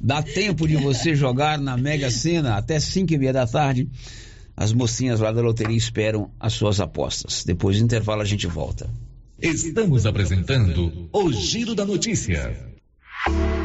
Dá 0.00 0.22
tempo 0.22 0.66
de 0.66 0.76
você 0.76 1.14
jogar 1.14 1.58
na 1.58 1.76
Mega 1.76 2.10
Sena 2.10 2.56
até 2.56 2.80
5 2.80 3.12
e 3.12 3.18
meia 3.18 3.34
da 3.34 3.46
tarde. 3.46 3.86
As 4.56 4.72
mocinhas 4.72 5.20
lá 5.20 5.30
da 5.32 5.42
loteria 5.42 5.76
esperam 5.76 6.30
as 6.40 6.54
suas 6.54 6.80
apostas. 6.80 7.44
Depois 7.44 7.76
do 7.78 7.84
intervalo 7.84 8.22
a 8.22 8.24
gente 8.24 8.46
volta. 8.46 8.88
Estamos 9.42 10.06
apresentando 10.06 11.08
o 11.12 11.30
Giro 11.32 11.74
da 11.74 11.84
Notícia. 11.84 12.56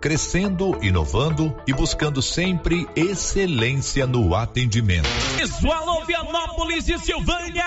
crescendo, 0.00 0.78
inovando 0.82 1.54
e 1.66 1.72
buscando 1.72 2.22
sempre 2.22 2.88
excelência 2.96 4.06
no 4.06 4.34
atendimento. 4.34 5.08
Alô, 5.70 6.04
Vianópolis 6.06 6.88
e 6.88 6.98
Silvânia! 6.98 7.64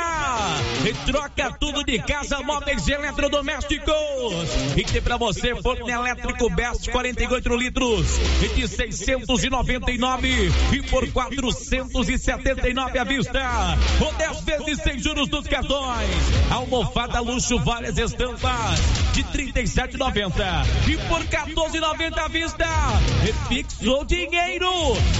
E 0.84 0.93
troca 1.05 1.51
tudo 1.59 1.84
de 1.84 1.99
casa, 1.99 2.41
móveis 2.41 2.88
e 2.88 2.93
eletrodomésticos. 2.93 3.93
E 4.75 4.84
tem 4.84 5.01
pra 5.01 5.15
você 5.15 5.55
forno 5.61 5.89
elétrico 5.89 6.49
Best 6.49 6.89
48 6.89 7.55
litros 7.55 8.07
e 8.41 8.47
de 8.49 8.67
699 8.67 10.51
e 10.73 10.84
por 10.89 11.09
479 11.11 12.99
à 12.99 13.03
vista. 13.03 13.77
Ou 14.01 14.13
10 14.13 14.41
vezes 14.41 14.84
sem 14.84 14.99
juros 14.99 15.29
dos 15.29 15.47
cartões. 15.47 16.09
Almofada 16.51 17.19
luxo, 17.19 17.59
várias 17.59 17.97
estampas 17.97 18.79
de 19.13 19.23
37,90 19.25 20.34
e 20.88 20.97
por 21.07 21.23
14,90 21.23 22.22
à 22.24 22.28
vista. 22.30 22.65
Fixou 23.49 24.05
dinheiro 24.05 24.71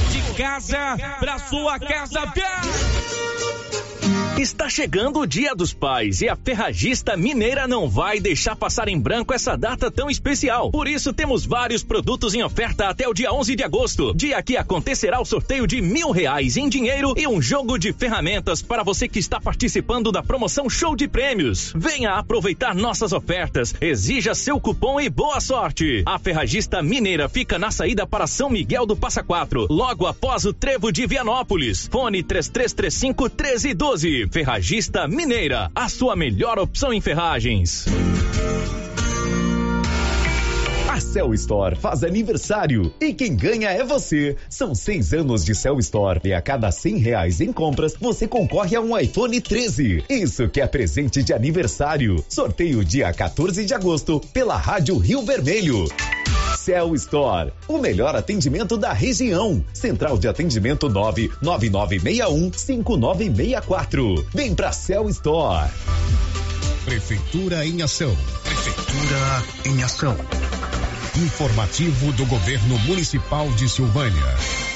de 0.10 0.34
casa 0.36 0.98
pra 1.20 1.38
sua 1.38 1.78
casa. 1.78 2.22
Está 4.38 4.68
chegando 4.68 5.20
o 5.20 5.28
Dia 5.28 5.54
dos 5.54 5.74
Pais 5.74 6.22
e 6.22 6.28
a 6.28 6.36
Ferragista 6.36 7.16
Mineira 7.16 7.68
não 7.68 7.88
vai 7.88 8.20
deixar 8.20 8.56
passar 8.56 8.88
em 8.88 9.00
branco 9.00 9.32
essa 9.32 9.56
data 9.56 9.92
tão 9.92 10.10
especial. 10.10 10.72
Por 10.72 10.88
isso, 10.88 11.14
temos 11.14 11.46
vários 11.46 11.84
produtos 11.84 12.34
em 12.34 12.44
oferta 12.44 12.88
até 12.88 13.08
o 13.08 13.14
dia 13.14 13.32
11 13.32 13.56
de 13.56 13.64
agosto, 13.64 14.12
dia 14.16 14.42
que 14.42 14.58
acontecerá 14.58 15.22
o 15.22 15.26
sorteio 15.26 15.68
de 15.68 15.80
mil 15.84 16.10
reais 16.10 16.58
em 16.58 16.68
dinheiro 16.68 17.14
e 17.16 17.28
um 17.28 17.40
jogo 17.40 17.78
de 17.78 17.94
ferramentas 17.94 18.60
para 18.60 18.82
você 18.82 19.08
que 19.08 19.20
está 19.20 19.40
participando 19.40 20.12
da 20.12 20.24
promoção 20.24 20.68
Show 20.68 20.96
de 20.96 21.08
Prêmios. 21.08 21.72
Venha 21.76 22.16
aproveitar 22.16 22.74
nossas 22.74 23.14
ofertas, 23.14 23.76
exija 23.80 24.34
seu 24.34 24.60
cupom 24.60 25.00
e 25.00 25.12
boa 25.12 25.40
sorte. 25.40 26.02
A 26.08 26.18
Ferragista 26.18 26.82
Mineira 26.82 27.30
fica 27.30 27.60
na 27.60 27.70
saída 27.70 28.08
para 28.08 28.26
São 28.26 28.50
Miguel 28.50 28.88
do 28.88 28.98
Passa 28.98 29.22
Quatro, 29.22 29.68
logo 29.70 30.08
após 30.08 30.44
o 30.44 30.52
Trevo 30.52 30.92
de 30.92 31.06
Vianópolis. 31.06 31.88
Fone 31.92 32.24
3335 32.24 33.26
1312. 33.26 34.23
Ferragista 34.32 35.08
Mineira, 35.08 35.72
a 35.76 35.90
sua 35.90 36.16
melhor 36.16 36.60
opção 36.60 36.94
em 36.94 37.02
ferragens. 37.02 37.86
A 40.94 41.00
Cell 41.00 41.34
Store 41.34 41.76
faz 41.76 42.04
aniversário 42.04 42.94
e 43.02 43.14
quem 43.14 43.36
ganha 43.36 43.70
é 43.70 43.84
você. 43.84 44.36
São 44.48 44.76
seis 44.76 45.12
anos 45.12 45.44
de 45.44 45.56
Cell 45.56 45.80
Store 45.80 46.20
e 46.24 46.32
a 46.32 46.40
cada 46.40 46.72
cem 46.72 46.98
reais 46.98 47.42
em 47.42 47.52
compras 47.52 47.96
você 48.00 48.28
concorre 48.28 48.76
a 48.76 48.82
um 48.82 48.96
iPhone 48.96 49.42
13. 49.42 50.04
Isso 50.08 50.48
que 50.48 50.62
é 50.62 50.68
presente 50.68 51.24
de 51.24 51.34
aniversário. 51.34 52.24
Sorteio 52.30 52.86
dia 52.86 53.12
14 53.12 53.66
de 53.66 53.74
agosto 53.74 54.20
pela 54.32 54.56
Rádio 54.56 54.96
Rio 54.98 55.24
Vermelho. 55.24 55.86
Cell 56.58 56.96
Store, 56.96 57.52
o 57.68 57.78
melhor 57.78 58.16
atendimento 58.16 58.78
da 58.78 58.94
região. 58.94 59.64
Central 59.74 60.18
de 60.18 60.28
atendimento 60.28 60.90
99961 60.90 62.52
5964. 62.54 64.28
Vem 64.34 64.54
pra 64.56 64.72
Cell 64.72 65.10
Store. 65.10 65.70
Prefeitura 66.86 67.66
em 67.66 67.82
ação. 67.82 68.16
Prefeitura 68.44 69.44
em 69.66 69.84
ação. 69.84 70.16
Informativo 71.16 72.12
do 72.14 72.26
Governo 72.26 72.78
Municipal 72.80 73.50
de 73.52 73.70
Silvânia. 73.70 74.73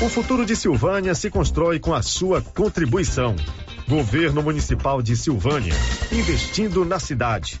O 0.00 0.08
futuro 0.08 0.46
de 0.46 0.54
Silvânia 0.54 1.16
se 1.16 1.28
constrói 1.28 1.80
com 1.80 1.92
a 1.92 2.02
sua 2.02 2.40
contribuição. 2.40 3.34
Governo 3.88 4.44
Municipal 4.44 5.02
de 5.02 5.16
Silvânia, 5.16 5.74
investindo 6.12 6.84
na 6.84 7.00
cidade, 7.00 7.60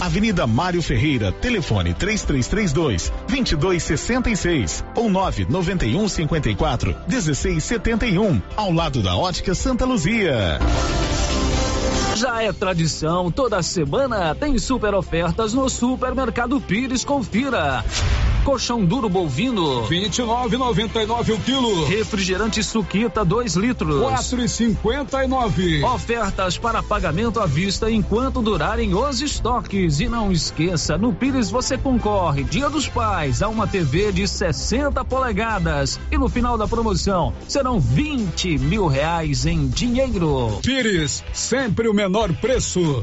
Avenida 0.00 0.46
Mário 0.46 0.82
Ferreira, 0.82 1.30
telefone 1.30 1.92
3332 1.92 3.12
2266 3.28 4.84
ou 4.96 5.10
991 5.10 6.08
54 6.08 6.96
1671, 7.06 8.40
ao 8.56 8.72
lado 8.72 9.02
da 9.02 9.14
Ótica 9.14 9.54
Santa 9.54 9.84
Luzia. 9.84 10.58
Já 12.16 12.42
é 12.42 12.52
tradição, 12.52 13.30
toda 13.30 13.62
semana 13.62 14.34
tem 14.34 14.58
super 14.58 14.94
ofertas 14.94 15.52
no 15.52 15.68
Supermercado 15.68 16.58
Pires. 16.60 17.04
Confira. 17.04 17.84
Colchão 18.44 18.84
duro 18.84 19.08
bovino, 19.08 19.86
29,99 19.86 21.34
o 21.34 21.40
quilo. 21.40 21.84
Refrigerante 21.86 22.62
suquita 22.62 23.24
2 23.24 23.54
litros, 23.54 24.02
4,59. 24.02 25.84
Ofertas 25.84 26.56
para 26.56 26.82
pagamento 26.82 27.38
à 27.38 27.46
vista 27.46 27.90
enquanto 27.90 28.40
durarem 28.40 28.94
os 28.94 29.20
estoques. 29.20 30.00
E 30.00 30.08
não 30.08 30.32
esqueça, 30.32 30.96
no 30.96 31.12
Pires 31.12 31.50
você 31.50 31.76
concorre 31.76 32.42
Dia 32.44 32.70
dos 32.70 32.88
Pais 32.88 33.42
a 33.42 33.48
uma 33.48 33.66
TV 33.66 34.10
de 34.10 34.26
60 34.26 35.04
polegadas. 35.04 36.00
E 36.10 36.16
no 36.16 36.28
final 36.28 36.56
da 36.56 36.66
promoção 36.66 37.34
serão 37.46 37.78
20 37.78 38.58
mil 38.58 38.86
reais 38.86 39.44
em 39.44 39.68
dinheiro. 39.68 40.58
Pires, 40.62 41.22
sempre 41.32 41.88
o 41.88 41.94
menor 41.94 42.32
preço. 42.34 43.02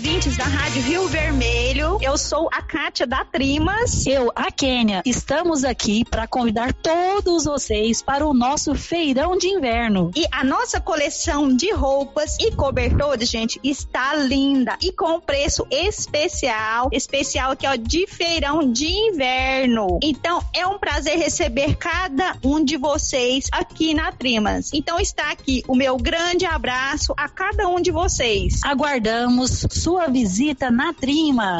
Ouvintes 0.00 0.34
da 0.34 0.44
Rádio 0.44 0.80
Rio 0.80 1.08
Vermelho. 1.08 1.59
Eu 2.02 2.18
sou 2.18 2.48
a 2.52 2.60
Kátia 2.62 3.06
da 3.06 3.24
Trimas. 3.24 4.04
Eu, 4.04 4.32
a 4.34 4.50
Kênia. 4.50 5.02
Estamos 5.06 5.62
aqui 5.62 6.04
para 6.04 6.26
convidar 6.26 6.72
todos 6.72 7.44
vocês 7.44 8.02
para 8.02 8.26
o 8.26 8.34
nosso 8.34 8.74
feirão 8.74 9.38
de 9.38 9.46
inverno. 9.46 10.10
E 10.16 10.26
a 10.32 10.42
nossa 10.42 10.80
coleção 10.80 11.54
de 11.54 11.72
roupas 11.72 12.36
e 12.40 12.50
cobertores, 12.50 13.30
gente, 13.30 13.60
está 13.62 14.16
linda 14.16 14.76
e 14.82 14.90
com 14.90 15.20
preço 15.20 15.64
especial. 15.70 16.88
Especial 16.90 17.52
aqui, 17.52 17.68
ó, 17.68 17.76
de 17.76 18.04
feirão 18.08 18.72
de 18.72 18.88
inverno. 18.88 20.00
Então, 20.02 20.42
é 20.52 20.66
um 20.66 20.76
prazer 20.76 21.16
receber 21.18 21.76
cada 21.76 22.36
um 22.42 22.64
de 22.64 22.76
vocês 22.76 23.46
aqui 23.52 23.94
na 23.94 24.10
Trimas. 24.10 24.72
Então, 24.74 24.98
está 24.98 25.30
aqui 25.30 25.62
o 25.68 25.76
meu 25.76 25.96
grande 25.96 26.44
abraço 26.44 27.14
a 27.16 27.28
cada 27.28 27.68
um 27.68 27.80
de 27.80 27.92
vocês. 27.92 28.58
Aguardamos 28.64 29.64
sua 29.70 30.08
visita 30.08 30.68
na 30.68 30.92
Trimas. 30.92 31.59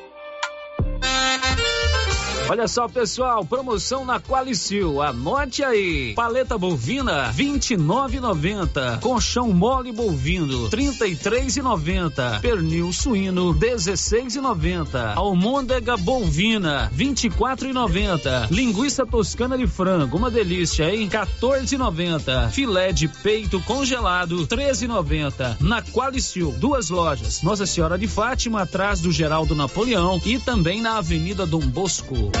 Olha 2.51 2.67
só, 2.67 2.85
pessoal, 2.85 3.45
promoção 3.45 4.03
na 4.03 4.19
Qualicil. 4.19 5.01
Anote 5.01 5.63
aí. 5.63 6.13
Paleta 6.13 6.57
bovina 6.57 7.31
29,90. 7.33 8.99
Colchão 8.99 9.53
mole 9.53 9.93
bovino 9.93 10.69
33,90. 10.69 12.41
Pernil 12.41 12.91
suíno 12.91 13.55
16,90. 13.55 15.15
Almôndega 15.15 15.95
bovina 15.95 16.91
24,90. 16.93 18.51
Linguiça 18.51 19.05
toscana 19.05 19.57
de 19.57 19.65
frango, 19.65 20.17
uma 20.17 20.29
delícia, 20.29 20.93
hein? 20.93 21.07
14,90. 21.07 22.49
Filé 22.49 22.91
de 22.91 23.07
peito 23.07 23.61
congelado 23.61 24.45
13,90. 24.45 25.55
Na 25.61 25.81
Qualicil, 25.81 26.51
duas 26.57 26.89
lojas. 26.89 27.41
Nossa 27.43 27.65
Senhora 27.65 27.97
de 27.97 28.09
Fátima 28.09 28.63
atrás 28.63 28.99
do 28.99 29.09
Geraldo 29.09 29.55
Napoleão 29.55 30.19
e 30.25 30.37
também 30.37 30.81
na 30.81 30.97
Avenida 30.97 31.45
Dom 31.45 31.61
Bosco. 31.61 32.40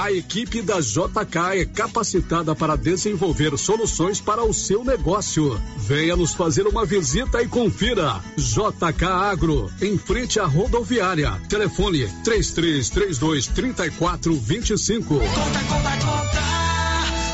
A 0.00 0.12
equipe 0.12 0.62
da 0.62 0.78
JK 0.78 1.60
é 1.60 1.64
capacitada 1.64 2.54
para 2.54 2.76
desenvolver 2.76 3.58
soluções 3.58 4.20
para 4.20 4.44
o 4.44 4.54
seu 4.54 4.84
negócio. 4.84 5.60
Venha 5.76 6.14
nos 6.14 6.34
fazer 6.34 6.68
uma 6.68 6.86
visita 6.86 7.42
e 7.42 7.48
confira. 7.48 8.22
JK 8.36 9.04
Agro, 9.04 9.68
em 9.82 9.98
frente 9.98 10.38
à 10.38 10.46
rodoviária. 10.46 11.32
Telefone 11.48 12.06
3332 12.22 13.48
3425. 13.48 15.18
Conta, 15.18 15.64
conta, 15.64 15.90
conta. 16.06 16.48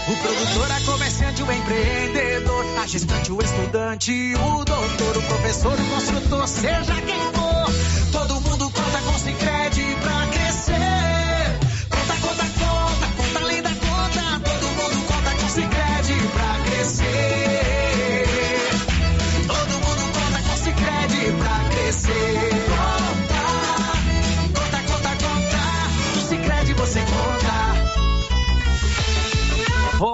O 0.08 0.16
produtor, 0.22 0.72
a 0.72 0.80
comerciante, 0.90 1.42
o 1.42 1.52
empreendedor, 1.52 2.64
a 2.82 2.86
gestante, 2.86 3.30
o 3.30 3.42
estudante, 3.42 4.32
o 4.36 4.64
doutor, 4.64 5.18
o 5.18 5.22
professor, 5.22 5.78
o 5.78 5.84
construtor, 5.90 6.48
seja 6.48 6.94
quem 7.02 7.20
for. 7.34 8.10
Todo 8.10 8.40
mundo 8.40 8.70
conta 8.70 9.02
com 9.04 9.18
Sicredi 9.18 9.96
pra 10.00 10.23
conta, 30.04 30.13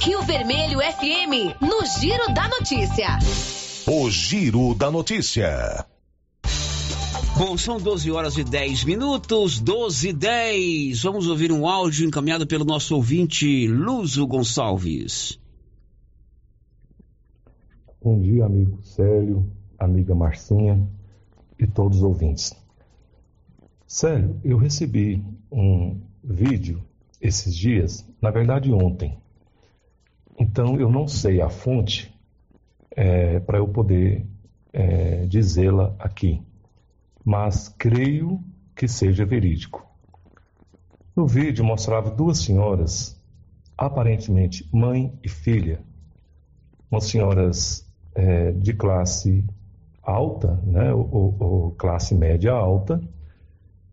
Rio 0.00 0.22
Vermelho 0.22 0.78
FM, 0.80 1.60
no 1.60 1.84
Giro 2.00 2.32
da 2.32 2.48
Notícia. 2.48 3.18
O 3.86 4.10
Giro 4.10 4.74
da 4.74 4.90
Notícia. 4.90 5.86
Bom, 7.38 7.56
são 7.56 7.78
12 7.78 8.10
horas 8.10 8.36
e 8.36 8.42
10 8.42 8.84
minutos, 8.84 9.60
12 9.60 10.08
e 10.08 10.12
10. 10.12 11.02
Vamos 11.04 11.28
ouvir 11.28 11.52
um 11.52 11.68
áudio 11.68 12.06
encaminhado 12.06 12.46
pelo 12.46 12.64
nosso 12.64 12.96
ouvinte 12.96 13.68
Luzo 13.68 14.26
Gonçalves. 14.26 15.38
Bom 18.02 18.20
dia, 18.20 18.44
amigo 18.44 18.82
Célio, 18.82 19.46
amiga 19.78 20.14
Marcinha 20.14 20.84
e 21.58 21.66
todos 21.66 21.98
os 21.98 22.02
ouvintes. 22.02 22.56
Célio, 23.86 24.40
eu 24.42 24.56
recebi 24.56 25.22
um 25.52 26.00
vídeo 26.24 26.82
esses 27.20 27.54
dias, 27.54 28.06
na 28.20 28.30
verdade 28.30 28.72
ontem. 28.72 29.18
Então 30.38 30.78
eu 30.78 30.90
não 30.90 31.08
sei 31.08 31.40
a 31.40 31.48
fonte 31.48 32.14
é, 32.90 33.40
para 33.40 33.58
eu 33.58 33.68
poder 33.68 34.26
é, 34.72 35.26
dizê-la 35.26 35.94
aqui, 35.98 36.42
mas 37.24 37.68
creio 37.68 38.40
que 38.74 38.86
seja 38.86 39.24
verídico. 39.24 39.86
No 41.14 41.26
vídeo 41.26 41.64
mostrava 41.64 42.10
duas 42.10 42.38
senhoras, 42.38 43.20
aparentemente 43.76 44.68
mãe 44.72 45.18
e 45.22 45.28
filha, 45.28 45.80
umas 46.90 47.04
senhoras 47.04 47.84
é, 48.14 48.52
de 48.52 48.72
classe 48.72 49.44
alta, 50.02 50.60
né, 50.64 50.92
ou, 50.94 51.36
ou 51.38 51.70
classe 51.72 52.14
média 52.14 52.52
alta, 52.52 53.00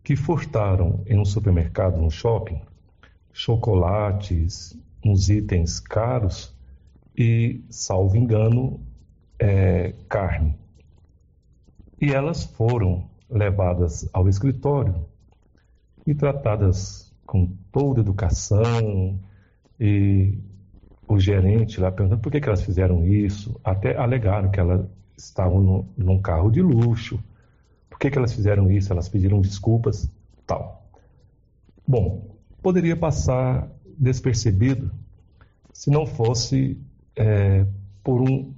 que 0.02 0.16
furtaram 0.16 1.02
em 1.06 1.18
um 1.18 1.24
supermercado, 1.24 2.00
no 2.00 2.10
shopping, 2.10 2.62
chocolates, 3.36 4.74
uns 5.04 5.28
itens 5.28 5.78
caros 5.78 6.54
e, 7.16 7.60
salvo 7.68 8.16
engano, 8.16 8.80
é, 9.38 9.92
carne. 10.08 10.56
E 12.00 12.12
elas 12.12 12.44
foram 12.44 13.04
levadas 13.28 14.08
ao 14.10 14.26
escritório 14.26 15.04
e 16.06 16.14
tratadas 16.14 17.12
com 17.26 17.46
toda 17.70 18.00
educação 18.00 19.20
e 19.78 20.38
o 21.06 21.20
gerente 21.20 21.78
lá 21.78 21.92
perguntando 21.92 22.22
por 22.22 22.32
que, 22.32 22.40
que 22.40 22.48
elas 22.48 22.62
fizeram 22.62 23.06
isso, 23.06 23.60
até 23.62 23.98
alegaram 23.98 24.50
que 24.50 24.58
elas 24.58 24.86
estavam 25.16 25.60
no, 25.60 25.88
num 25.94 26.22
carro 26.22 26.50
de 26.50 26.62
luxo, 26.62 27.22
por 27.90 27.98
que, 27.98 28.10
que 28.10 28.16
elas 28.16 28.32
fizeram 28.32 28.70
isso, 28.70 28.90
elas 28.92 29.10
pediram 29.10 29.42
desculpas, 29.42 30.10
tal. 30.46 30.88
Bom, 31.86 32.35
poderia 32.66 32.96
passar 32.96 33.70
despercebido 33.96 34.90
se 35.72 35.88
não 35.88 36.04
fosse 36.04 36.76
é, 37.14 37.64
por 38.02 38.20
um 38.20 38.52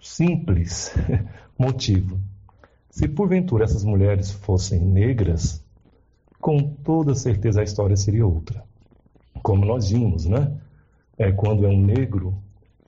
simples 0.00 0.92
motivo. 1.56 2.18
Se 2.90 3.06
porventura 3.06 3.62
essas 3.62 3.84
mulheres 3.84 4.32
fossem 4.32 4.80
negras, 4.80 5.64
com 6.40 6.58
toda 6.82 7.14
certeza 7.14 7.60
a 7.60 7.62
história 7.62 7.94
seria 7.94 8.26
outra. 8.26 8.64
Como 9.40 9.64
nós 9.64 9.88
vimos, 9.90 10.26
né? 10.26 10.60
É, 11.16 11.30
quando 11.30 11.64
é 11.64 11.68
um 11.68 11.80
negro 11.80 12.42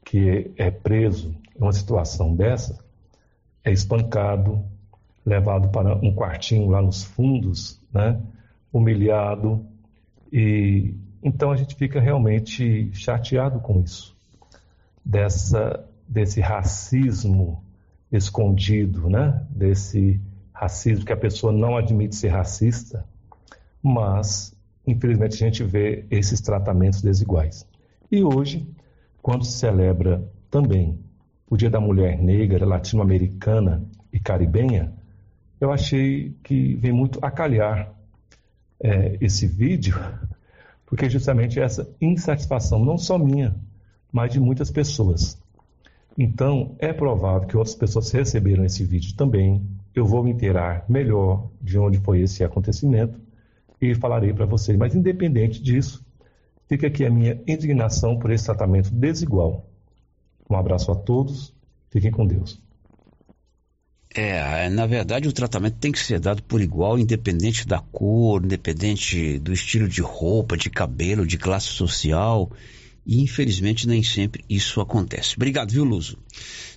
que 0.05 0.51
é 0.57 0.69
preso 0.69 1.33
em 1.57 1.63
uma 1.63 1.73
situação 1.73 2.35
dessa, 2.35 2.77
é 3.63 3.71
espancado, 3.71 4.65
levado 5.25 5.69
para 5.69 5.95
um 5.95 6.13
quartinho 6.13 6.69
lá 6.69 6.83
nos 6.83 7.05
fundos, 7.05 7.81
né? 7.95 8.21
humilhado, 8.73 9.70
e 10.33 10.95
então 11.23 11.51
a 11.51 11.57
gente 11.57 11.75
fica 11.75 12.01
realmente 12.01 12.91
chateado 12.95 13.61
com 13.61 13.81
isso, 13.81 14.17
dessa, 15.05 15.85
desse 16.09 16.41
racismo 16.41 17.63
escondido, 18.11 19.09
né? 19.09 19.45
desse 19.51 20.21
racismo 20.53 21.05
que 21.05 21.13
a 21.13 21.17
pessoa 21.17 21.53
não 21.53 21.77
admite 21.77 22.17
ser 22.17 22.29
racista, 22.29 23.05
mas 23.83 24.55
infelizmente 24.87 25.35
a 25.35 25.47
gente 25.47 25.63
vê 25.63 26.05
esses 26.11 26.41
tratamentos 26.41 27.03
desiguais. 27.03 27.67
E 28.11 28.25
hoje, 28.25 28.67
quando 29.23 29.45
se 29.45 29.53
celebra 29.53 30.25
também 30.51 30.99
o 31.49 31.57
Dia 31.57 31.71
da 31.71 31.81
Mulher 31.81 32.19
Negra, 32.19 32.67
Latino-Americana 32.67 33.83
e 34.13 34.19
Caribenha, 34.19 34.93
eu 35.61 35.71
achei 35.71 36.35
que 36.43 36.75
vem 36.77 36.93
muito 36.93 37.19
a 37.23 37.31
calhar 37.31 37.93
é, 38.83 39.17
esse 39.21 39.47
vídeo, 39.47 39.95
porque 40.87 41.09
justamente 41.09 41.61
essa 41.61 41.89
insatisfação, 42.01 42.85
não 42.85 42.99
só 42.99 43.19
minha, 43.19 43.55
mas 44.13 44.33
de 44.33 44.41
muitas 44.41 44.71
pessoas. 44.71 45.39
Então, 46.19 46.75
é 46.79 46.93
provável 46.93 47.47
que 47.47 47.57
outras 47.57 47.75
pessoas 47.75 48.11
receberam 48.11 48.65
esse 48.65 48.85
vídeo 48.85 49.15
também. 49.17 49.63
Eu 49.95 50.05
vou 50.05 50.23
me 50.23 50.31
inteirar 50.31 50.85
melhor 50.89 51.49
de 51.61 51.79
onde 51.79 51.99
foi 51.99 52.21
esse 52.21 52.43
acontecimento 52.43 53.19
e 53.81 53.95
falarei 53.95 54.33
para 54.33 54.47
vocês. 54.47 54.77
Mas, 54.77 54.95
independente 54.95 55.63
disso, 55.63 56.05
fica 56.67 56.89
aqui 56.89 57.05
a 57.05 57.11
minha 57.11 57.41
indignação 57.47 58.19
por 58.19 58.31
esse 58.31 58.45
tratamento 58.45 58.91
desigual. 58.91 59.65
Um 60.49 60.57
abraço 60.57 60.91
a 60.91 60.97
todos, 60.97 61.55
fiquem 61.91 62.11
com 62.11 62.27
Deus. 62.27 62.61
É, 64.13 64.69
na 64.69 64.87
verdade 64.87 65.29
o 65.29 65.33
tratamento 65.33 65.77
tem 65.77 65.93
que 65.93 65.99
ser 65.99 66.19
dado 66.19 66.43
por 66.43 66.61
igual, 66.61 66.99
independente 66.99 67.67
da 67.67 67.79
cor, 67.79 68.45
independente 68.45 69.39
do 69.39 69.53
estilo 69.53 69.89
de 69.89 70.01
roupa, 70.01 70.57
de 70.57 70.69
cabelo, 70.69 71.25
de 71.25 71.39
classe 71.39 71.69
social. 71.69 72.51
E 73.07 73.23
infelizmente 73.23 73.89
nem 73.89 74.03
sempre 74.03 74.45
isso 74.49 74.81
acontece. 74.81 75.35
Obrigado, 75.37 75.71
viu, 75.71 75.85
Luso? 75.85 76.19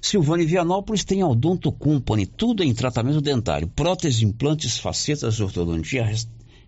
Silvânia 0.02 0.46
Vianópolis 0.46 1.04
tem 1.04 1.22
a 1.22 1.28
Odonto 1.28 1.72
Company, 1.72 2.26
tudo 2.26 2.64
em 2.64 2.74
tratamento 2.74 3.20
dentário, 3.20 3.68
prótese, 3.68 4.26
implantes, 4.26 4.78
facetas, 4.78 5.40
ortodontia, 5.40 6.10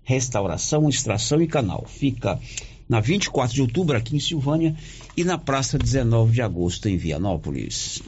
restauração, 0.03 0.89
extração 0.89 1.41
e 1.41 1.47
canal. 1.47 1.85
Fica 1.87 2.39
na 2.87 2.99
24 2.99 3.53
de 3.53 3.61
outubro 3.61 3.97
aqui 3.97 4.15
em 4.15 4.19
Silvânia 4.19 4.75
e 5.15 5.23
na 5.23 5.37
praça 5.37 5.77
19 5.77 6.33
de 6.33 6.41
agosto 6.41 6.89
em 6.89 6.97
Vianópolis. 6.97 8.01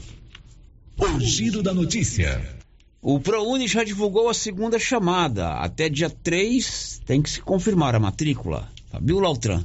O 1.00 1.20
giro 1.20 1.62
da 1.62 1.74
notícia. 1.74 2.42
O 3.02 3.20
ProUni 3.20 3.68
já 3.68 3.84
divulgou 3.84 4.30
a 4.30 4.34
segunda 4.34 4.80
chamada. 4.80 5.54
Até 5.54 5.90
dia 5.90 6.10
3 6.10 7.02
tem 7.06 7.22
que 7.22 7.30
se 7.30 7.40
confirmar 7.40 7.94
a 7.94 8.00
matrícula. 8.00 8.68
Fabio 8.92 9.20
Lautran. 9.20 9.64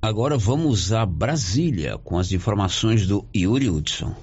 Agora 0.00 0.36
vamos 0.36 0.92
a 0.92 1.06
Brasília 1.06 1.96
com 1.96 2.18
as 2.18 2.32
informações 2.32 3.06
do 3.06 3.24
Yuri 3.34 3.70
Hudson. 3.70 4.14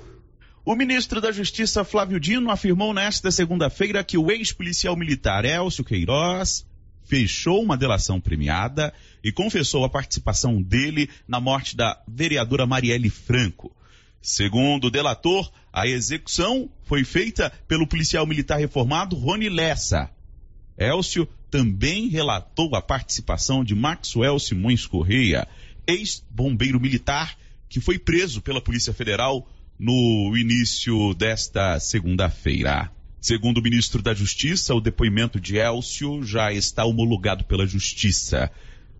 O 0.66 0.76
ministro 0.76 1.20
da 1.20 1.32
Justiça 1.32 1.84
Flávio 1.84 2.20
Dino 2.20 2.52
afirmou 2.52 2.94
nesta 2.94 3.32
segunda-feira 3.32 4.04
que 4.04 4.18
o 4.18 4.30
ex-policial 4.30 4.96
militar 4.96 5.46
Elcio 5.46 5.84
Queiroz 5.84 6.66
fechou 7.10 7.64
uma 7.64 7.76
delação 7.76 8.22
premiada 8.22 8.94
e 9.24 9.32
confessou 9.32 9.84
a 9.84 9.90
participação 9.90 10.62
dele 10.62 11.10
na 11.28 11.42
morte 11.42 11.76
da 11.76 12.00
vereadora 12.08 12.68
Marielle 12.68 13.10
Franco. 13.10 13.76
Segundo 14.22 14.86
o 14.86 14.92
delator, 14.92 15.52
a 15.74 15.88
execução 15.88 16.70
foi 16.84 17.04
feita 17.04 17.52
pelo 17.68 17.88
policial 17.88 18.28
militar 18.28 18.60
reformado 18.60 19.16
Rony 19.16 19.50
Lessa. 19.50 20.12
Elcio 20.78 21.28
também 21.50 22.10
relatou 22.10 22.76
a 22.76 22.82
participação 22.82 23.64
de 23.64 23.74
Maxwell 23.74 24.38
Simões 24.38 24.86
Correia, 24.86 25.48
ex-bombeiro 25.88 26.80
militar, 26.80 27.36
que 27.68 27.82
foi 27.82 27.98
preso 27.98 28.40
pela 28.40 28.62
Polícia 28.62 28.94
Federal 28.94 29.50
no 29.80 30.38
início 30.38 31.16
desta 31.16 31.80
segunda-feira. 31.80 32.92
Segundo 33.22 33.58
o 33.58 33.62
ministro 33.62 34.02
da 34.02 34.14
Justiça, 34.14 34.74
o 34.74 34.80
depoimento 34.80 35.40
de 35.40 35.58
Elcio 35.58 36.24
já 36.24 36.54
está 36.54 36.86
homologado 36.86 37.44
pela 37.44 37.68
Justiça. 37.68 38.50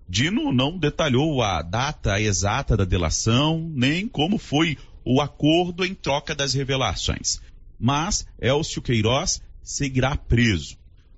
Dino 0.10 0.52
não 0.52 0.78
detalhou 0.78 1.42
a 1.42 1.62
data 1.62 2.20
exata 2.20 2.76
da 2.76 2.84
delação, 2.84 3.72
nem 3.74 4.08
como 4.08 4.38
foi 4.38 4.78
o 5.06 5.22
acordo 5.22 5.86
em 5.86 5.94
troca 5.94 6.36
das 6.36 6.54
revelações. 6.54 7.40
Mas 7.80 8.28
Elcio 8.42 8.82
Queiroz 8.82 9.42
seguirá 9.64 10.18
preso. 10.18 10.78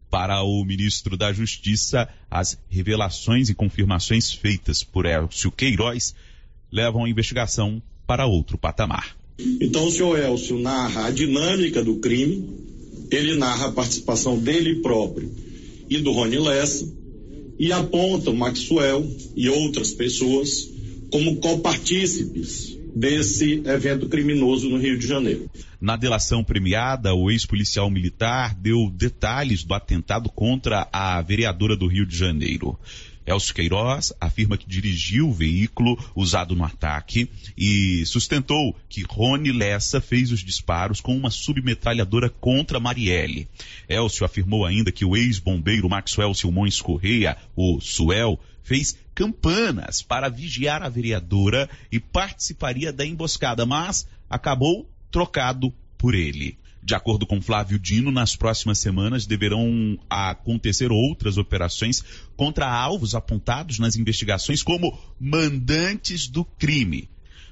Para 0.09 0.43
o 0.43 0.63
ministro 0.63 1.17
da 1.17 1.33
Justiça, 1.33 2.07
as 2.29 2.59
revelações 2.69 3.49
e 3.49 3.55
confirmações 3.55 4.31
feitas 4.31 4.83
por 4.83 5.05
Elcio 5.05 5.51
Queiroz 5.51 6.13
levam 6.71 7.05
a 7.05 7.09
investigação 7.09 7.81
para 8.05 8.27
outro 8.27 8.57
patamar. 8.57 9.15
Então, 9.39 9.87
o 9.87 9.91
senhor 9.91 10.19
Elcio 10.19 10.59
narra 10.59 11.05
a 11.07 11.11
dinâmica 11.11 11.83
do 11.83 11.95
crime, 11.95 12.70
ele 13.11 13.35
narra 13.35 13.67
a 13.67 13.71
participação 13.71 14.39
dele 14.39 14.81
próprio 14.81 15.31
e 15.89 15.99
do 15.99 16.11
Rony 16.11 16.39
Lessa, 16.39 16.89
e 17.59 17.71
aponta 17.71 18.31
o 18.31 18.35
Maxwell 18.35 19.05
e 19.35 19.47
outras 19.49 19.91
pessoas 19.91 20.67
como 21.11 21.35
copartícipes 21.35 22.75
desse 22.95 23.61
evento 23.65 24.07
criminoso 24.07 24.69
no 24.69 24.77
Rio 24.77 24.97
de 24.97 25.05
Janeiro. 25.05 25.49
Na 25.79 25.95
delação 25.95 26.43
premiada, 26.43 27.13
o 27.13 27.29
ex-policial 27.29 27.89
militar 27.89 28.55
deu 28.55 28.89
detalhes 28.89 29.63
do 29.63 29.73
atentado 29.73 30.29
contra 30.29 30.87
a 30.91 31.21
vereadora 31.21 31.75
do 31.75 31.87
Rio 31.87 32.05
de 32.05 32.17
Janeiro. 32.17 32.79
Elcio 33.25 33.53
Queiroz 33.53 34.13
afirma 34.19 34.57
que 34.57 34.67
dirigiu 34.67 35.29
o 35.29 35.33
veículo 35.33 35.97
usado 36.15 36.55
no 36.55 36.63
ataque 36.63 37.29
e 37.57 38.05
sustentou 38.05 38.75
que 38.89 39.03
Rony 39.03 39.51
Lessa 39.51 40.01
fez 40.01 40.31
os 40.31 40.43
disparos 40.43 40.99
com 40.99 41.15
uma 41.15 41.29
submetralhadora 41.29 42.29
contra 42.29 42.79
Marielle. 42.79 43.47
Elcio 43.87 44.25
afirmou 44.25 44.65
ainda 44.65 44.91
que 44.91 45.05
o 45.05 45.15
ex-bombeiro 45.15 45.89
Maxwell 45.89 46.33
Silmões 46.33 46.81
Correia, 46.81 47.37
o 47.55 47.79
Suel, 47.79 48.39
fez 48.63 48.97
campanas 49.13 50.01
para 50.01 50.29
vigiar 50.29 50.81
a 50.81 50.89
vereadora 50.89 51.69
e 51.91 51.99
participaria 51.99 52.91
da 52.91 53.05
emboscada, 53.05 53.65
mas 53.65 54.07
acabou 54.29 54.89
trocado 55.11 55.73
por 55.97 56.15
ele. 56.15 56.57
De 56.83 56.95
acordo 56.95 57.27
com 57.27 57.41
Flávio 57.41 57.77
Dino, 57.77 58.11
nas 58.11 58.35
próximas 58.35 58.79
semanas 58.79 59.27
deverão 59.27 59.99
acontecer 60.09 60.91
outras 60.91 61.37
operações 61.37 62.03
contra 62.35 62.67
alvos 62.67 63.13
apontados 63.13 63.77
nas 63.77 63.95
investigações 63.95 64.63
como 64.63 64.97
mandantes 65.19 66.27
do 66.27 66.43
crime. 66.43 67.07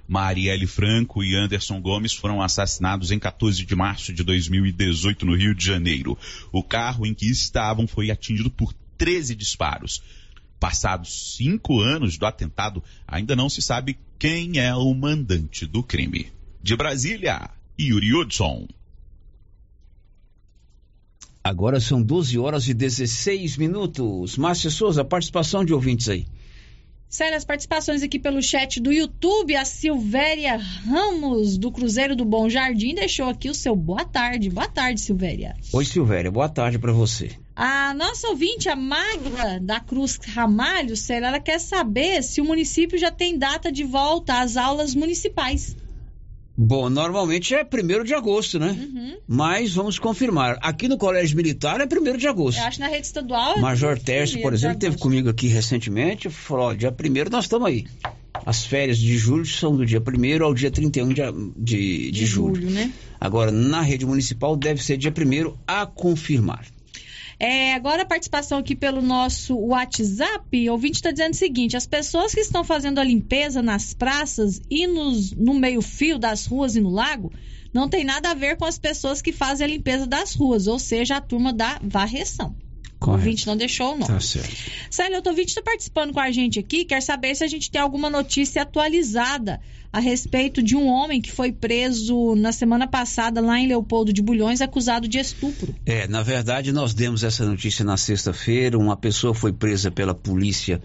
Marielle 0.07 0.65
Franco 0.65 1.23
e 1.23 1.35
Anderson 1.35 1.79
Gomes 1.79 2.13
foram 2.13 2.41
assassinados 2.41 3.11
em 3.11 3.19
14 3.19 3.63
de 3.63 3.75
março 3.75 4.11
de 4.11 4.23
2018 4.23 5.23
no 5.23 5.35
Rio 5.35 5.53
de 5.53 5.63
Janeiro. 5.63 6.17
O 6.51 6.63
carro 6.63 7.05
em 7.05 7.13
que 7.13 7.29
estavam 7.29 7.87
foi 7.87 8.09
atingido 8.09 8.49
por 8.49 8.73
13 8.97 9.35
disparos. 9.35 10.01
Passados 10.59 11.37
cinco 11.37 11.79
anos 11.79 12.17
do 12.17 12.25
atentado, 12.25 12.83
ainda 13.07 13.35
não 13.35 13.47
se 13.47 13.61
sabe 13.61 13.99
quem 14.17 14.57
é 14.57 14.73
o 14.73 14.91
mandante 14.95 15.67
do 15.67 15.83
crime. 15.83 16.31
De 16.61 16.75
Brasília, 16.75 17.51
Yuri 17.79 18.15
Hudson. 18.15 18.67
Agora 21.49 21.79
são 21.79 21.99
12 21.99 22.37
horas 22.37 22.67
e 22.67 22.75
16 22.75 23.57
minutos. 23.57 24.37
Márcia 24.37 24.69
Souza, 24.69 25.03
participação 25.03 25.65
de 25.65 25.73
ouvintes 25.73 26.07
aí. 26.07 26.27
Sério, 27.09 27.35
as 27.35 27.43
participações 27.43 28.03
aqui 28.03 28.19
pelo 28.19 28.39
chat 28.39 28.79
do 28.79 28.93
YouTube, 28.93 29.55
a 29.55 29.65
Silvéria 29.65 30.57
Ramos, 30.57 31.57
do 31.57 31.71
Cruzeiro 31.71 32.15
do 32.15 32.23
Bom 32.23 32.47
Jardim, 32.47 32.93
deixou 32.93 33.25
aqui 33.25 33.49
o 33.49 33.55
seu 33.55 33.75
boa 33.75 34.05
tarde. 34.05 34.47
Boa 34.47 34.67
tarde, 34.67 35.01
Silvéria. 35.01 35.55
Oi, 35.73 35.85
Silvéria, 35.85 36.29
boa 36.29 36.47
tarde 36.47 36.77
para 36.77 36.91
você. 36.91 37.31
A 37.55 37.95
nossa 37.95 38.27
ouvinte, 38.27 38.69
a 38.69 38.75
Magda 38.75 39.59
da 39.59 39.79
Cruz 39.79 40.19
Ramalho, 40.23 40.93
ela 41.09 41.39
quer 41.39 41.59
saber 41.59 42.21
se 42.21 42.41
o 42.41 42.45
município 42.45 42.95
já 42.95 43.09
tem 43.09 43.39
data 43.39 43.71
de 43.71 43.83
volta 43.83 44.39
às 44.39 44.55
aulas 44.55 44.93
municipais. 44.93 45.75
Bom, 46.61 46.89
normalmente 46.89 47.55
é 47.55 47.63
1 47.63 48.03
de 48.03 48.13
agosto, 48.13 48.59
né? 48.59 48.71
Uhum. 48.77 49.17
Mas 49.25 49.73
vamos 49.73 49.97
confirmar. 49.97 50.57
Aqui 50.61 50.89
no 50.89 50.97
Colégio 50.97 51.37
Militar 51.37 51.79
é 51.79 51.85
1 51.85 52.17
de 52.17 52.27
agosto. 52.27 52.59
Eu 52.59 52.65
acho 52.65 52.77
que 52.77 52.83
na 52.83 52.89
rede 52.89 53.07
estadual 53.07 53.55
é 53.55 53.61
Major 53.61 53.97
Tércio, 53.97 54.41
por 54.41 54.53
exemplo, 54.53 54.77
teve 54.77 54.97
comigo 54.97 55.29
aqui 55.29 55.47
recentemente. 55.47 56.29
Falou: 56.29 56.65
ó, 56.65 56.73
dia 56.73 56.89
1 56.89 57.29
nós 57.31 57.45
estamos 57.45 57.65
aí. 57.65 57.85
As 58.45 58.65
férias 58.65 58.97
de 58.97 59.17
julho 59.17 59.45
são 59.45 59.73
do 59.73 59.85
dia 59.85 60.01
1 60.01 60.43
ao 60.43 60.53
dia 60.53 60.69
31 60.69 61.07
de, 61.07 61.13
de, 61.15 61.31
de, 61.55 62.11
de 62.11 62.25
julho. 62.25 62.55
julho 62.55 62.71
né? 62.71 62.91
Agora, 63.21 63.53
na 63.53 63.79
rede 63.79 64.05
municipal 64.05 64.57
deve 64.57 64.83
ser 64.83 64.97
dia 64.97 65.13
1 65.17 65.53
a 65.65 65.85
confirmar. 65.85 66.65
É, 67.39 67.73
agora 67.73 68.01
a 68.01 68.05
participação 68.05 68.57
aqui 68.57 68.75
pelo 68.75 69.01
nosso 69.01 69.55
WhatsApp, 69.55 70.69
o 70.69 70.73
ouvinte 70.73 70.97
está 70.97 71.09
dizendo 71.09 71.33
o 71.33 71.37
seguinte: 71.37 71.77
as 71.77 71.87
pessoas 71.87 72.33
que 72.33 72.41
estão 72.41 72.65
fazendo 72.65 72.99
a 72.99 73.03
limpeza 73.03 73.61
nas 73.61 73.93
praças 73.93 74.61
e 74.69 74.85
nos, 74.85 75.31
no 75.31 75.53
meio-fio 75.53 76.19
das 76.19 76.45
ruas 76.45 76.75
e 76.75 76.81
no 76.81 76.89
lago 76.89 77.31
não 77.73 77.87
tem 77.87 78.03
nada 78.03 78.31
a 78.31 78.33
ver 78.33 78.57
com 78.57 78.65
as 78.65 78.77
pessoas 78.77 79.21
que 79.21 79.31
fazem 79.31 79.65
a 79.65 79.69
limpeza 79.69 80.05
das 80.05 80.33
ruas, 80.33 80.67
ou 80.67 80.77
seja, 80.77 81.17
a 81.17 81.21
turma 81.21 81.53
da 81.53 81.79
varreção. 81.81 82.55
Correto. 82.99 83.17
O 83.17 83.25
ouvinte 83.25 83.47
não 83.47 83.55
deixou 83.55 83.93
o 83.93 83.97
nome. 83.97 84.07
Tá 84.07 84.19
certo. 84.19 84.49
Célio, 84.91 85.21
o 85.23 85.29
ouvinte 85.29 85.49
está 85.49 85.61
participando 85.61 86.13
com 86.13 86.19
a 86.19 86.31
gente 86.31 86.59
aqui, 86.59 86.83
quer 86.83 87.01
saber 87.01 87.33
se 87.33 87.43
a 87.43 87.47
gente 87.47 87.71
tem 87.71 87.79
alguma 87.79 88.09
notícia 88.09 88.61
atualizada 88.61 89.61
a 89.91 89.99
respeito 89.99 90.61
de 90.61 90.75
um 90.75 90.85
homem 90.87 91.21
que 91.21 91.31
foi 91.31 91.51
preso 91.51 92.35
na 92.35 92.51
semana 92.51 92.87
passada 92.87 93.41
lá 93.41 93.57
em 93.57 93.67
Leopoldo 93.67 94.13
de 94.13 94.21
Bulhões, 94.21 94.61
acusado 94.61 95.07
de 95.07 95.17
estupro. 95.17 95.73
É, 95.85 96.07
na 96.07 96.21
verdade, 96.21 96.71
nós 96.71 96.93
demos 96.93 97.23
essa 97.23 97.45
notícia 97.45 97.83
na 97.83 97.97
sexta-feira. 97.97 98.77
Uma 98.77 98.97
pessoa 98.97 99.33
foi 99.33 99.51
presa 99.51 99.89
pela 99.89 100.13
polícia 100.13 100.81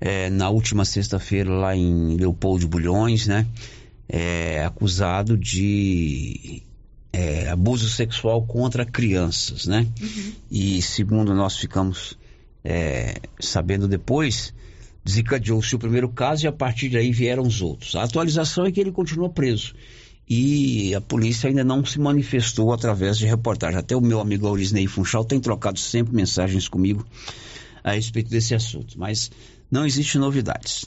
é, 0.00 0.28
na 0.28 0.50
última 0.50 0.84
sexta-feira 0.84 1.50
lá 1.50 1.74
em 1.74 2.16
Leopoldo 2.16 2.60
de 2.60 2.66
Bulhões, 2.66 3.26
né? 3.26 3.46
É, 4.08 4.64
acusado 4.64 5.36
de 5.36 6.62
é, 7.16 7.48
abuso 7.48 7.88
sexual 7.88 8.42
contra 8.42 8.84
crianças, 8.84 9.66
né? 9.66 9.88
Uhum. 10.00 10.32
E 10.50 10.82
segundo 10.82 11.34
nós 11.34 11.56
ficamos 11.56 12.18
é, 12.62 13.14
sabendo 13.40 13.88
depois, 13.88 14.52
desencadeou-se 15.02 15.74
o 15.74 15.78
primeiro 15.78 16.10
caso 16.10 16.44
e 16.44 16.46
a 16.46 16.52
partir 16.52 16.90
daí 16.90 17.10
vieram 17.12 17.44
os 17.44 17.62
outros. 17.62 17.96
A 17.96 18.02
atualização 18.02 18.66
é 18.66 18.70
que 18.70 18.78
ele 18.78 18.92
continua 18.92 19.30
preso. 19.30 19.74
E 20.28 20.94
a 20.94 21.00
polícia 21.00 21.48
ainda 21.48 21.64
não 21.64 21.82
se 21.86 21.98
manifestou 21.98 22.70
através 22.70 23.16
de 23.16 23.24
reportagem. 23.24 23.78
Até 23.78 23.96
o 23.96 24.00
meu 24.00 24.20
amigo 24.20 24.46
Aurisnei 24.46 24.86
Funchal 24.86 25.24
tem 25.24 25.40
trocado 25.40 25.78
sempre 25.78 26.14
mensagens 26.14 26.68
comigo 26.68 27.06
a 27.82 27.92
respeito 27.92 28.28
desse 28.28 28.54
assunto. 28.54 28.98
Mas 28.98 29.30
não 29.70 29.86
existe 29.86 30.18
novidades. 30.18 30.84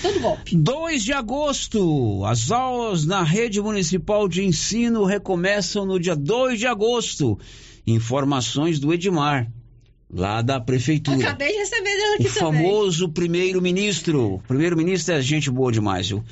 Tudo 0.02 0.20
golpe. 0.20 0.56
2 0.56 1.04
de 1.04 1.14
agosto. 1.14 2.26
As 2.26 2.50
aulas 2.52 3.06
na 3.06 3.24
rede 3.24 3.62
municipal 3.62 4.28
de 4.28 4.44
ensino 4.44 5.06
recomeçam 5.06 5.86
no 5.86 6.00
dia 6.00 6.16
2 6.16 6.60
de 6.60 6.66
agosto. 6.66 7.38
Informações 7.86 8.80
do 8.80 8.92
Edmar 8.92 9.52
lá 10.12 10.42
da 10.42 10.60
prefeitura. 10.60 11.18
Acabei 11.18 11.52
de 11.52 11.60
receber 11.60 11.96
dela 11.96 12.16
aqui 12.16 12.28
o 12.28 12.34
também. 12.34 12.64
famoso 12.64 13.10
primeiro-ministro. 13.10 14.42
Primeiro-ministro 14.48 15.14
é 15.14 15.22
gente 15.22 15.50
boa 15.50 15.72
demais, 15.72 16.10
viu? 16.10 16.24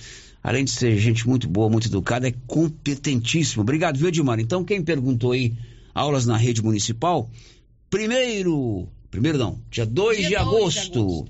Além 0.43 0.65
de 0.65 0.71
ser 0.71 0.97
gente 0.97 1.27
muito 1.27 1.47
boa, 1.47 1.69
muito 1.69 1.87
educada, 1.87 2.27
é 2.27 2.33
competentíssimo. 2.47 3.61
Obrigado, 3.61 3.97
viu, 3.97 4.07
Edmar? 4.07 4.39
Então, 4.39 4.63
quem 4.63 4.81
perguntou 4.81 5.33
aí, 5.33 5.53
aulas 5.93 6.25
na 6.25 6.37
rede 6.37 6.63
municipal, 6.63 7.29
primeiro, 7.89 8.87
primeiro 9.09 9.37
não, 9.37 9.59
dia 9.69 9.85
2 9.85 10.27
de, 10.27 10.35
agosto, 10.35 10.91
de 10.91 10.99
agosto, 10.99 11.27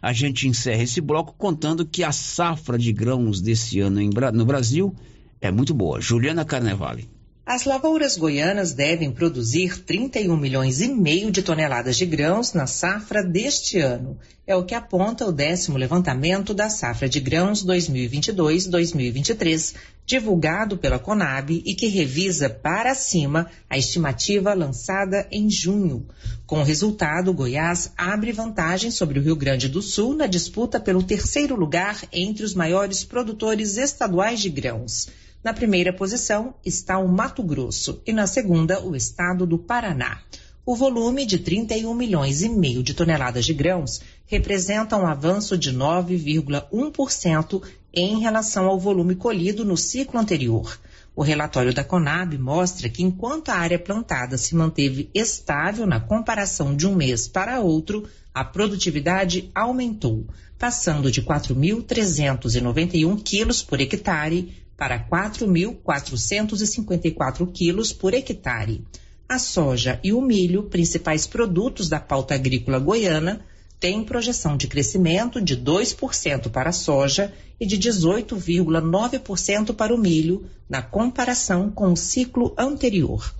a 0.00 0.12
gente 0.12 0.46
encerra 0.46 0.82
esse 0.82 1.00
bloco 1.00 1.34
contando 1.36 1.86
que 1.86 2.04
a 2.04 2.12
safra 2.12 2.78
de 2.78 2.92
grãos 2.92 3.40
desse 3.40 3.80
ano 3.80 4.00
no 4.32 4.44
Brasil 4.44 4.94
é 5.40 5.50
muito 5.50 5.74
boa. 5.74 6.00
Juliana 6.00 6.44
Carnevale. 6.44 7.08
As 7.48 7.64
lavouras 7.64 8.16
goianas 8.16 8.72
devem 8.72 9.12
produzir 9.12 9.84
31 9.84 10.36
milhões 10.36 10.80
e 10.80 10.88
meio 10.88 11.30
de 11.30 11.42
toneladas 11.42 11.96
de 11.96 12.04
grãos 12.04 12.52
na 12.52 12.66
safra 12.66 13.22
deste 13.22 13.78
ano. 13.78 14.18
É 14.44 14.56
o 14.56 14.64
que 14.64 14.74
aponta 14.74 15.24
o 15.24 15.30
décimo 15.30 15.78
levantamento 15.78 16.52
da 16.52 16.68
safra 16.68 17.08
de 17.08 17.20
grãos 17.20 17.64
2022-2023, 17.64 19.76
divulgado 20.04 20.76
pela 20.76 20.98
Conab 20.98 21.62
e 21.64 21.72
que 21.76 21.86
revisa 21.86 22.50
para 22.50 22.96
cima 22.96 23.48
a 23.70 23.78
estimativa 23.78 24.52
lançada 24.52 25.24
em 25.30 25.48
junho. 25.48 26.04
Com 26.48 26.58
o 26.58 26.64
resultado, 26.64 27.32
Goiás 27.32 27.92
abre 27.96 28.32
vantagem 28.32 28.90
sobre 28.90 29.20
o 29.20 29.22
Rio 29.22 29.36
Grande 29.36 29.68
do 29.68 29.80
Sul 29.80 30.16
na 30.16 30.26
disputa 30.26 30.80
pelo 30.80 31.00
terceiro 31.00 31.54
lugar 31.54 32.02
entre 32.12 32.44
os 32.44 32.54
maiores 32.54 33.04
produtores 33.04 33.76
estaduais 33.76 34.40
de 34.40 34.50
grãos. 34.50 35.06
Na 35.46 35.54
primeira 35.54 35.92
posição 35.92 36.54
está 36.64 36.98
o 36.98 37.06
Mato 37.06 37.40
Grosso 37.40 38.02
e 38.04 38.12
na 38.12 38.26
segunda 38.26 38.82
o 38.82 38.96
estado 38.96 39.46
do 39.46 39.56
Paraná. 39.56 40.18
O 40.64 40.74
volume 40.74 41.24
de 41.24 41.38
31 41.38 41.94
milhões 41.94 42.42
e 42.42 42.48
meio 42.48 42.82
de 42.82 42.94
toneladas 42.94 43.44
de 43.44 43.54
grãos 43.54 44.00
representa 44.26 44.96
um 44.96 45.06
avanço 45.06 45.56
de 45.56 45.72
9,1% 45.72 47.62
em 47.94 48.18
relação 48.18 48.66
ao 48.66 48.76
volume 48.76 49.14
colhido 49.14 49.64
no 49.64 49.76
ciclo 49.76 50.18
anterior. 50.18 50.80
O 51.14 51.22
relatório 51.22 51.72
da 51.72 51.84
Conab 51.84 52.36
mostra 52.36 52.88
que 52.88 53.04
enquanto 53.04 53.50
a 53.50 53.54
área 53.54 53.78
plantada 53.78 54.36
se 54.36 54.56
manteve 54.56 55.08
estável 55.14 55.86
na 55.86 56.00
comparação 56.00 56.74
de 56.74 56.88
um 56.88 56.96
mês 56.96 57.28
para 57.28 57.60
outro, 57.60 58.02
a 58.34 58.44
produtividade 58.44 59.48
aumentou, 59.54 60.26
passando 60.58 61.08
de 61.08 61.22
4.391 61.22 63.22
quilos 63.22 63.62
por 63.62 63.80
hectare 63.80 64.65
para 64.76 65.04
4.454 65.08 67.50
quilos 67.52 67.92
por 67.92 68.14
hectare. 68.14 68.84
A 69.28 69.38
soja 69.38 70.00
e 70.04 70.12
o 70.12 70.20
milho, 70.20 70.64
principais 70.64 71.26
produtos 71.26 71.88
da 71.88 71.98
pauta 71.98 72.34
agrícola 72.34 72.78
goiana, 72.78 73.40
têm 73.80 74.04
projeção 74.04 74.56
de 74.56 74.68
crescimento 74.68 75.40
de 75.40 75.56
2% 75.56 76.50
para 76.50 76.70
a 76.70 76.72
soja 76.72 77.32
e 77.58 77.66
de 77.66 77.76
18,9% 77.78 79.74
para 79.74 79.94
o 79.94 79.98
milho, 79.98 80.46
na 80.68 80.82
comparação 80.82 81.70
com 81.70 81.92
o 81.92 81.96
ciclo 81.96 82.54
anterior. 82.56 83.34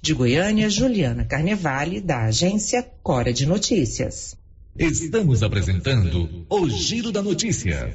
De 0.00 0.14
Goiânia, 0.14 0.68
Juliana 0.68 1.24
Carnevale, 1.24 2.00
da 2.00 2.24
agência 2.24 2.84
Cora 3.02 3.32
de 3.32 3.46
Notícias. 3.46 4.36
Estamos 4.76 5.42
apresentando 5.42 6.44
o 6.48 6.68
Giro 6.68 7.12
da 7.12 7.22
Notícia. 7.22 7.94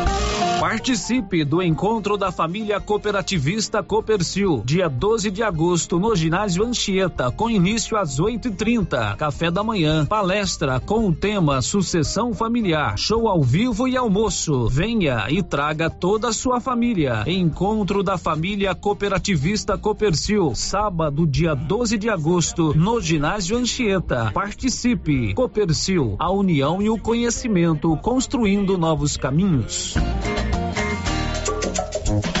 Participe 0.71 1.43
do 1.43 1.61
encontro 1.61 2.15
da 2.15 2.31
família 2.31 2.79
cooperativista 2.79 3.83
Copercil, 3.83 4.63
dia 4.63 4.87
12 4.87 5.29
de 5.29 5.43
agosto, 5.43 5.99
no 5.99 6.15
ginásio 6.15 6.63
Anchieta, 6.63 7.29
com 7.29 7.49
início 7.49 7.97
às 7.97 8.21
8h30. 8.21 9.17
Café 9.17 9.51
da 9.51 9.65
manhã, 9.65 10.05
palestra 10.05 10.79
com 10.79 11.09
o 11.09 11.13
tema 11.13 11.61
Sucessão 11.61 12.33
Familiar, 12.33 12.97
show 12.97 13.27
ao 13.27 13.43
vivo 13.43 13.85
e 13.85 13.97
almoço. 13.97 14.69
Venha 14.69 15.25
e 15.29 15.43
traga 15.43 15.89
toda 15.89 16.29
a 16.29 16.33
sua 16.33 16.61
família. 16.61 17.25
Encontro 17.27 18.01
da 18.01 18.17
família 18.17 18.73
cooperativista 18.73 19.77
Copercil, 19.77 20.55
sábado, 20.55 21.27
dia 21.27 21.53
12 21.53 21.97
de 21.97 22.09
agosto, 22.09 22.73
no 22.77 23.01
ginásio 23.01 23.57
Anchieta. 23.57 24.31
Participe. 24.33 25.33
Copercil, 25.33 26.15
a 26.17 26.31
união 26.31 26.81
e 26.81 26.89
o 26.89 26.97
conhecimento, 26.97 27.97
construindo 27.97 28.77
novos 28.77 29.17
caminhos. 29.17 29.95
Thank 32.11 32.35
you. 32.35 32.40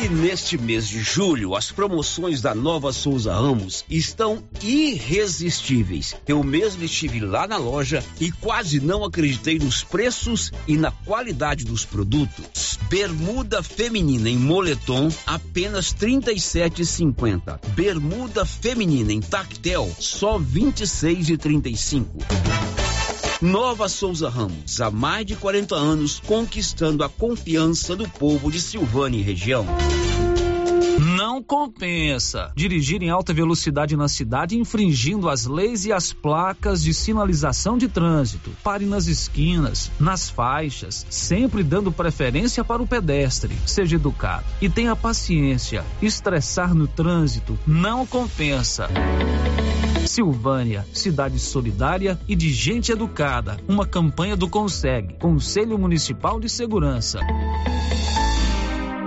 E 0.00 0.08
neste 0.08 0.56
mês 0.56 0.86
de 0.86 1.00
julho, 1.00 1.56
as 1.56 1.72
promoções 1.72 2.40
da 2.40 2.54
Nova 2.54 2.92
Souza 2.92 3.34
Ramos 3.34 3.84
estão 3.90 4.44
irresistíveis. 4.62 6.14
Eu 6.24 6.44
mesmo 6.44 6.84
estive 6.84 7.18
lá 7.18 7.48
na 7.48 7.56
loja 7.56 8.04
e 8.20 8.30
quase 8.30 8.78
não 8.78 9.04
acreditei 9.04 9.58
nos 9.58 9.82
preços 9.82 10.52
e 10.68 10.76
na 10.76 10.92
qualidade 10.92 11.64
dos 11.64 11.84
produtos. 11.84 12.78
Bermuda 12.88 13.60
feminina 13.60 14.30
em 14.30 14.38
moletom, 14.38 15.08
apenas 15.26 15.90
R$ 15.90 16.06
37,50. 16.06 17.58
Bermuda 17.74 18.46
feminina 18.46 19.12
em 19.12 19.20
tactel, 19.20 19.90
só 19.98 20.38
R$ 20.38 20.44
26,35. 20.44 22.77
Nova 23.40 23.88
Souza 23.88 24.28
Ramos, 24.28 24.80
há 24.80 24.90
mais 24.90 25.24
de 25.24 25.36
40 25.36 25.72
anos, 25.72 26.20
conquistando 26.26 27.04
a 27.04 27.08
confiança 27.08 27.94
do 27.94 28.08
povo 28.08 28.50
de 28.50 28.60
Silvânia 28.60 29.16
e 29.18 29.22
região. 29.22 29.64
Não 31.16 31.40
compensa 31.40 32.50
dirigir 32.56 33.00
em 33.00 33.10
alta 33.10 33.32
velocidade 33.32 33.96
na 33.96 34.08
cidade 34.08 34.58
infringindo 34.58 35.28
as 35.28 35.46
leis 35.46 35.84
e 35.84 35.92
as 35.92 36.12
placas 36.12 36.82
de 36.82 36.92
sinalização 36.92 37.78
de 37.78 37.86
trânsito. 37.86 38.50
Pare 38.64 38.84
nas 38.84 39.06
esquinas, 39.06 39.88
nas 40.00 40.28
faixas, 40.28 41.06
sempre 41.08 41.62
dando 41.62 41.92
preferência 41.92 42.64
para 42.64 42.82
o 42.82 42.88
pedestre. 42.88 43.56
Seja 43.64 43.94
educado 43.94 44.46
e 44.60 44.68
tenha 44.68 44.96
paciência. 44.96 45.84
Estressar 46.02 46.74
no 46.74 46.88
trânsito 46.88 47.56
não 47.64 48.04
compensa. 48.04 48.88
Silvânia, 50.18 50.84
cidade 50.92 51.38
solidária 51.38 52.18
e 52.26 52.34
de 52.34 52.52
gente 52.52 52.90
educada. 52.90 53.56
Uma 53.68 53.86
campanha 53.86 54.36
do 54.36 54.48
Consegue, 54.48 55.14
Conselho 55.14 55.78
Municipal 55.78 56.40
de 56.40 56.48
Segurança. 56.48 57.20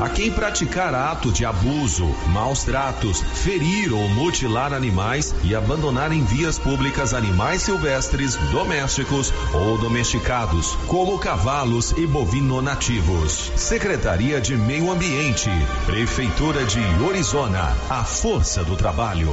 a 0.00 0.08
quem 0.08 0.30
praticar 0.30 0.94
ato 0.94 1.30
de 1.30 1.44
abuso, 1.44 2.06
maus 2.28 2.64
tratos, 2.64 3.20
ferir 3.20 3.92
ou 3.92 4.08
mutilar 4.08 4.72
animais 4.72 5.34
e 5.42 5.54
abandonar 5.54 6.12
em 6.12 6.24
vias 6.24 6.58
públicas 6.58 7.14
animais 7.14 7.62
silvestres, 7.62 8.36
domésticos 8.50 9.32
ou 9.52 9.78
domesticados, 9.78 10.76
como 10.86 11.18
cavalos 11.18 11.92
e 11.96 12.06
bovino 12.06 12.60
nativos. 12.60 13.52
Secretaria 13.56 14.40
de 14.40 14.56
Meio 14.56 14.90
Ambiente, 14.90 15.50
Prefeitura 15.86 16.64
de 16.64 16.80
Orizona, 17.02 17.76
a 17.88 18.04
força 18.04 18.64
do 18.64 18.76
trabalho. 18.76 19.32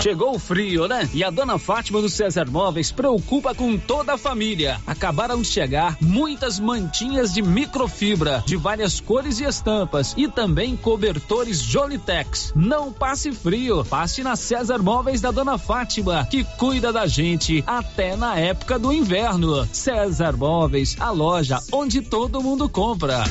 Chegou 0.00 0.34
o 0.34 0.38
frio, 0.38 0.88
né? 0.88 1.06
E 1.12 1.22
a 1.22 1.28
dona 1.28 1.58
Fátima 1.58 2.00
do 2.00 2.08
César 2.08 2.46
Móveis 2.50 2.90
preocupa 2.90 3.54
com 3.54 3.76
toda 3.76 4.14
a 4.14 4.18
família. 4.18 4.80
Acabaram 4.86 5.42
de 5.42 5.48
chegar 5.48 5.98
muitas 6.00 6.58
mantinhas 6.58 7.34
de 7.34 7.42
microfibra, 7.42 8.42
de 8.46 8.56
várias 8.56 8.98
cores 8.98 9.40
e 9.40 9.44
estampas, 9.44 10.14
e 10.16 10.26
também 10.26 10.74
cobertores 10.74 11.60
Jolitex. 11.60 12.52
Não 12.56 12.90
passe 12.90 13.30
frio, 13.30 13.84
passe 13.84 14.22
na 14.22 14.36
César 14.36 14.78
Móveis 14.78 15.20
da 15.20 15.30
dona 15.30 15.58
Fátima, 15.58 16.26
que 16.30 16.44
cuida 16.44 16.90
da 16.90 17.06
gente 17.06 17.62
até 17.66 18.16
na 18.16 18.36
época 18.36 18.78
do 18.78 18.94
inverno. 18.94 19.68
César 19.70 20.34
Móveis, 20.34 20.96
a 20.98 21.10
loja 21.10 21.58
onde 21.70 22.00
todo 22.00 22.42
mundo 22.42 22.70
compra. 22.70 23.22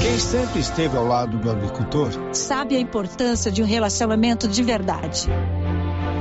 Quem 0.00 0.18
sempre 0.18 0.60
esteve 0.60 0.96
ao 0.96 1.06
lado 1.06 1.36
do 1.36 1.50
agricultor 1.50 2.10
sabe 2.32 2.74
a 2.74 2.80
importância 2.80 3.52
de 3.52 3.62
um 3.62 3.66
relacionamento 3.66 4.48
de 4.48 4.62
verdade. 4.62 5.28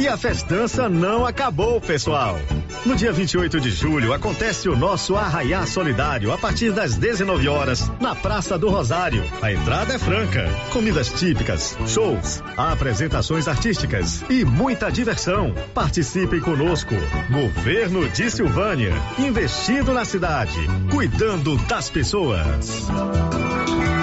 E 0.00 0.08
a 0.08 0.16
festança 0.16 0.88
não 0.88 1.26
acabou, 1.26 1.78
pessoal. 1.78 2.38
No 2.86 2.96
dia 2.96 3.12
28 3.12 3.60
de 3.60 3.70
julho 3.70 4.14
acontece 4.14 4.66
o 4.66 4.74
nosso 4.74 5.14
Arraiá 5.14 5.66
Solidário 5.66 6.32
a 6.32 6.38
partir 6.38 6.72
das 6.72 6.96
19 6.96 7.46
horas 7.48 7.92
na 8.00 8.14
Praça 8.14 8.56
do 8.56 8.70
Rosário. 8.70 9.22
A 9.42 9.52
entrada 9.52 9.92
é 9.92 9.98
franca, 9.98 10.48
comidas 10.72 11.10
típicas, 11.12 11.76
shows, 11.86 12.42
apresentações 12.56 13.46
artísticas 13.46 14.24
e 14.30 14.42
muita 14.42 14.90
diversão. 14.90 15.52
Participem 15.74 16.40
conosco. 16.40 16.94
Governo 17.30 18.08
de 18.08 18.30
Silvânia, 18.30 18.94
investindo 19.18 19.92
na 19.92 20.06
cidade, 20.06 20.60
cuidando 20.90 21.58
das 21.66 21.90
pessoas. 21.90 22.88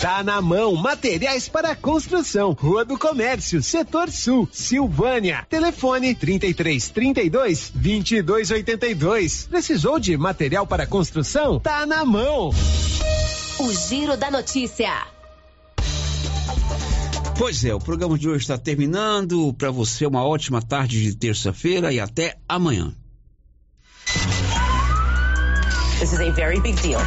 Tá 0.00 0.22
na 0.22 0.42
mão, 0.42 0.76
materiais 0.76 1.48
para 1.48 1.74
construção, 1.74 2.52
Rua 2.52 2.84
do 2.84 2.98
Comércio, 2.98 3.62
Setor 3.62 4.10
Sul, 4.10 4.46
Silvânia. 4.52 5.46
Telefone 5.48 6.14
33 6.14 6.90
32 6.90 7.72
22 7.74 8.50
82. 8.50 9.46
Precisou 9.46 9.98
de 9.98 10.14
material 10.18 10.66
para 10.66 10.86
construção? 10.86 11.58
Tá 11.58 11.86
na 11.86 12.04
mão. 12.04 12.50
O 13.58 13.72
Giro 13.72 14.18
da 14.18 14.30
Notícia. 14.30 14.92
Pois 17.38 17.64
é, 17.64 17.74
o 17.74 17.78
programa 17.78 18.18
de 18.18 18.28
hoje 18.28 18.42
está 18.42 18.58
terminando. 18.58 19.52
Para 19.54 19.70
você, 19.70 20.04
uma 20.06 20.22
ótima 20.22 20.60
tarde 20.60 21.02
de 21.02 21.14
terça-feira 21.14 21.90
e 21.90 21.98
até 21.98 22.36
amanhã. 22.46 22.94
This 25.98 26.12
is 26.12 26.20
a 26.20 26.30
very 26.30 26.60
big 26.60 26.76
deal. 26.82 27.00